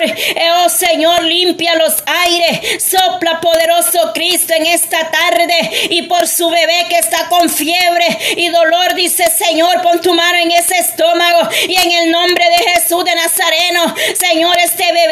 Oh 0.56 0.68
Señor, 0.70 1.22
limpia 1.24 1.74
los 1.74 2.02
aires, 2.06 2.82
sopla 2.82 3.40
poderoso 3.40 4.12
Cristo 4.14 4.54
en 4.54 4.66
esta 4.66 5.10
tarde 5.10 5.88
y 5.90 6.02
por 6.02 6.26
su 6.26 6.48
bebé 6.48 6.86
que 6.88 6.96
está 6.96 7.28
con 7.28 7.50
fiebre 7.50 8.06
y 8.36 8.48
dolor 8.48 8.94
dice 8.94 9.24
Señor, 9.30 9.82
pon 9.82 10.00
tu 10.00 10.14
mano 10.14 10.38
en 10.38 10.50
ese 10.52 10.78
estómago 10.78 11.48
y 11.68 11.76
en 11.76 11.92
el 11.92 12.10
nombre 12.10 12.44
de 12.44 12.70
Jesús 12.70 13.04
de 13.04 13.14
Nazareno, 13.14 13.94
Señor, 14.18 14.56
este 14.58 14.84
bebé 14.92 15.09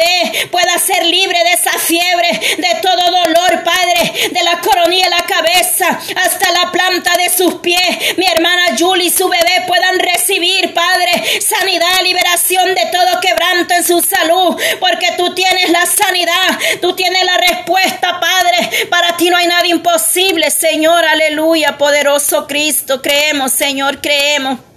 pueda 0.51 0.77
ser 0.77 1.05
libre 1.05 1.37
de 1.43 1.53
esa 1.53 1.71
fiebre, 1.71 2.39
de 2.57 2.81
todo 2.81 3.11
dolor, 3.11 3.63
Padre, 3.63 4.29
de 4.31 4.43
la 4.43 4.59
coronilla 4.61 5.05
de 5.05 5.09
la 5.09 5.25
cabeza 5.25 5.99
hasta 6.15 6.51
la 6.51 6.71
planta 6.71 7.15
de 7.17 7.29
sus 7.29 7.55
pies. 7.55 8.17
Mi 8.17 8.25
hermana 8.25 8.75
Julie 8.77 9.07
y 9.07 9.09
su 9.09 9.27
bebé 9.27 9.65
puedan 9.67 9.99
recibir, 9.99 10.73
Padre, 10.73 11.41
sanidad, 11.41 12.01
liberación 12.03 12.75
de 12.75 12.85
todo 12.91 13.19
quebranto 13.21 13.73
en 13.73 13.83
su 13.83 14.01
salud, 14.01 14.55
porque 14.79 15.13
tú 15.17 15.33
tienes 15.33 15.69
la 15.69 15.85
sanidad, 15.85 16.59
tú 16.81 16.95
tienes 16.95 17.23
la 17.23 17.37
respuesta, 17.37 18.19
Padre. 18.19 18.87
Para 18.89 19.15
ti 19.17 19.29
no 19.29 19.37
hay 19.37 19.47
nada 19.47 19.67
imposible, 19.67 20.51
Señor, 20.51 21.05
aleluya, 21.05 21.77
poderoso 21.77 22.47
Cristo. 22.47 23.01
Creemos, 23.01 23.51
Señor, 23.51 24.01
creemos. 24.01 24.68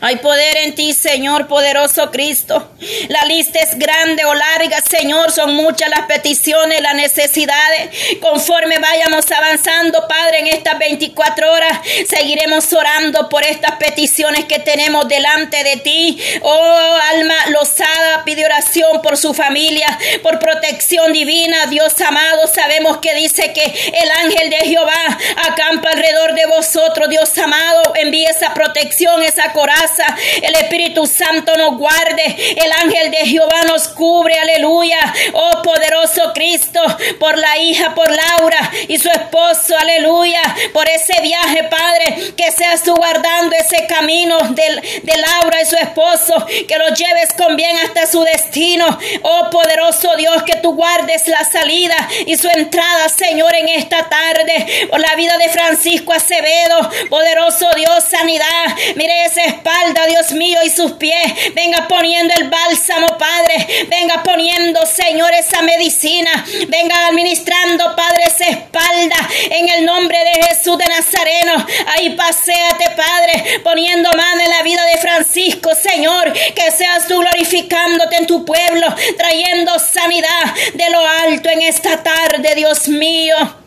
Hay 0.00 0.16
poder 0.16 0.56
en 0.58 0.74
ti, 0.74 0.92
Señor 0.92 1.46
poderoso 1.46 2.10
Cristo. 2.10 2.70
La 3.08 3.24
lista 3.24 3.58
es 3.60 3.78
grande 3.78 4.24
o 4.24 4.34
larga, 4.34 4.80
Señor. 4.80 5.32
Son 5.32 5.54
muchas 5.54 5.88
las 5.88 6.02
peticiones, 6.02 6.80
las 6.82 6.94
necesidades. 6.94 7.90
Conforme 8.20 8.78
vayamos 8.78 9.30
avanzando, 9.30 10.06
Padre, 10.06 10.40
en 10.40 10.46
estas 10.48 10.78
24 10.78 11.50
horas, 11.50 11.80
seguiremos 12.08 12.70
orando 12.72 13.28
por 13.28 13.44
estas 13.44 13.76
peticiones 13.76 14.44
que 14.44 14.58
tenemos 14.58 15.08
delante 15.08 15.64
de 15.64 15.76
ti. 15.78 16.18
Oh, 16.42 16.98
alma 17.14 17.36
losada, 17.48 18.24
pide 18.24 18.44
oración 18.44 19.00
por 19.02 19.16
su 19.16 19.32
familia, 19.32 19.98
por 20.22 20.38
protección 20.38 21.12
divina. 21.12 21.66
Dios 21.66 21.98
amado, 22.00 22.46
sabemos 22.46 22.98
que 22.98 23.14
dice 23.14 23.52
que 23.52 23.64
el 23.64 24.10
ángel 24.24 24.50
de 24.50 24.68
Jehová 24.68 25.18
acampa 25.48 25.90
alrededor 25.90 26.34
de 26.34 26.46
vosotros. 26.46 27.08
Dios 27.08 27.36
amado, 27.38 27.94
envíe 27.96 28.26
esa 28.26 28.52
protección, 28.52 29.22
esa 29.22 29.53
coraza. 29.54 30.04
El 30.42 30.54
Espíritu 30.56 31.06
Santo 31.06 31.56
nos 31.56 31.78
guarde. 31.78 32.36
El 32.56 32.70
ángel 32.82 33.10
de 33.10 33.18
Jehová 33.18 33.62
nos 33.66 33.88
cubre. 33.88 34.34
Aleluya. 34.38 34.98
Oh 35.32 35.62
poderoso 35.62 36.32
Cristo. 36.34 36.80
Por 37.18 37.38
la 37.38 37.56
hija, 37.58 37.94
por 37.94 38.10
Laura 38.10 38.70
y 38.88 38.98
su 38.98 39.08
esposo. 39.08 39.74
Aleluya. 39.78 40.42
Por 40.74 40.86
ese 40.88 41.14
viaje, 41.22 41.64
Padre. 41.64 42.34
Que 42.36 42.52
seas 42.52 42.82
tú 42.82 42.94
guardando 42.94 43.56
ese 43.56 43.86
camino 43.86 44.38
de, 44.50 45.00
de 45.02 45.16
Laura 45.16 45.62
y 45.62 45.66
su 45.66 45.76
esposo. 45.76 46.44
Que 46.68 46.76
los 46.76 46.98
lleves 46.98 47.32
con 47.32 47.56
bien 47.56 47.76
hasta 47.78 48.06
su 48.06 48.22
destino. 48.24 48.86
Oh 49.22 49.48
poderoso 49.50 50.16
Dios. 50.16 50.42
Que 50.42 50.56
tú 50.56 50.74
guardes 50.74 51.28
la 51.28 51.44
salida 51.44 51.96
y 52.26 52.36
su 52.36 52.48
entrada, 52.48 53.08
Señor, 53.08 53.54
en 53.54 53.68
esta 53.68 54.08
tarde. 54.08 54.88
Por 54.90 54.98
la 54.98 55.14
vida 55.14 55.38
de 55.38 55.48
Francisco 55.48 56.12
Acevedo. 56.12 56.90
Poderoso 57.08 57.68
Dios, 57.76 58.04
sanidad. 58.04 58.66
Mire 58.96 59.26
ese 59.26 59.43
espalda, 59.46 60.06
Dios 60.06 60.32
mío, 60.32 60.58
y 60.64 60.70
sus 60.70 60.92
pies. 60.92 61.54
Venga 61.54 61.88
poniendo 61.88 62.34
el 62.38 62.48
bálsamo, 62.48 63.18
Padre. 63.18 63.86
Venga 63.88 64.22
poniendo, 64.22 64.84
Señor, 64.86 65.32
esa 65.34 65.62
medicina. 65.62 66.44
Venga 66.68 67.08
administrando, 67.08 67.94
Padre, 67.96 68.24
esa 68.26 68.48
espalda. 68.48 69.16
En 69.50 69.68
el 69.68 69.84
nombre 69.84 70.18
de 70.18 70.46
Jesús 70.46 70.78
de 70.78 70.86
Nazareno. 70.86 71.66
Ahí 71.96 72.10
paséate, 72.10 72.90
Padre, 72.96 73.60
poniendo 73.62 74.10
mano 74.16 74.40
en 74.42 74.50
la 74.50 74.62
vida 74.62 74.84
de 74.86 74.98
Francisco, 74.98 75.70
Señor. 75.74 76.32
Que 76.32 76.70
seas 76.70 77.06
tú 77.08 77.18
glorificándote 77.20 78.16
en 78.16 78.26
tu 78.26 78.44
pueblo, 78.44 78.86
trayendo 79.16 79.78
sanidad 79.78 80.54
de 80.74 80.90
lo 80.90 81.00
alto 81.00 81.48
en 81.50 81.62
esta 81.62 82.02
tarde, 82.02 82.54
Dios 82.54 82.88
mío. 82.88 83.63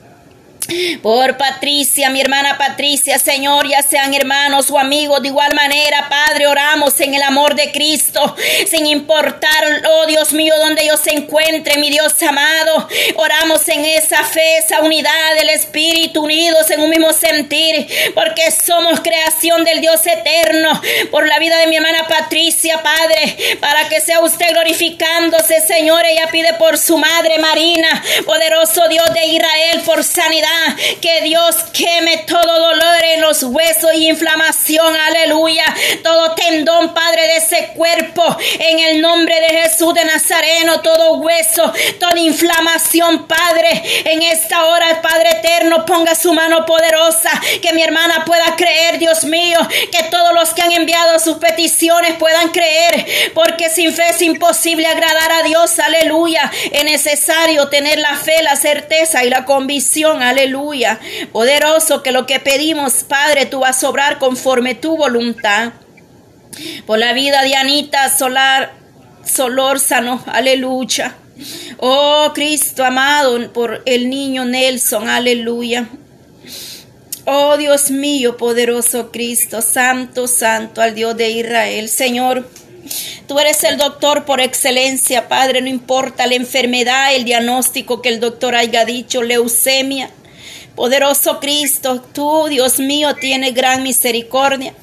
Por 1.01 1.37
Patricia, 1.37 2.09
mi 2.09 2.19
hermana 2.19 2.57
Patricia, 2.57 3.17
Señor, 3.19 3.67
ya 3.67 3.81
sean 3.81 4.13
hermanos 4.13 4.69
o 4.69 4.77
amigos, 4.77 5.21
de 5.21 5.29
igual 5.29 5.53
manera, 5.53 6.09
Padre, 6.09 6.47
oramos 6.47 6.99
en 6.99 7.13
el 7.13 7.21
amor 7.21 7.55
de 7.55 7.71
Cristo, 7.71 8.35
sin 8.69 8.85
importar, 8.85 9.83
oh 9.89 10.05
Dios 10.07 10.33
mío, 10.33 10.53
donde 10.57 10.83
ellos 10.83 10.99
se 11.01 11.11
encuentren, 11.11 11.79
mi 11.79 11.89
Dios 11.89 12.21
amado. 12.21 12.87
Oramos 13.15 13.67
en 13.69 13.85
esa 13.85 14.23
fe, 14.23 14.57
esa 14.57 14.81
unidad 14.81 15.35
del 15.37 15.49
Espíritu, 15.49 16.23
unidos 16.23 16.69
en 16.71 16.81
un 16.81 16.89
mismo 16.89 17.13
sentir, 17.13 17.87
porque 18.13 18.51
somos 18.51 18.99
creación 18.99 19.63
del 19.63 19.79
Dios 19.79 20.05
eterno. 20.05 20.81
Por 21.11 21.27
la 21.27 21.39
vida 21.39 21.57
de 21.59 21.67
mi 21.67 21.77
hermana 21.77 22.07
Patricia, 22.07 22.81
Padre, 22.83 23.37
para 23.61 23.87
que 23.87 24.01
sea 24.01 24.19
usted 24.21 24.51
glorificándose, 24.51 25.61
Señor. 25.61 26.05
Ella 26.05 26.27
pide 26.31 26.53
por 26.55 26.77
su 26.77 26.97
madre 26.97 27.39
Marina, 27.39 28.03
poderoso 28.25 28.87
Dios 28.89 29.13
de 29.13 29.25
Israel, 29.25 29.81
por 29.85 30.03
sanidad 30.03 30.56
que 31.01 31.21
Dios 31.21 31.55
queme 31.73 32.19
todo 32.19 32.59
dolor 32.59 33.03
en 33.03 33.21
los 33.21 33.43
huesos 33.43 33.93
y 33.95 34.09
inflamación. 34.09 34.95
Aleluya. 34.95 35.65
Todo 36.03 36.33
tendón, 36.35 36.93
Padre, 36.93 37.23
de 37.23 37.37
ese 37.37 37.67
cuerpo. 37.75 38.23
En 38.59 38.79
el 38.79 39.01
nombre 39.01 39.39
de 39.39 39.61
Jesús 39.61 39.93
de 39.93 40.05
Nazareno, 40.05 40.81
todo 40.81 41.17
hueso, 41.17 41.71
toda 41.99 42.17
inflamación, 42.19 43.27
Padre. 43.27 43.81
En 44.05 44.21
esta 44.21 44.65
hora, 44.65 45.01
Padre 45.01 45.31
eterno, 45.31 45.85
ponga 45.85 46.15
su 46.15 46.33
mano 46.33 46.65
poderosa. 46.65 47.29
Que 47.61 47.73
mi 47.73 47.83
hermana 47.83 48.23
pueda 48.25 48.55
creer, 48.55 48.99
Dios 48.99 49.23
mío. 49.25 49.59
Que 49.91 50.03
todos 50.09 50.33
los 50.33 50.49
que 50.51 50.61
han 50.61 50.71
enviado 50.71 51.19
sus 51.19 51.37
peticiones 51.37 52.13
puedan 52.13 52.49
creer. 52.49 53.31
Porque 53.33 53.69
sin 53.69 53.93
fe 53.93 54.09
es 54.09 54.21
imposible 54.21 54.87
agradar 54.87 55.31
a 55.31 55.43
Dios. 55.43 55.77
Aleluya. 55.79 56.51
Es 56.71 56.83
necesario 56.83 57.69
tener 57.69 57.99
la 57.99 58.15
fe, 58.15 58.41
la 58.43 58.55
certeza 58.55 59.23
y 59.23 59.29
la 59.29 59.45
convicción. 59.45 60.21
Aleluya 60.23 60.46
aleluya. 60.47 60.99
Poderoso 61.31 62.01
que 62.03 62.11
lo 62.11 62.25
que 62.25 62.39
pedimos, 62.39 63.03
Padre, 63.03 63.45
tú 63.45 63.59
vas 63.59 63.83
a 63.83 63.89
obrar 63.89 64.19
conforme 64.19 64.75
tu 64.75 64.97
voluntad. 64.97 65.73
Por 66.85 66.97
la 66.97 67.13
vida 67.13 67.43
de 67.43 67.55
Anita 67.55 68.15
Solar, 68.15 68.73
Solórzano, 69.23 70.23
aleluya. 70.25 71.15
Oh 71.77 72.31
Cristo 72.33 72.83
amado, 72.83 73.51
por 73.53 73.83
el 73.85 74.09
niño 74.09 74.45
Nelson, 74.45 75.07
aleluya. 75.09 75.87
Oh 77.25 77.57
Dios 77.57 77.91
mío, 77.91 78.37
poderoso 78.37 79.11
Cristo, 79.11 79.61
santo, 79.61 80.27
santo 80.27 80.81
al 80.81 80.95
Dios 80.95 81.15
de 81.17 81.29
Israel. 81.29 81.89
Señor, 81.89 82.47
Tú 83.27 83.39
eres 83.39 83.63
el 83.63 83.77
doctor 83.77 84.23
por 84.23 84.39
excelencia, 84.39 85.27
Padre, 85.27 85.61
no 85.61 85.67
importa 85.67 86.27
la 86.27 86.35
enfermedad, 86.35 87.13
el 87.13 87.25
diagnóstico 87.25 88.01
que 88.01 88.09
el 88.09 88.21
doctor 88.21 88.55
haya 88.55 88.85
dicho, 88.85 89.21
leucemia, 89.21 90.09
Poderoso 90.77 91.39
Cristo, 91.39 92.03
tú, 92.13 92.45
Dios 92.49 92.77
mío, 92.77 93.15
tienes 93.15 93.55
gran 93.55 93.81
misericordia. 93.81 94.75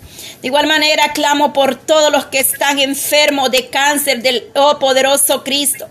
De 0.42 0.48
igual 0.48 0.66
manera, 0.66 1.12
clamo 1.12 1.52
por 1.52 1.76
todos 1.76 2.10
los 2.10 2.26
que 2.26 2.40
están 2.40 2.80
enfermos 2.80 3.52
de 3.52 3.68
cáncer 3.68 4.20
del, 4.20 4.50
oh 4.56 4.80
poderoso 4.80 5.44
Cristo. 5.44 5.86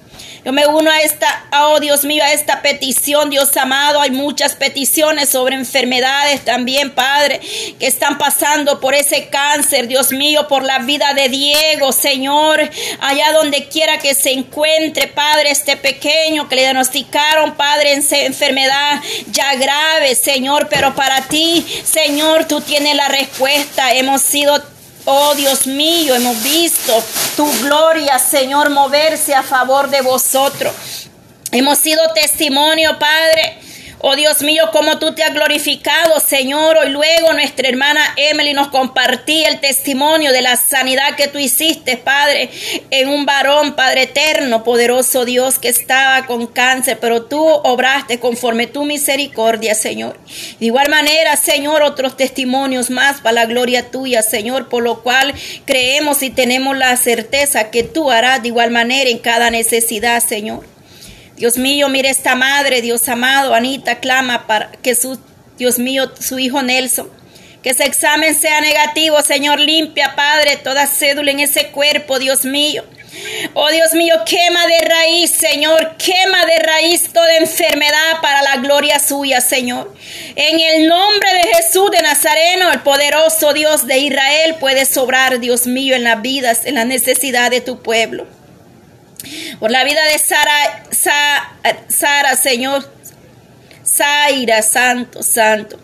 Yo 0.45 0.51
me 0.51 0.67
uno 0.67 0.91
a 0.91 0.99
esta, 0.99 1.45
oh 1.61 1.79
Dios 1.79 2.03
mío, 2.03 2.21
a 2.21 2.33
esta 2.33 2.61
petición, 2.61 3.29
Dios 3.29 3.55
amado. 3.55 4.01
Hay 4.01 4.11
muchas 4.11 4.55
peticiones 4.55 5.29
sobre 5.29 5.55
enfermedades 5.55 6.43
también, 6.43 6.91
Padre, 6.91 7.39
que 7.79 7.87
están 7.87 8.17
pasando 8.17 8.81
por 8.81 8.93
ese 8.93 9.29
cáncer, 9.29 9.87
Dios 9.87 10.11
mío, 10.11 10.49
por 10.49 10.63
la 10.63 10.79
vida 10.79 11.13
de 11.13 11.29
Diego, 11.29 11.93
Señor. 11.93 12.59
Allá 12.99 13.31
donde 13.31 13.69
quiera 13.69 13.99
que 13.99 14.15
se 14.15 14.33
encuentre, 14.33 15.07
Padre, 15.07 15.51
este 15.51 15.77
pequeño 15.77 16.49
que 16.49 16.57
le 16.57 16.63
diagnosticaron, 16.63 17.55
Padre, 17.55 17.93
en 17.93 18.03
enfermedad 18.11 19.01
ya 19.31 19.55
grave, 19.55 20.13
Señor. 20.13 20.67
Pero 20.69 20.93
para 20.93 21.21
ti, 21.21 21.65
Señor, 21.85 22.49
tú 22.49 22.59
tienes 22.59 22.97
la 22.97 23.07
respuesta. 23.07 23.93
Hemos 23.93 24.21
sido 24.21 24.61
Oh 25.05 25.35
Dios 25.35 25.67
mío, 25.67 26.15
hemos 26.15 26.41
visto 26.43 27.03
tu 27.35 27.49
gloria, 27.61 28.19
Señor, 28.19 28.69
moverse 28.69 29.33
a 29.33 29.43
favor 29.43 29.89
de 29.89 30.01
vosotros. 30.01 30.73
Hemos 31.51 31.77
sido 31.77 32.01
testimonio, 32.13 32.97
Padre, 32.97 33.59
Oh 34.05 34.17
Dios 34.17 34.41
mío, 34.41 34.65
como 34.73 34.99
tú 34.99 35.15
te 35.15 35.23
has 35.23 35.33
glorificado, 35.33 36.19
Señor. 36.19 36.75
Hoy 36.75 36.89
luego 36.89 37.31
nuestra 37.31 37.69
hermana 37.69 38.01
Emily 38.17 38.51
nos 38.51 38.67
compartía 38.67 39.47
el 39.47 39.61
testimonio 39.61 40.33
de 40.33 40.41
la 40.41 40.57
sanidad 40.57 41.15
que 41.15 41.29
tú 41.29 41.39
hiciste, 41.39 41.95
Padre, 41.95 42.49
en 42.91 43.07
un 43.07 43.25
varón, 43.25 43.77
Padre 43.77 44.01
eterno, 44.01 44.65
poderoso 44.65 45.23
Dios, 45.23 45.57
que 45.57 45.69
estaba 45.69 46.25
con 46.25 46.47
cáncer, 46.47 46.97
pero 46.99 47.23
tú 47.23 47.41
obraste 47.41 48.19
conforme 48.19 48.67
tu 48.67 48.83
misericordia, 48.83 49.73
Señor. 49.73 50.19
De 50.59 50.65
igual 50.65 50.89
manera, 50.89 51.37
Señor, 51.37 51.81
otros 51.81 52.17
testimonios 52.17 52.89
más 52.89 53.21
para 53.21 53.35
la 53.35 53.45
gloria 53.45 53.89
tuya, 53.89 54.21
Señor, 54.21 54.67
por 54.67 54.83
lo 54.83 55.01
cual 55.01 55.33
creemos 55.63 56.23
y 56.23 56.29
tenemos 56.29 56.75
la 56.75 56.97
certeza 56.97 57.71
que 57.71 57.83
tú 57.83 58.11
harás 58.11 58.41
de 58.41 58.49
igual 58.49 58.69
manera 58.69 59.09
en 59.09 59.19
cada 59.19 59.49
necesidad, 59.49 60.21
Señor. 60.21 60.72
Dios 61.35 61.57
mío, 61.57 61.89
mire 61.89 62.09
esta 62.09 62.35
madre, 62.35 62.81
Dios 62.81 63.09
amado, 63.09 63.55
Anita, 63.55 63.99
clama 63.99 64.45
para 64.45 64.71
que 64.83 64.93
su, 64.93 65.19
Dios 65.57 65.79
mío, 65.79 66.11
su 66.19 66.37
hijo 66.37 66.61
Nelson, 66.61 67.09
que 67.63 67.71
ese 67.71 67.85
examen 67.85 68.35
sea 68.35 68.61
negativo, 68.61 69.19
Señor, 69.21 69.59
limpia, 69.59 70.15
Padre, 70.15 70.57
toda 70.57 70.85
cédula 70.85 71.31
en 71.31 71.39
ese 71.39 71.67
cuerpo, 71.67 72.19
Dios 72.19 72.45
mío. 72.45 72.83
Oh 73.53 73.69
Dios 73.69 73.93
mío, 73.93 74.15
quema 74.25 74.65
de 74.67 74.85
raíz, 74.85 75.31
Señor, 75.31 75.95
quema 75.97 76.45
de 76.45 76.59
raíz 76.59 77.13
toda 77.13 77.37
enfermedad 77.37 78.21
para 78.21 78.41
la 78.41 78.57
gloria 78.57 78.99
suya, 78.99 79.39
Señor. 79.39 79.93
En 80.35 80.59
el 80.59 80.87
nombre 80.87 81.29
de 81.33 81.55
Jesús 81.55 81.89
de 81.91 82.01
Nazareno, 82.01 82.71
el 82.71 82.81
poderoso 82.81 83.53
Dios 83.53 83.87
de 83.87 83.99
Israel 83.99 84.55
puede 84.59 84.85
sobrar, 84.85 85.39
Dios 85.39 85.67
mío, 85.67 85.95
en 85.95 86.03
las 86.03 86.21
vidas, 86.21 86.65
en 86.65 86.75
la 86.75 86.85
necesidad 86.85 87.49
de 87.51 87.61
tu 87.61 87.81
pueblo 87.81 88.27
por 89.59 89.71
la 89.71 89.83
vida 89.83 90.03
de 90.05 90.19
Sara, 90.19 90.83
Sara, 91.89 92.35
Señor, 92.35 92.91
Zaira, 93.85 94.61
Santo, 94.61 95.23
Santo. 95.23 95.79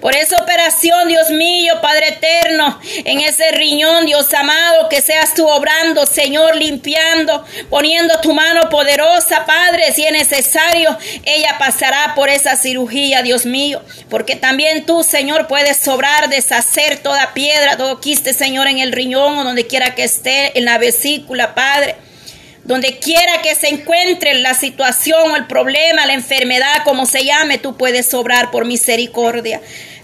Por 0.00 0.14
esa 0.14 0.40
operación, 0.42 1.08
Dios 1.08 1.30
mío, 1.30 1.74
Padre 1.80 2.08
eterno, 2.08 2.80
en 3.04 3.20
ese 3.20 3.50
riñón, 3.52 4.06
Dios 4.06 4.32
amado, 4.34 4.88
que 4.88 5.00
seas 5.02 5.34
tú 5.34 5.46
obrando, 5.46 6.06
Señor, 6.06 6.56
limpiando, 6.56 7.44
poniendo 7.68 8.18
tu 8.20 8.32
mano 8.32 8.68
poderosa, 8.70 9.44
Padre, 9.44 9.92
si 9.92 10.04
es 10.04 10.12
necesario, 10.12 10.96
ella 11.24 11.56
pasará 11.58 12.14
por 12.14 12.28
esa 12.28 12.56
cirugía, 12.56 13.22
Dios 13.22 13.46
mío, 13.46 13.82
porque 14.08 14.36
también 14.36 14.86
tú, 14.86 15.02
Señor, 15.02 15.46
puedes 15.46 15.78
sobrar, 15.78 16.28
deshacer 16.28 16.98
toda 16.98 17.34
piedra, 17.34 17.76
todo 17.76 18.00
quiste, 18.00 18.32
Señor, 18.32 18.68
en 18.68 18.78
el 18.78 18.92
riñón 18.92 19.38
o 19.38 19.44
donde 19.44 19.66
quiera 19.66 19.94
que 19.94 20.04
esté, 20.04 20.58
en 20.58 20.64
la 20.64 20.78
vesícula, 20.78 21.54
Padre. 21.54 22.07
Donde 22.68 22.98
quiera 22.98 23.40
que 23.42 23.54
se 23.54 23.68
encuentre 23.68 24.34
la 24.34 24.52
situación 24.52 25.32
o 25.32 25.36
el 25.36 25.46
problema, 25.46 26.04
la 26.04 26.12
enfermedad, 26.12 26.84
como 26.84 27.06
se 27.06 27.24
llame, 27.24 27.56
tú 27.56 27.78
puedes 27.78 28.06
sobrar 28.06 28.50
por 28.50 28.66
misericordia. 28.66 29.62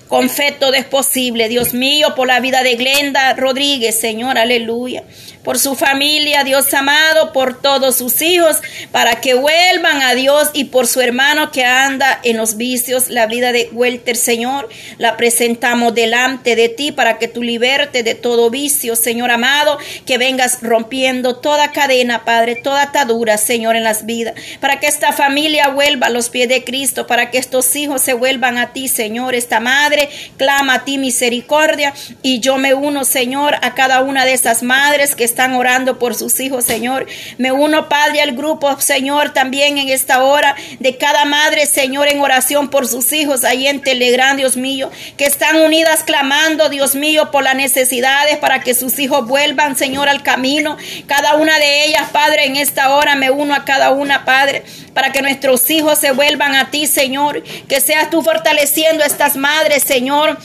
Con 0.08 0.30
fe 0.30 0.50
todo 0.58 0.72
es 0.72 0.86
posible, 0.86 1.50
Dios 1.50 1.74
mío, 1.74 2.14
por 2.16 2.26
la 2.26 2.40
vida 2.40 2.62
de 2.62 2.76
Glenda 2.76 3.34
Rodríguez, 3.34 4.00
Señor, 4.00 4.38
aleluya 4.38 5.04
por 5.44 5.58
su 5.58 5.76
familia, 5.76 6.42
Dios 6.42 6.72
amado, 6.72 7.32
por 7.32 7.60
todos 7.60 7.96
sus 7.96 8.22
hijos, 8.22 8.56
para 8.90 9.20
que 9.20 9.34
vuelvan 9.34 10.02
a 10.02 10.14
Dios 10.14 10.50
y 10.54 10.64
por 10.64 10.86
su 10.86 11.02
hermano 11.02 11.52
que 11.52 11.64
anda 11.64 12.18
en 12.24 12.38
los 12.38 12.56
vicios, 12.56 13.10
la 13.10 13.26
vida 13.26 13.52
de 13.52 13.68
Welter, 13.72 14.16
Señor, 14.16 14.68
la 14.98 15.16
presentamos 15.16 15.94
delante 15.94 16.56
de 16.56 16.70
ti 16.70 16.92
para 16.92 17.18
que 17.18 17.28
tú 17.28 17.42
liberte 17.42 18.02
de 18.02 18.14
todo 18.14 18.48
vicio, 18.48 18.96
Señor 18.96 19.30
amado, 19.30 19.78
que 20.06 20.16
vengas 20.16 20.62
rompiendo 20.62 21.36
toda 21.36 21.72
cadena, 21.72 22.24
Padre, 22.24 22.56
toda 22.56 22.82
atadura, 22.82 23.36
Señor, 23.36 23.76
en 23.76 23.84
las 23.84 24.06
vidas, 24.06 24.34
para 24.60 24.80
que 24.80 24.86
esta 24.86 25.12
familia 25.12 25.68
vuelva 25.68 26.06
a 26.06 26.10
los 26.10 26.30
pies 26.30 26.48
de 26.48 26.64
Cristo, 26.64 27.06
para 27.06 27.30
que 27.30 27.38
estos 27.38 27.76
hijos 27.76 28.00
se 28.00 28.14
vuelvan 28.14 28.56
a 28.56 28.72
ti, 28.72 28.88
Señor, 28.88 29.34
esta 29.34 29.60
madre 29.60 30.08
clama 30.38 30.74
a 30.74 30.84
ti 30.84 30.96
misericordia 30.96 31.92
y 32.22 32.40
yo 32.40 32.56
me 32.56 32.72
uno, 32.72 33.04
Señor, 33.04 33.56
a 33.60 33.74
cada 33.74 34.00
una 34.00 34.24
de 34.24 34.32
esas 34.32 34.62
madres 34.62 35.14
que 35.14 35.33
están 35.34 35.54
orando 35.54 35.98
por 35.98 36.14
sus 36.14 36.38
hijos, 36.38 36.64
Señor. 36.64 37.06
Me 37.38 37.50
uno, 37.50 37.88
Padre, 37.88 38.22
al 38.22 38.36
grupo, 38.36 38.80
Señor, 38.80 39.30
también 39.30 39.78
en 39.78 39.88
esta 39.88 40.22
hora 40.22 40.54
de 40.78 40.96
cada 40.96 41.24
madre, 41.24 41.66
Señor, 41.66 42.06
en 42.06 42.20
oración 42.20 42.70
por 42.70 42.86
sus 42.86 43.12
hijos 43.12 43.42
ahí 43.42 43.66
en 43.66 43.82
Telegram, 43.82 44.36
Dios 44.36 44.56
mío, 44.56 44.92
que 45.16 45.26
están 45.26 45.56
unidas 45.56 46.04
clamando, 46.04 46.68
Dios 46.68 46.94
mío, 46.94 47.32
por 47.32 47.42
las 47.42 47.56
necesidades 47.56 48.38
para 48.38 48.60
que 48.60 48.74
sus 48.74 48.96
hijos 49.00 49.26
vuelvan, 49.26 49.76
Señor, 49.76 50.08
al 50.08 50.22
camino. 50.22 50.76
Cada 51.08 51.34
una 51.34 51.58
de 51.58 51.86
ellas, 51.86 52.10
Padre, 52.12 52.46
en 52.46 52.54
esta 52.54 52.94
hora 52.94 53.16
me 53.16 53.32
uno 53.32 53.56
a 53.56 53.64
cada 53.64 53.90
una, 53.90 54.24
Padre, 54.24 54.62
para 54.94 55.10
que 55.10 55.20
nuestros 55.20 55.68
hijos 55.68 55.98
se 55.98 56.12
vuelvan 56.12 56.54
a 56.54 56.70
ti, 56.70 56.86
Señor. 56.86 57.42
Que 57.68 57.80
seas 57.80 58.08
tú 58.08 58.22
fortaleciendo 58.22 59.02
a 59.02 59.08
estas 59.08 59.36
madres, 59.36 59.82
Señor 59.82 60.38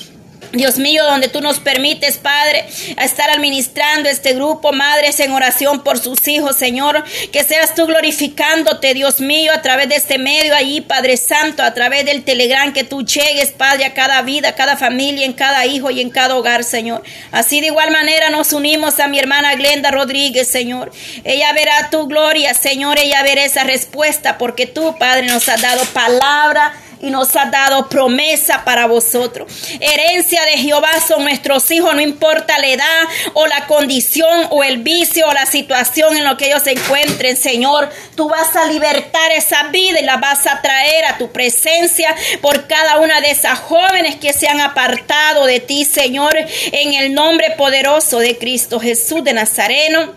Dios 0.51 0.77
mío, 0.79 1.03
donde 1.03 1.27
tú 1.27 1.41
nos 1.41 1.59
permites, 1.59 2.17
Padre, 2.17 2.65
estar 2.97 3.29
administrando 3.29 4.09
este 4.09 4.33
grupo, 4.33 4.71
madres 4.71 5.19
en 5.19 5.31
oración 5.31 5.83
por 5.83 5.99
sus 5.99 6.27
hijos, 6.27 6.55
Señor, 6.55 7.03
que 7.31 7.43
seas 7.43 7.75
tú 7.75 7.85
glorificándote, 7.85 8.95
Dios 8.95 9.21
mío, 9.21 9.51
a 9.53 9.61
través 9.61 9.89
de 9.89 9.95
este 9.95 10.17
medio 10.17 10.55
allí, 10.55 10.81
Padre 10.81 11.17
Santo, 11.17 11.61
a 11.61 11.73
través 11.73 12.05
del 12.05 12.23
Telegram, 12.23 12.73
que 12.73 12.83
tú 12.83 13.03
llegues, 13.03 13.51
Padre, 13.51 13.85
a 13.85 13.93
cada 13.93 14.21
vida, 14.23 14.49
a 14.49 14.55
cada 14.55 14.75
familia, 14.75 15.25
en 15.25 15.33
cada 15.33 15.67
hijo 15.67 15.91
y 15.91 16.01
en 16.01 16.09
cada 16.09 16.35
hogar, 16.35 16.63
Señor. 16.63 17.03
Así 17.31 17.61
de 17.61 17.67
igual 17.67 17.91
manera 17.91 18.29
nos 18.29 18.51
unimos 18.51 18.99
a 18.99 19.07
mi 19.07 19.19
hermana 19.19 19.53
Glenda 19.53 19.91
Rodríguez, 19.91 20.47
Señor. 20.47 20.91
Ella 21.23 21.53
verá 21.53 21.89
tu 21.91 22.07
gloria, 22.07 22.53
Señor, 22.55 22.97
ella 22.97 23.21
verá 23.21 23.43
esa 23.43 23.63
respuesta, 23.63 24.39
porque 24.39 24.65
tú, 24.65 24.95
Padre, 24.97 25.27
nos 25.27 25.47
has 25.47 25.61
dado 25.61 25.85
palabra 25.93 26.73
y 27.01 27.09
nos 27.09 27.35
ha 27.35 27.45
dado 27.45 27.87
promesa 27.87 28.63
para 28.65 28.85
vosotros. 28.85 29.51
Herencia 29.79 30.38
de 30.45 30.57
Jehová 30.57 30.89
son 31.05 31.23
nuestros 31.23 31.69
hijos, 31.71 31.93
no 31.95 32.01
importa 32.01 32.59
la 32.59 32.67
edad 32.67 33.03
o 33.33 33.47
la 33.47 33.67
condición 33.67 34.47
o 34.49 34.63
el 34.63 34.79
vicio 34.79 35.27
o 35.27 35.33
la 35.33 35.45
situación 35.45 36.15
en 36.17 36.25
lo 36.25 36.37
que 36.37 36.47
ellos 36.47 36.63
se 36.63 36.71
encuentren, 36.71 37.37
Señor. 37.37 37.89
Tú 38.15 38.29
vas 38.29 38.55
a 38.55 38.65
libertar 38.65 39.31
esa 39.31 39.63
vida 39.69 39.99
y 39.99 40.05
la 40.05 40.17
vas 40.17 40.47
a 40.47 40.61
traer 40.61 41.05
a 41.05 41.17
tu 41.17 41.31
presencia 41.31 42.15
por 42.41 42.67
cada 42.67 42.99
una 42.99 43.21
de 43.21 43.31
esas 43.31 43.59
jóvenes 43.59 44.15
que 44.15 44.33
se 44.33 44.47
han 44.47 44.61
apartado 44.61 45.45
de 45.45 45.59
ti, 45.59 45.85
Señor, 45.85 46.35
en 46.71 46.93
el 46.93 47.13
nombre 47.13 47.51
poderoso 47.57 48.19
de 48.19 48.37
Cristo 48.37 48.79
Jesús 48.79 49.23
de 49.23 49.33
Nazareno. 49.33 50.13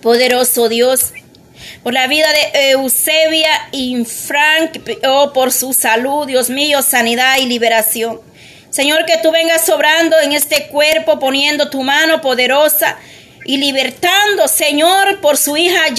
Poderoso 0.00 0.68
Dios 0.68 1.12
por 1.82 1.92
la 1.92 2.06
vida 2.06 2.26
de 2.32 2.70
Eusebia 2.70 3.68
y 3.70 4.04
Frank, 4.04 4.80
oh, 5.06 5.32
por 5.32 5.52
su 5.52 5.72
salud, 5.72 6.26
Dios 6.26 6.50
mío, 6.50 6.82
sanidad 6.82 7.36
y 7.38 7.46
liberación. 7.46 8.20
Señor, 8.74 9.04
que 9.04 9.18
tú 9.18 9.30
vengas 9.30 9.64
sobrando 9.64 10.18
en 10.18 10.32
este 10.32 10.66
cuerpo, 10.66 11.20
poniendo 11.20 11.70
tu 11.70 11.84
mano 11.84 12.20
poderosa 12.20 12.98
y 13.44 13.58
libertando, 13.58 14.48
Señor, 14.48 15.20
por 15.20 15.36
su 15.36 15.56
hija 15.56 15.94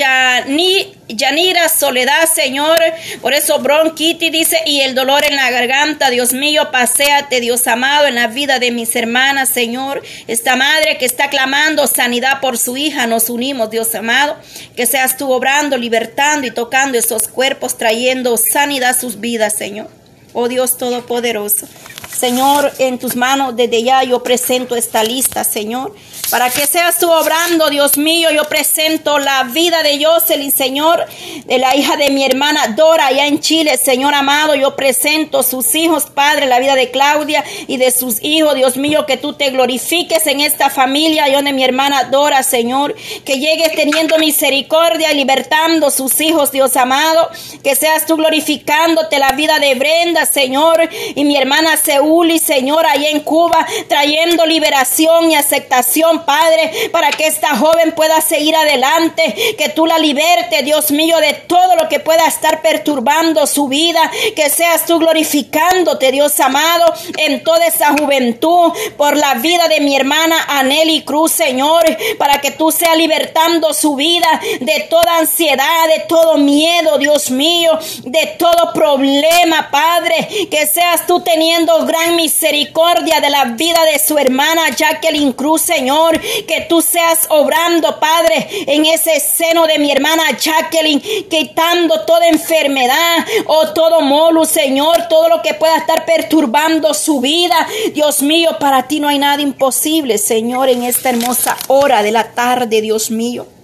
Yanira 1.07 1.69
Soledad, 1.69 2.27
Señor. 2.27 2.77
Por 3.21 3.33
eso 3.33 3.59
bronquitis 3.59 4.29
dice, 4.29 4.57
y 4.65 4.81
el 4.81 4.93
dolor 4.93 5.23
en 5.23 5.37
la 5.37 5.51
garganta, 5.51 6.09
Dios 6.09 6.33
mío, 6.33 6.69
paséate, 6.69 7.39
Dios 7.39 7.65
amado, 7.65 8.07
en 8.07 8.15
la 8.15 8.27
vida 8.27 8.59
de 8.59 8.71
mis 8.71 8.93
hermanas, 8.97 9.47
Señor. 9.47 10.03
Esta 10.27 10.57
madre 10.57 10.97
que 10.97 11.05
está 11.05 11.29
clamando 11.29 11.87
sanidad 11.87 12.41
por 12.41 12.57
su 12.57 12.75
hija, 12.75 13.07
nos 13.07 13.29
unimos, 13.29 13.69
Dios 13.69 13.95
amado. 13.95 14.35
Que 14.75 14.85
seas 14.85 15.15
tú 15.15 15.31
obrando, 15.31 15.77
libertando 15.77 16.45
y 16.45 16.51
tocando 16.51 16.97
esos 16.97 17.29
cuerpos, 17.29 17.77
trayendo 17.77 18.35
sanidad 18.35 18.89
a 18.89 18.99
sus 18.99 19.21
vidas, 19.21 19.53
Señor. 19.53 19.94
Oh 20.37 20.49
Dios 20.49 20.77
Todopoderoso. 20.77 21.65
Señor, 22.13 22.71
en 22.77 22.99
tus 22.99 23.15
manos 23.15 23.55
desde 23.55 23.83
ya 23.83 24.03
yo 24.03 24.21
presento 24.21 24.75
esta 24.75 25.01
lista, 25.01 25.45
Señor. 25.45 25.95
Para 26.29 26.49
que 26.49 26.65
seas 26.65 26.97
tú 26.97 27.11
obrando, 27.11 27.69
Dios 27.69 27.97
mío, 27.97 28.29
yo 28.31 28.45
presento 28.45 29.19
la 29.19 29.43
vida 29.43 29.83
de 29.83 30.03
Jocelyn, 30.03 30.51
Señor, 30.51 31.05
de 31.45 31.59
la 31.59 31.75
hija 31.75 31.97
de 31.97 32.09
mi 32.09 32.25
hermana 32.25 32.69
Dora, 32.69 33.07
allá 33.07 33.27
en 33.27 33.39
Chile, 33.39 33.77
Señor 33.77 34.15
amado. 34.15 34.55
Yo 34.55 34.75
presento 34.75 35.43
sus 35.43 35.75
hijos, 35.75 36.05
Padre, 36.05 36.47
la 36.47 36.59
vida 36.59 36.73
de 36.75 36.89
Claudia 36.89 37.43
y 37.67 37.77
de 37.77 37.91
sus 37.91 38.23
hijos, 38.23 38.55
Dios 38.55 38.75
mío, 38.75 39.05
que 39.05 39.17
tú 39.17 39.33
te 39.33 39.51
glorifiques 39.51 40.25
en 40.25 40.41
esta 40.41 40.71
familia, 40.71 41.27
yo 41.29 41.43
de 41.43 41.53
mi 41.53 41.63
hermana 41.63 42.05
Dora, 42.05 42.41
Señor. 42.41 42.95
Que 43.23 43.39
llegues 43.39 43.75
teniendo 43.75 44.17
misericordia 44.17 45.11
y 45.11 45.15
libertando 45.15 45.91
sus 45.91 46.19
hijos, 46.21 46.51
Dios 46.51 46.75
amado. 46.75 47.29
Que 47.63 47.75
seas 47.75 48.07
tú 48.07 48.15
glorificándote 48.15 49.19
la 49.19 49.31
vida 49.33 49.59
de 49.59 49.75
Brenda, 49.75 50.25
Señor, 50.25 50.89
y 51.13 51.23
mi 51.23 51.37
hermana 51.37 51.77
Seúl, 51.77 52.31
y 52.31 52.39
Señor, 52.39 52.87
allá 52.87 53.09
en 53.09 53.19
Cuba, 53.19 53.65
trayendo 53.87 54.45
liberación 54.47 55.29
y 55.29 55.35
aceptación 55.35 56.14
Padre, 56.23 56.89
para 56.91 57.11
que 57.11 57.27
esta 57.27 57.55
joven 57.57 57.93
pueda 57.93 58.21
seguir 58.21 58.55
adelante, 58.55 59.55
que 59.57 59.69
tú 59.69 59.85
la 59.85 59.97
liberte, 59.97 60.63
Dios 60.63 60.91
mío, 60.91 61.17
de 61.19 61.33
todo 61.33 61.75
lo 61.75 61.89
que 61.89 61.99
pueda 61.99 62.25
estar 62.27 62.61
perturbando 62.61 63.47
su 63.47 63.67
vida, 63.67 64.11
que 64.35 64.49
seas 64.49 64.85
tú 64.85 64.99
glorificándote, 64.99 66.11
Dios 66.11 66.39
amado, 66.39 66.93
en 67.17 67.43
toda 67.43 67.65
esa 67.65 67.93
juventud, 67.93 68.71
por 68.97 69.17
la 69.17 69.35
vida 69.35 69.67
de 69.67 69.81
mi 69.81 69.95
hermana 69.95 70.35
Aneli 70.47 71.03
Cruz, 71.03 71.31
Señor, 71.31 71.83
para 72.17 72.39
que 72.41 72.51
tú 72.51 72.71
seas 72.71 72.97
libertando 72.97 73.73
su 73.73 73.95
vida 73.95 74.27
de 74.59 74.87
toda 74.89 75.17
ansiedad, 75.17 75.87
de 75.87 76.03
todo 76.07 76.37
miedo, 76.37 76.97
Dios 76.97 77.31
mío, 77.31 77.77
de 78.03 78.35
todo 78.37 78.73
problema, 78.73 79.69
Padre, 79.71 80.47
que 80.49 80.67
seas 80.67 81.05
tú 81.07 81.21
teniendo 81.21 81.85
gran 81.85 82.15
misericordia 82.15 83.19
de 83.19 83.29
la 83.29 83.45
vida 83.45 83.83
de 83.85 83.99
su 83.99 84.17
hermana 84.17 84.69
Jacqueline 84.75 85.33
Cruz, 85.33 85.61
Señor, 85.61 86.04
que 86.47 86.65
tú 86.67 86.81
seas 86.81 87.27
obrando, 87.29 87.99
Padre, 87.99 88.47
en 88.67 88.85
ese 88.85 89.19
seno 89.19 89.67
de 89.67 89.79
mi 89.79 89.91
hermana 89.91 90.23
Jacqueline, 90.37 91.01
quitando 91.29 92.01
toda 92.05 92.27
enfermedad 92.27 93.25
o 93.45 93.73
todo 93.73 94.01
molo, 94.01 94.45
Señor, 94.45 95.07
todo 95.09 95.29
lo 95.29 95.41
que 95.41 95.53
pueda 95.53 95.77
estar 95.77 96.05
perturbando 96.05 96.93
su 96.93 97.19
vida. 97.19 97.67
Dios 97.93 98.21
mío, 98.21 98.57
para 98.59 98.87
ti 98.87 98.99
no 98.99 99.07
hay 99.07 99.19
nada 99.19 99.41
imposible, 99.41 100.17
Señor, 100.17 100.69
en 100.69 100.83
esta 100.83 101.09
hermosa 101.09 101.57
hora 101.67 102.03
de 102.03 102.11
la 102.11 102.31
tarde, 102.33 102.81
Dios 102.81 103.11
mío. 103.11 103.54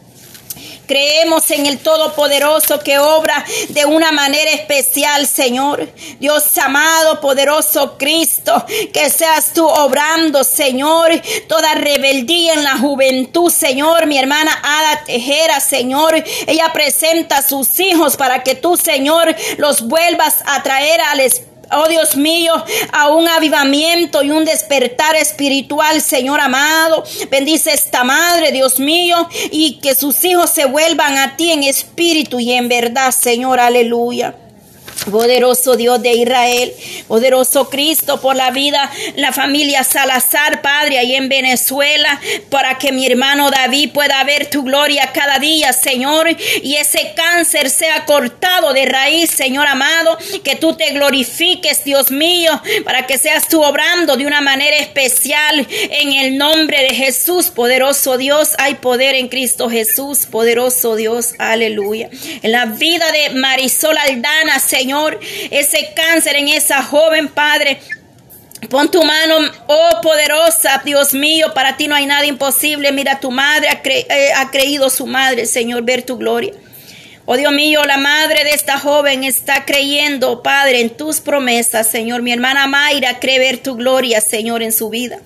Creemos 0.91 1.49
en 1.51 1.67
el 1.67 1.79
Todopoderoso 1.79 2.81
que 2.81 2.99
obra 2.99 3.45
de 3.69 3.85
una 3.85 4.11
manera 4.11 4.51
especial, 4.51 5.25
Señor. 5.25 5.89
Dios 6.19 6.57
amado, 6.57 7.21
poderoso 7.21 7.97
Cristo, 7.97 8.65
que 8.91 9.09
seas 9.09 9.53
tú 9.53 9.65
obrando, 9.65 10.43
Señor, 10.43 11.11
toda 11.47 11.75
rebeldía 11.75 12.55
en 12.55 12.65
la 12.65 12.77
juventud, 12.77 13.49
Señor. 13.49 14.05
Mi 14.05 14.17
hermana 14.17 14.51
Ada 14.61 15.05
Tejera, 15.05 15.61
Señor, 15.61 16.13
ella 16.45 16.73
presenta 16.73 17.37
a 17.37 17.47
sus 17.47 17.79
hijos 17.79 18.17
para 18.17 18.43
que 18.43 18.55
tú, 18.55 18.75
Señor, 18.75 19.33
los 19.59 19.83
vuelvas 19.83 20.43
a 20.45 20.61
traer 20.61 20.99
al 20.99 21.21
Espíritu 21.21 21.50
oh 21.71 21.87
Dios 21.87 22.15
mío, 22.15 22.53
a 22.91 23.09
un 23.09 23.27
avivamiento 23.27 24.23
y 24.23 24.31
un 24.31 24.45
despertar 24.45 25.15
espiritual, 25.15 26.01
Señor 26.01 26.39
amado. 26.39 27.03
Bendice 27.29 27.73
esta 27.73 28.03
madre, 28.03 28.51
Dios 28.51 28.79
mío, 28.79 29.27
y 29.51 29.79
que 29.79 29.95
sus 29.95 30.23
hijos 30.23 30.49
se 30.49 30.65
vuelvan 30.65 31.17
a 31.17 31.35
ti 31.37 31.51
en 31.51 31.63
espíritu 31.63 32.39
y 32.39 32.51
en 32.53 32.69
verdad, 32.69 33.11
Señor, 33.11 33.59
aleluya. 33.59 34.35
Poderoso 35.09 35.75
Dios 35.75 36.01
de 36.03 36.13
Israel, 36.13 36.71
poderoso 37.07 37.69
Cristo, 37.69 38.21
por 38.21 38.35
la 38.35 38.51
vida, 38.51 38.91
la 39.15 39.31
familia 39.31 39.83
Salazar, 39.83 40.61
Padre, 40.61 40.99
ahí 40.99 41.15
en 41.15 41.27
Venezuela, 41.27 42.21
para 42.49 42.77
que 42.77 42.91
mi 42.91 43.07
hermano 43.07 43.49
David 43.49 43.91
pueda 43.93 44.23
ver 44.23 44.51
tu 44.51 44.61
gloria 44.61 45.09
cada 45.11 45.39
día, 45.39 45.73
Señor, 45.73 46.27
y 46.61 46.75
ese 46.75 47.13
cáncer 47.15 47.71
sea 47.71 48.05
cortado 48.05 48.73
de 48.73 48.85
raíz, 48.85 49.31
Señor 49.31 49.65
amado, 49.65 50.19
que 50.43 50.55
tú 50.55 50.75
te 50.75 50.91
glorifiques, 50.91 51.83
Dios 51.83 52.11
mío, 52.11 52.61
para 52.83 53.07
que 53.07 53.17
seas 53.17 53.47
tú 53.47 53.63
obrando 53.63 54.17
de 54.17 54.27
una 54.27 54.41
manera 54.41 54.77
especial 54.77 55.67
en 55.71 56.13
el 56.13 56.37
nombre 56.37 56.83
de 56.83 56.93
Jesús, 56.93 57.49
poderoso 57.49 58.19
Dios, 58.19 58.51
hay 58.59 58.75
poder 58.75 59.15
en 59.15 59.29
Cristo 59.29 59.67
Jesús, 59.67 60.27
poderoso 60.27 60.95
Dios, 60.95 61.33
aleluya. 61.39 62.11
En 62.43 62.51
la 62.51 62.65
vida 62.65 63.11
de 63.11 63.31
Marisol 63.31 63.97
Aldana, 63.97 64.59
Señor, 64.59 64.90
Señor, 64.91 65.21
ese 65.51 65.93
cáncer 65.95 66.35
en 66.35 66.49
esa 66.49 66.83
joven, 66.83 67.29
Padre. 67.29 67.79
Pon 68.69 68.91
tu 68.91 69.01
mano, 69.01 69.37
oh 69.67 70.01
poderosa, 70.01 70.81
Dios 70.83 71.13
mío, 71.13 71.53
para 71.53 71.77
ti 71.77 71.87
no 71.87 71.95
hay 71.95 72.05
nada 72.05 72.25
imposible. 72.25 72.91
Mira, 72.91 73.21
tu 73.21 73.31
madre 73.31 73.69
ha, 73.69 73.81
eh, 73.85 74.33
ha 74.35 74.51
creído 74.51 74.89
su 74.89 75.07
madre, 75.07 75.45
Señor, 75.45 75.83
ver 75.83 76.03
tu 76.03 76.17
gloria. 76.17 76.51
Oh 77.25 77.37
Dios 77.37 77.53
mío, 77.53 77.85
la 77.85 77.95
madre 77.95 78.43
de 78.43 78.49
esta 78.49 78.79
joven 78.79 79.23
está 79.23 79.63
creyendo, 79.63 80.43
Padre, 80.43 80.81
en 80.81 80.89
tus 80.89 81.21
promesas, 81.21 81.89
Señor. 81.89 82.21
Mi 82.21 82.33
hermana 82.33 82.67
Mayra 82.67 83.17
cree 83.19 83.39
ver 83.39 83.59
tu 83.59 83.75
gloria, 83.75 84.19
Señor, 84.19 84.61
en 84.61 84.73
su 84.73 84.89
vida. 84.89 85.19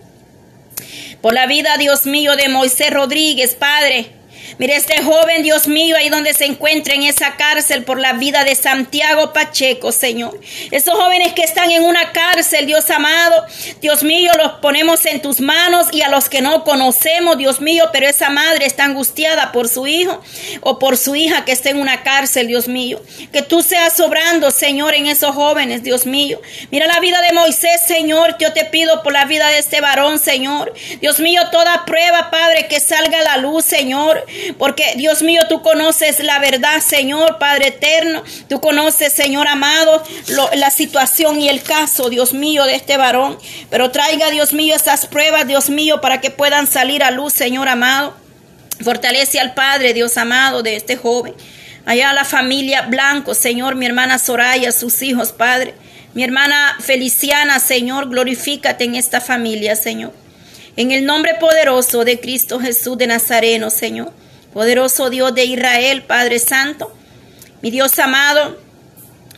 Por 1.21 1.33
la 1.33 1.47
vida, 1.47 1.75
Dios 1.79 2.05
mío, 2.05 2.35
de 2.35 2.49
Moisés 2.49 2.91
Rodríguez, 2.91 3.55
Padre. 3.55 4.11
Mire 4.57 4.75
este 4.75 5.01
joven, 5.01 5.43
Dios 5.43 5.67
mío, 5.67 5.95
ahí 5.97 6.09
donde 6.09 6.33
se 6.33 6.45
encuentra 6.45 6.93
en 6.93 7.03
esa 7.03 7.35
cárcel 7.35 7.83
por 7.83 7.99
la 7.99 8.13
vida 8.13 8.43
de 8.43 8.55
Santiago 8.55 9.33
Pacheco, 9.33 9.91
Señor. 9.91 10.39
Esos 10.71 10.93
jóvenes 10.93 11.33
que 11.33 11.43
están 11.43 11.71
en 11.71 11.83
una 11.83 12.11
cárcel, 12.11 12.65
Dios 12.65 12.89
amado, 12.89 13.45
Dios 13.81 14.03
mío, 14.03 14.31
los 14.37 14.53
ponemos 14.53 15.05
en 15.05 15.21
tus 15.21 15.41
manos 15.41 15.87
y 15.91 16.01
a 16.01 16.09
los 16.09 16.29
que 16.29 16.41
no 16.41 16.63
conocemos, 16.63 17.37
Dios 17.37 17.61
mío, 17.61 17.89
pero 17.91 18.07
esa 18.07 18.29
madre 18.29 18.65
está 18.65 18.85
angustiada 18.85 19.51
por 19.51 19.67
su 19.67 19.87
hijo 19.87 20.21
o 20.61 20.79
por 20.79 20.97
su 20.97 21.15
hija 21.15 21.45
que 21.45 21.51
está 21.51 21.69
en 21.69 21.77
una 21.77 22.03
cárcel, 22.03 22.47
Dios 22.47 22.67
mío. 22.67 23.01
Que 23.31 23.41
tú 23.41 23.61
seas 23.61 23.95
sobrando, 23.95 24.51
Señor, 24.51 24.95
en 24.95 25.07
esos 25.07 25.35
jóvenes, 25.35 25.83
Dios 25.83 26.05
mío. 26.05 26.41
Mira 26.71 26.87
la 26.87 26.99
vida 26.99 27.21
de 27.21 27.33
Moisés, 27.33 27.81
Señor, 27.85 28.37
yo 28.39 28.53
te 28.53 28.65
pido 28.65 29.03
por 29.03 29.13
la 29.13 29.25
vida 29.25 29.49
de 29.49 29.59
este 29.59 29.81
varón, 29.81 30.19
Señor. 30.19 30.73
Dios 31.01 31.19
mío, 31.19 31.41
toda 31.51 31.85
prueba, 31.85 32.31
Padre, 32.31 32.67
que 32.67 32.79
salga 32.79 33.19
a 33.19 33.23
la 33.23 33.37
luz, 33.37 33.65
Señor. 33.65 34.25
Porque 34.57 34.93
Dios 34.95 35.21
mío, 35.21 35.41
tú 35.49 35.61
conoces 35.61 36.19
la 36.19 36.39
verdad, 36.39 36.81
Señor, 36.81 37.37
Padre 37.39 37.67
eterno. 37.67 38.23
Tú 38.47 38.59
conoces, 38.61 39.13
Señor 39.13 39.47
amado, 39.47 40.03
la 40.55 40.69
situación 40.69 41.39
y 41.39 41.49
el 41.49 41.61
caso, 41.61 42.09
Dios 42.09 42.33
mío, 42.33 42.65
de 42.65 42.75
este 42.75 42.97
varón. 42.97 43.37
Pero 43.69 43.91
traiga, 43.91 44.29
Dios 44.29 44.53
mío, 44.53 44.75
esas 44.75 45.05
pruebas, 45.05 45.47
Dios 45.47 45.69
mío, 45.69 46.01
para 46.01 46.21
que 46.21 46.31
puedan 46.31 46.67
salir 46.67 47.03
a 47.03 47.11
luz, 47.11 47.33
Señor 47.33 47.69
amado. 47.69 48.15
Fortalece 48.83 49.39
al 49.39 49.53
Padre, 49.53 49.93
Dios 49.93 50.17
amado, 50.17 50.61
de 50.63 50.75
este 50.75 50.97
joven. 50.97 51.33
Allá 51.85 52.13
la 52.13 52.25
familia 52.25 52.81
Blanco, 52.83 53.35
Señor, 53.35 53.75
mi 53.75 53.85
hermana 53.85 54.17
Soraya, 54.17 54.71
sus 54.71 55.01
hijos, 55.01 55.31
Padre. 55.31 55.75
Mi 56.13 56.23
hermana 56.23 56.77
Feliciana, 56.79 57.59
Señor, 57.59 58.09
glorifícate 58.09 58.85
en 58.85 58.95
esta 58.95 59.21
familia, 59.21 59.75
Señor. 59.75 60.13
En 60.77 60.91
el 60.91 61.05
nombre 61.05 61.35
poderoso 61.35 62.03
de 62.03 62.19
Cristo 62.19 62.59
Jesús 62.59 62.97
de 62.97 63.07
Nazareno, 63.07 63.69
Señor. 63.69 64.11
Poderoso 64.55 65.09
Dios 65.09 65.35
de 65.35 65.43
Israel, 65.43 66.03
Padre 66.03 66.39
Santo, 66.39 66.95
mi 67.61 67.71
Dios 67.71 67.99
amado, 67.99 68.57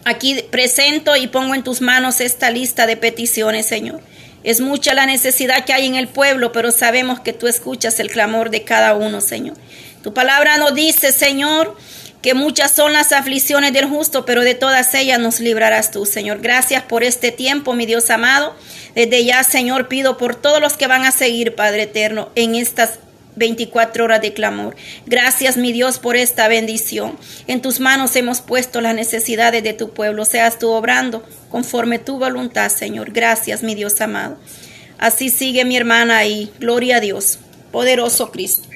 aquí 0.05 0.43
presento 0.51 1.15
y 1.15 1.25
pongo 1.25 1.55
en 1.55 1.63
tus 1.63 1.81
manos 1.81 2.21
esta 2.21 2.51
lista 2.51 2.85
de 2.85 2.97
peticiones, 2.97 3.65
Señor. 3.65 3.99
Es 4.43 4.61
mucha 4.61 4.93
la 4.93 5.07
necesidad 5.07 5.65
que 5.65 5.73
hay 5.73 5.87
en 5.87 5.95
el 5.95 6.07
pueblo, 6.07 6.51
pero 6.51 6.69
sabemos 6.69 7.19
que 7.19 7.33
tú 7.33 7.47
escuchas 7.47 7.99
el 7.99 8.11
clamor 8.11 8.51
de 8.51 8.63
cada 8.63 8.93
uno, 8.93 9.19
Señor. 9.19 9.57
Tu 10.03 10.13
palabra 10.13 10.59
nos 10.59 10.75
dice, 10.75 11.11
Señor, 11.11 11.75
que 12.21 12.35
muchas 12.35 12.73
son 12.73 12.93
las 12.93 13.11
aflicciones 13.11 13.73
del 13.73 13.85
justo, 13.85 14.23
pero 14.23 14.43
de 14.43 14.53
todas 14.53 14.93
ellas 14.93 15.17
nos 15.19 15.39
librarás 15.39 15.89
tú, 15.89 16.05
Señor. 16.05 16.41
Gracias 16.41 16.83
por 16.83 17.03
este 17.03 17.31
tiempo, 17.31 17.73
mi 17.73 17.87
Dios 17.87 18.11
amado. 18.11 18.55
Desde 18.93 19.25
ya, 19.25 19.43
Señor, 19.43 19.87
pido 19.87 20.19
por 20.19 20.35
todos 20.35 20.61
los 20.61 20.73
que 20.73 20.85
van 20.85 21.05
a 21.05 21.11
seguir, 21.11 21.55
Padre 21.55 21.83
eterno, 21.83 22.29
en 22.35 22.53
estas 22.53 22.99
24 23.37 24.03
horas 24.03 24.21
de 24.21 24.33
clamor. 24.33 24.75
Gracias, 25.05 25.55
mi 25.57 25.71
Dios, 25.71 25.99
por 25.99 26.17
esta 26.17 26.47
bendición. 26.47 27.17
En 27.47 27.61
tus 27.61 27.79
manos 27.79 28.15
hemos 28.15 28.41
puesto 28.41 28.81
las 28.81 28.95
necesidades 28.95 29.63
de 29.63 29.73
tu 29.73 29.93
pueblo. 29.93 30.25
Seas 30.25 30.59
tú 30.59 30.69
obrando 30.69 31.27
conforme 31.49 31.99
tu 31.99 32.19
voluntad, 32.19 32.69
Señor. 32.69 33.11
Gracias, 33.11 33.63
mi 33.63 33.75
Dios 33.75 34.01
amado. 34.01 34.37
Así 34.97 35.29
sigue 35.29 35.63
mi 35.63 35.77
hermana 35.77 36.17
ahí. 36.17 36.51
Gloria 36.59 36.97
a 36.97 36.99
Dios. 36.99 37.39
Poderoso 37.71 38.31
Cristo. 38.31 38.67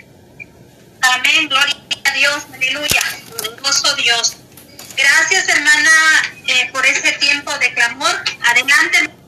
Amén. 1.02 1.50
Gloria 1.50 1.76
a 2.06 2.14
Dios. 2.14 2.48
Aleluya. 2.54 3.02
Poderoso 3.30 3.96
Dios. 3.96 4.38
Gracias, 4.96 5.50
hermana, 5.50 5.90
eh, 6.48 6.70
por 6.72 6.86
ese 6.86 7.12
tiempo 7.14 7.52
de 7.58 7.74
clamor. 7.74 8.16
Adelante. 8.46 9.12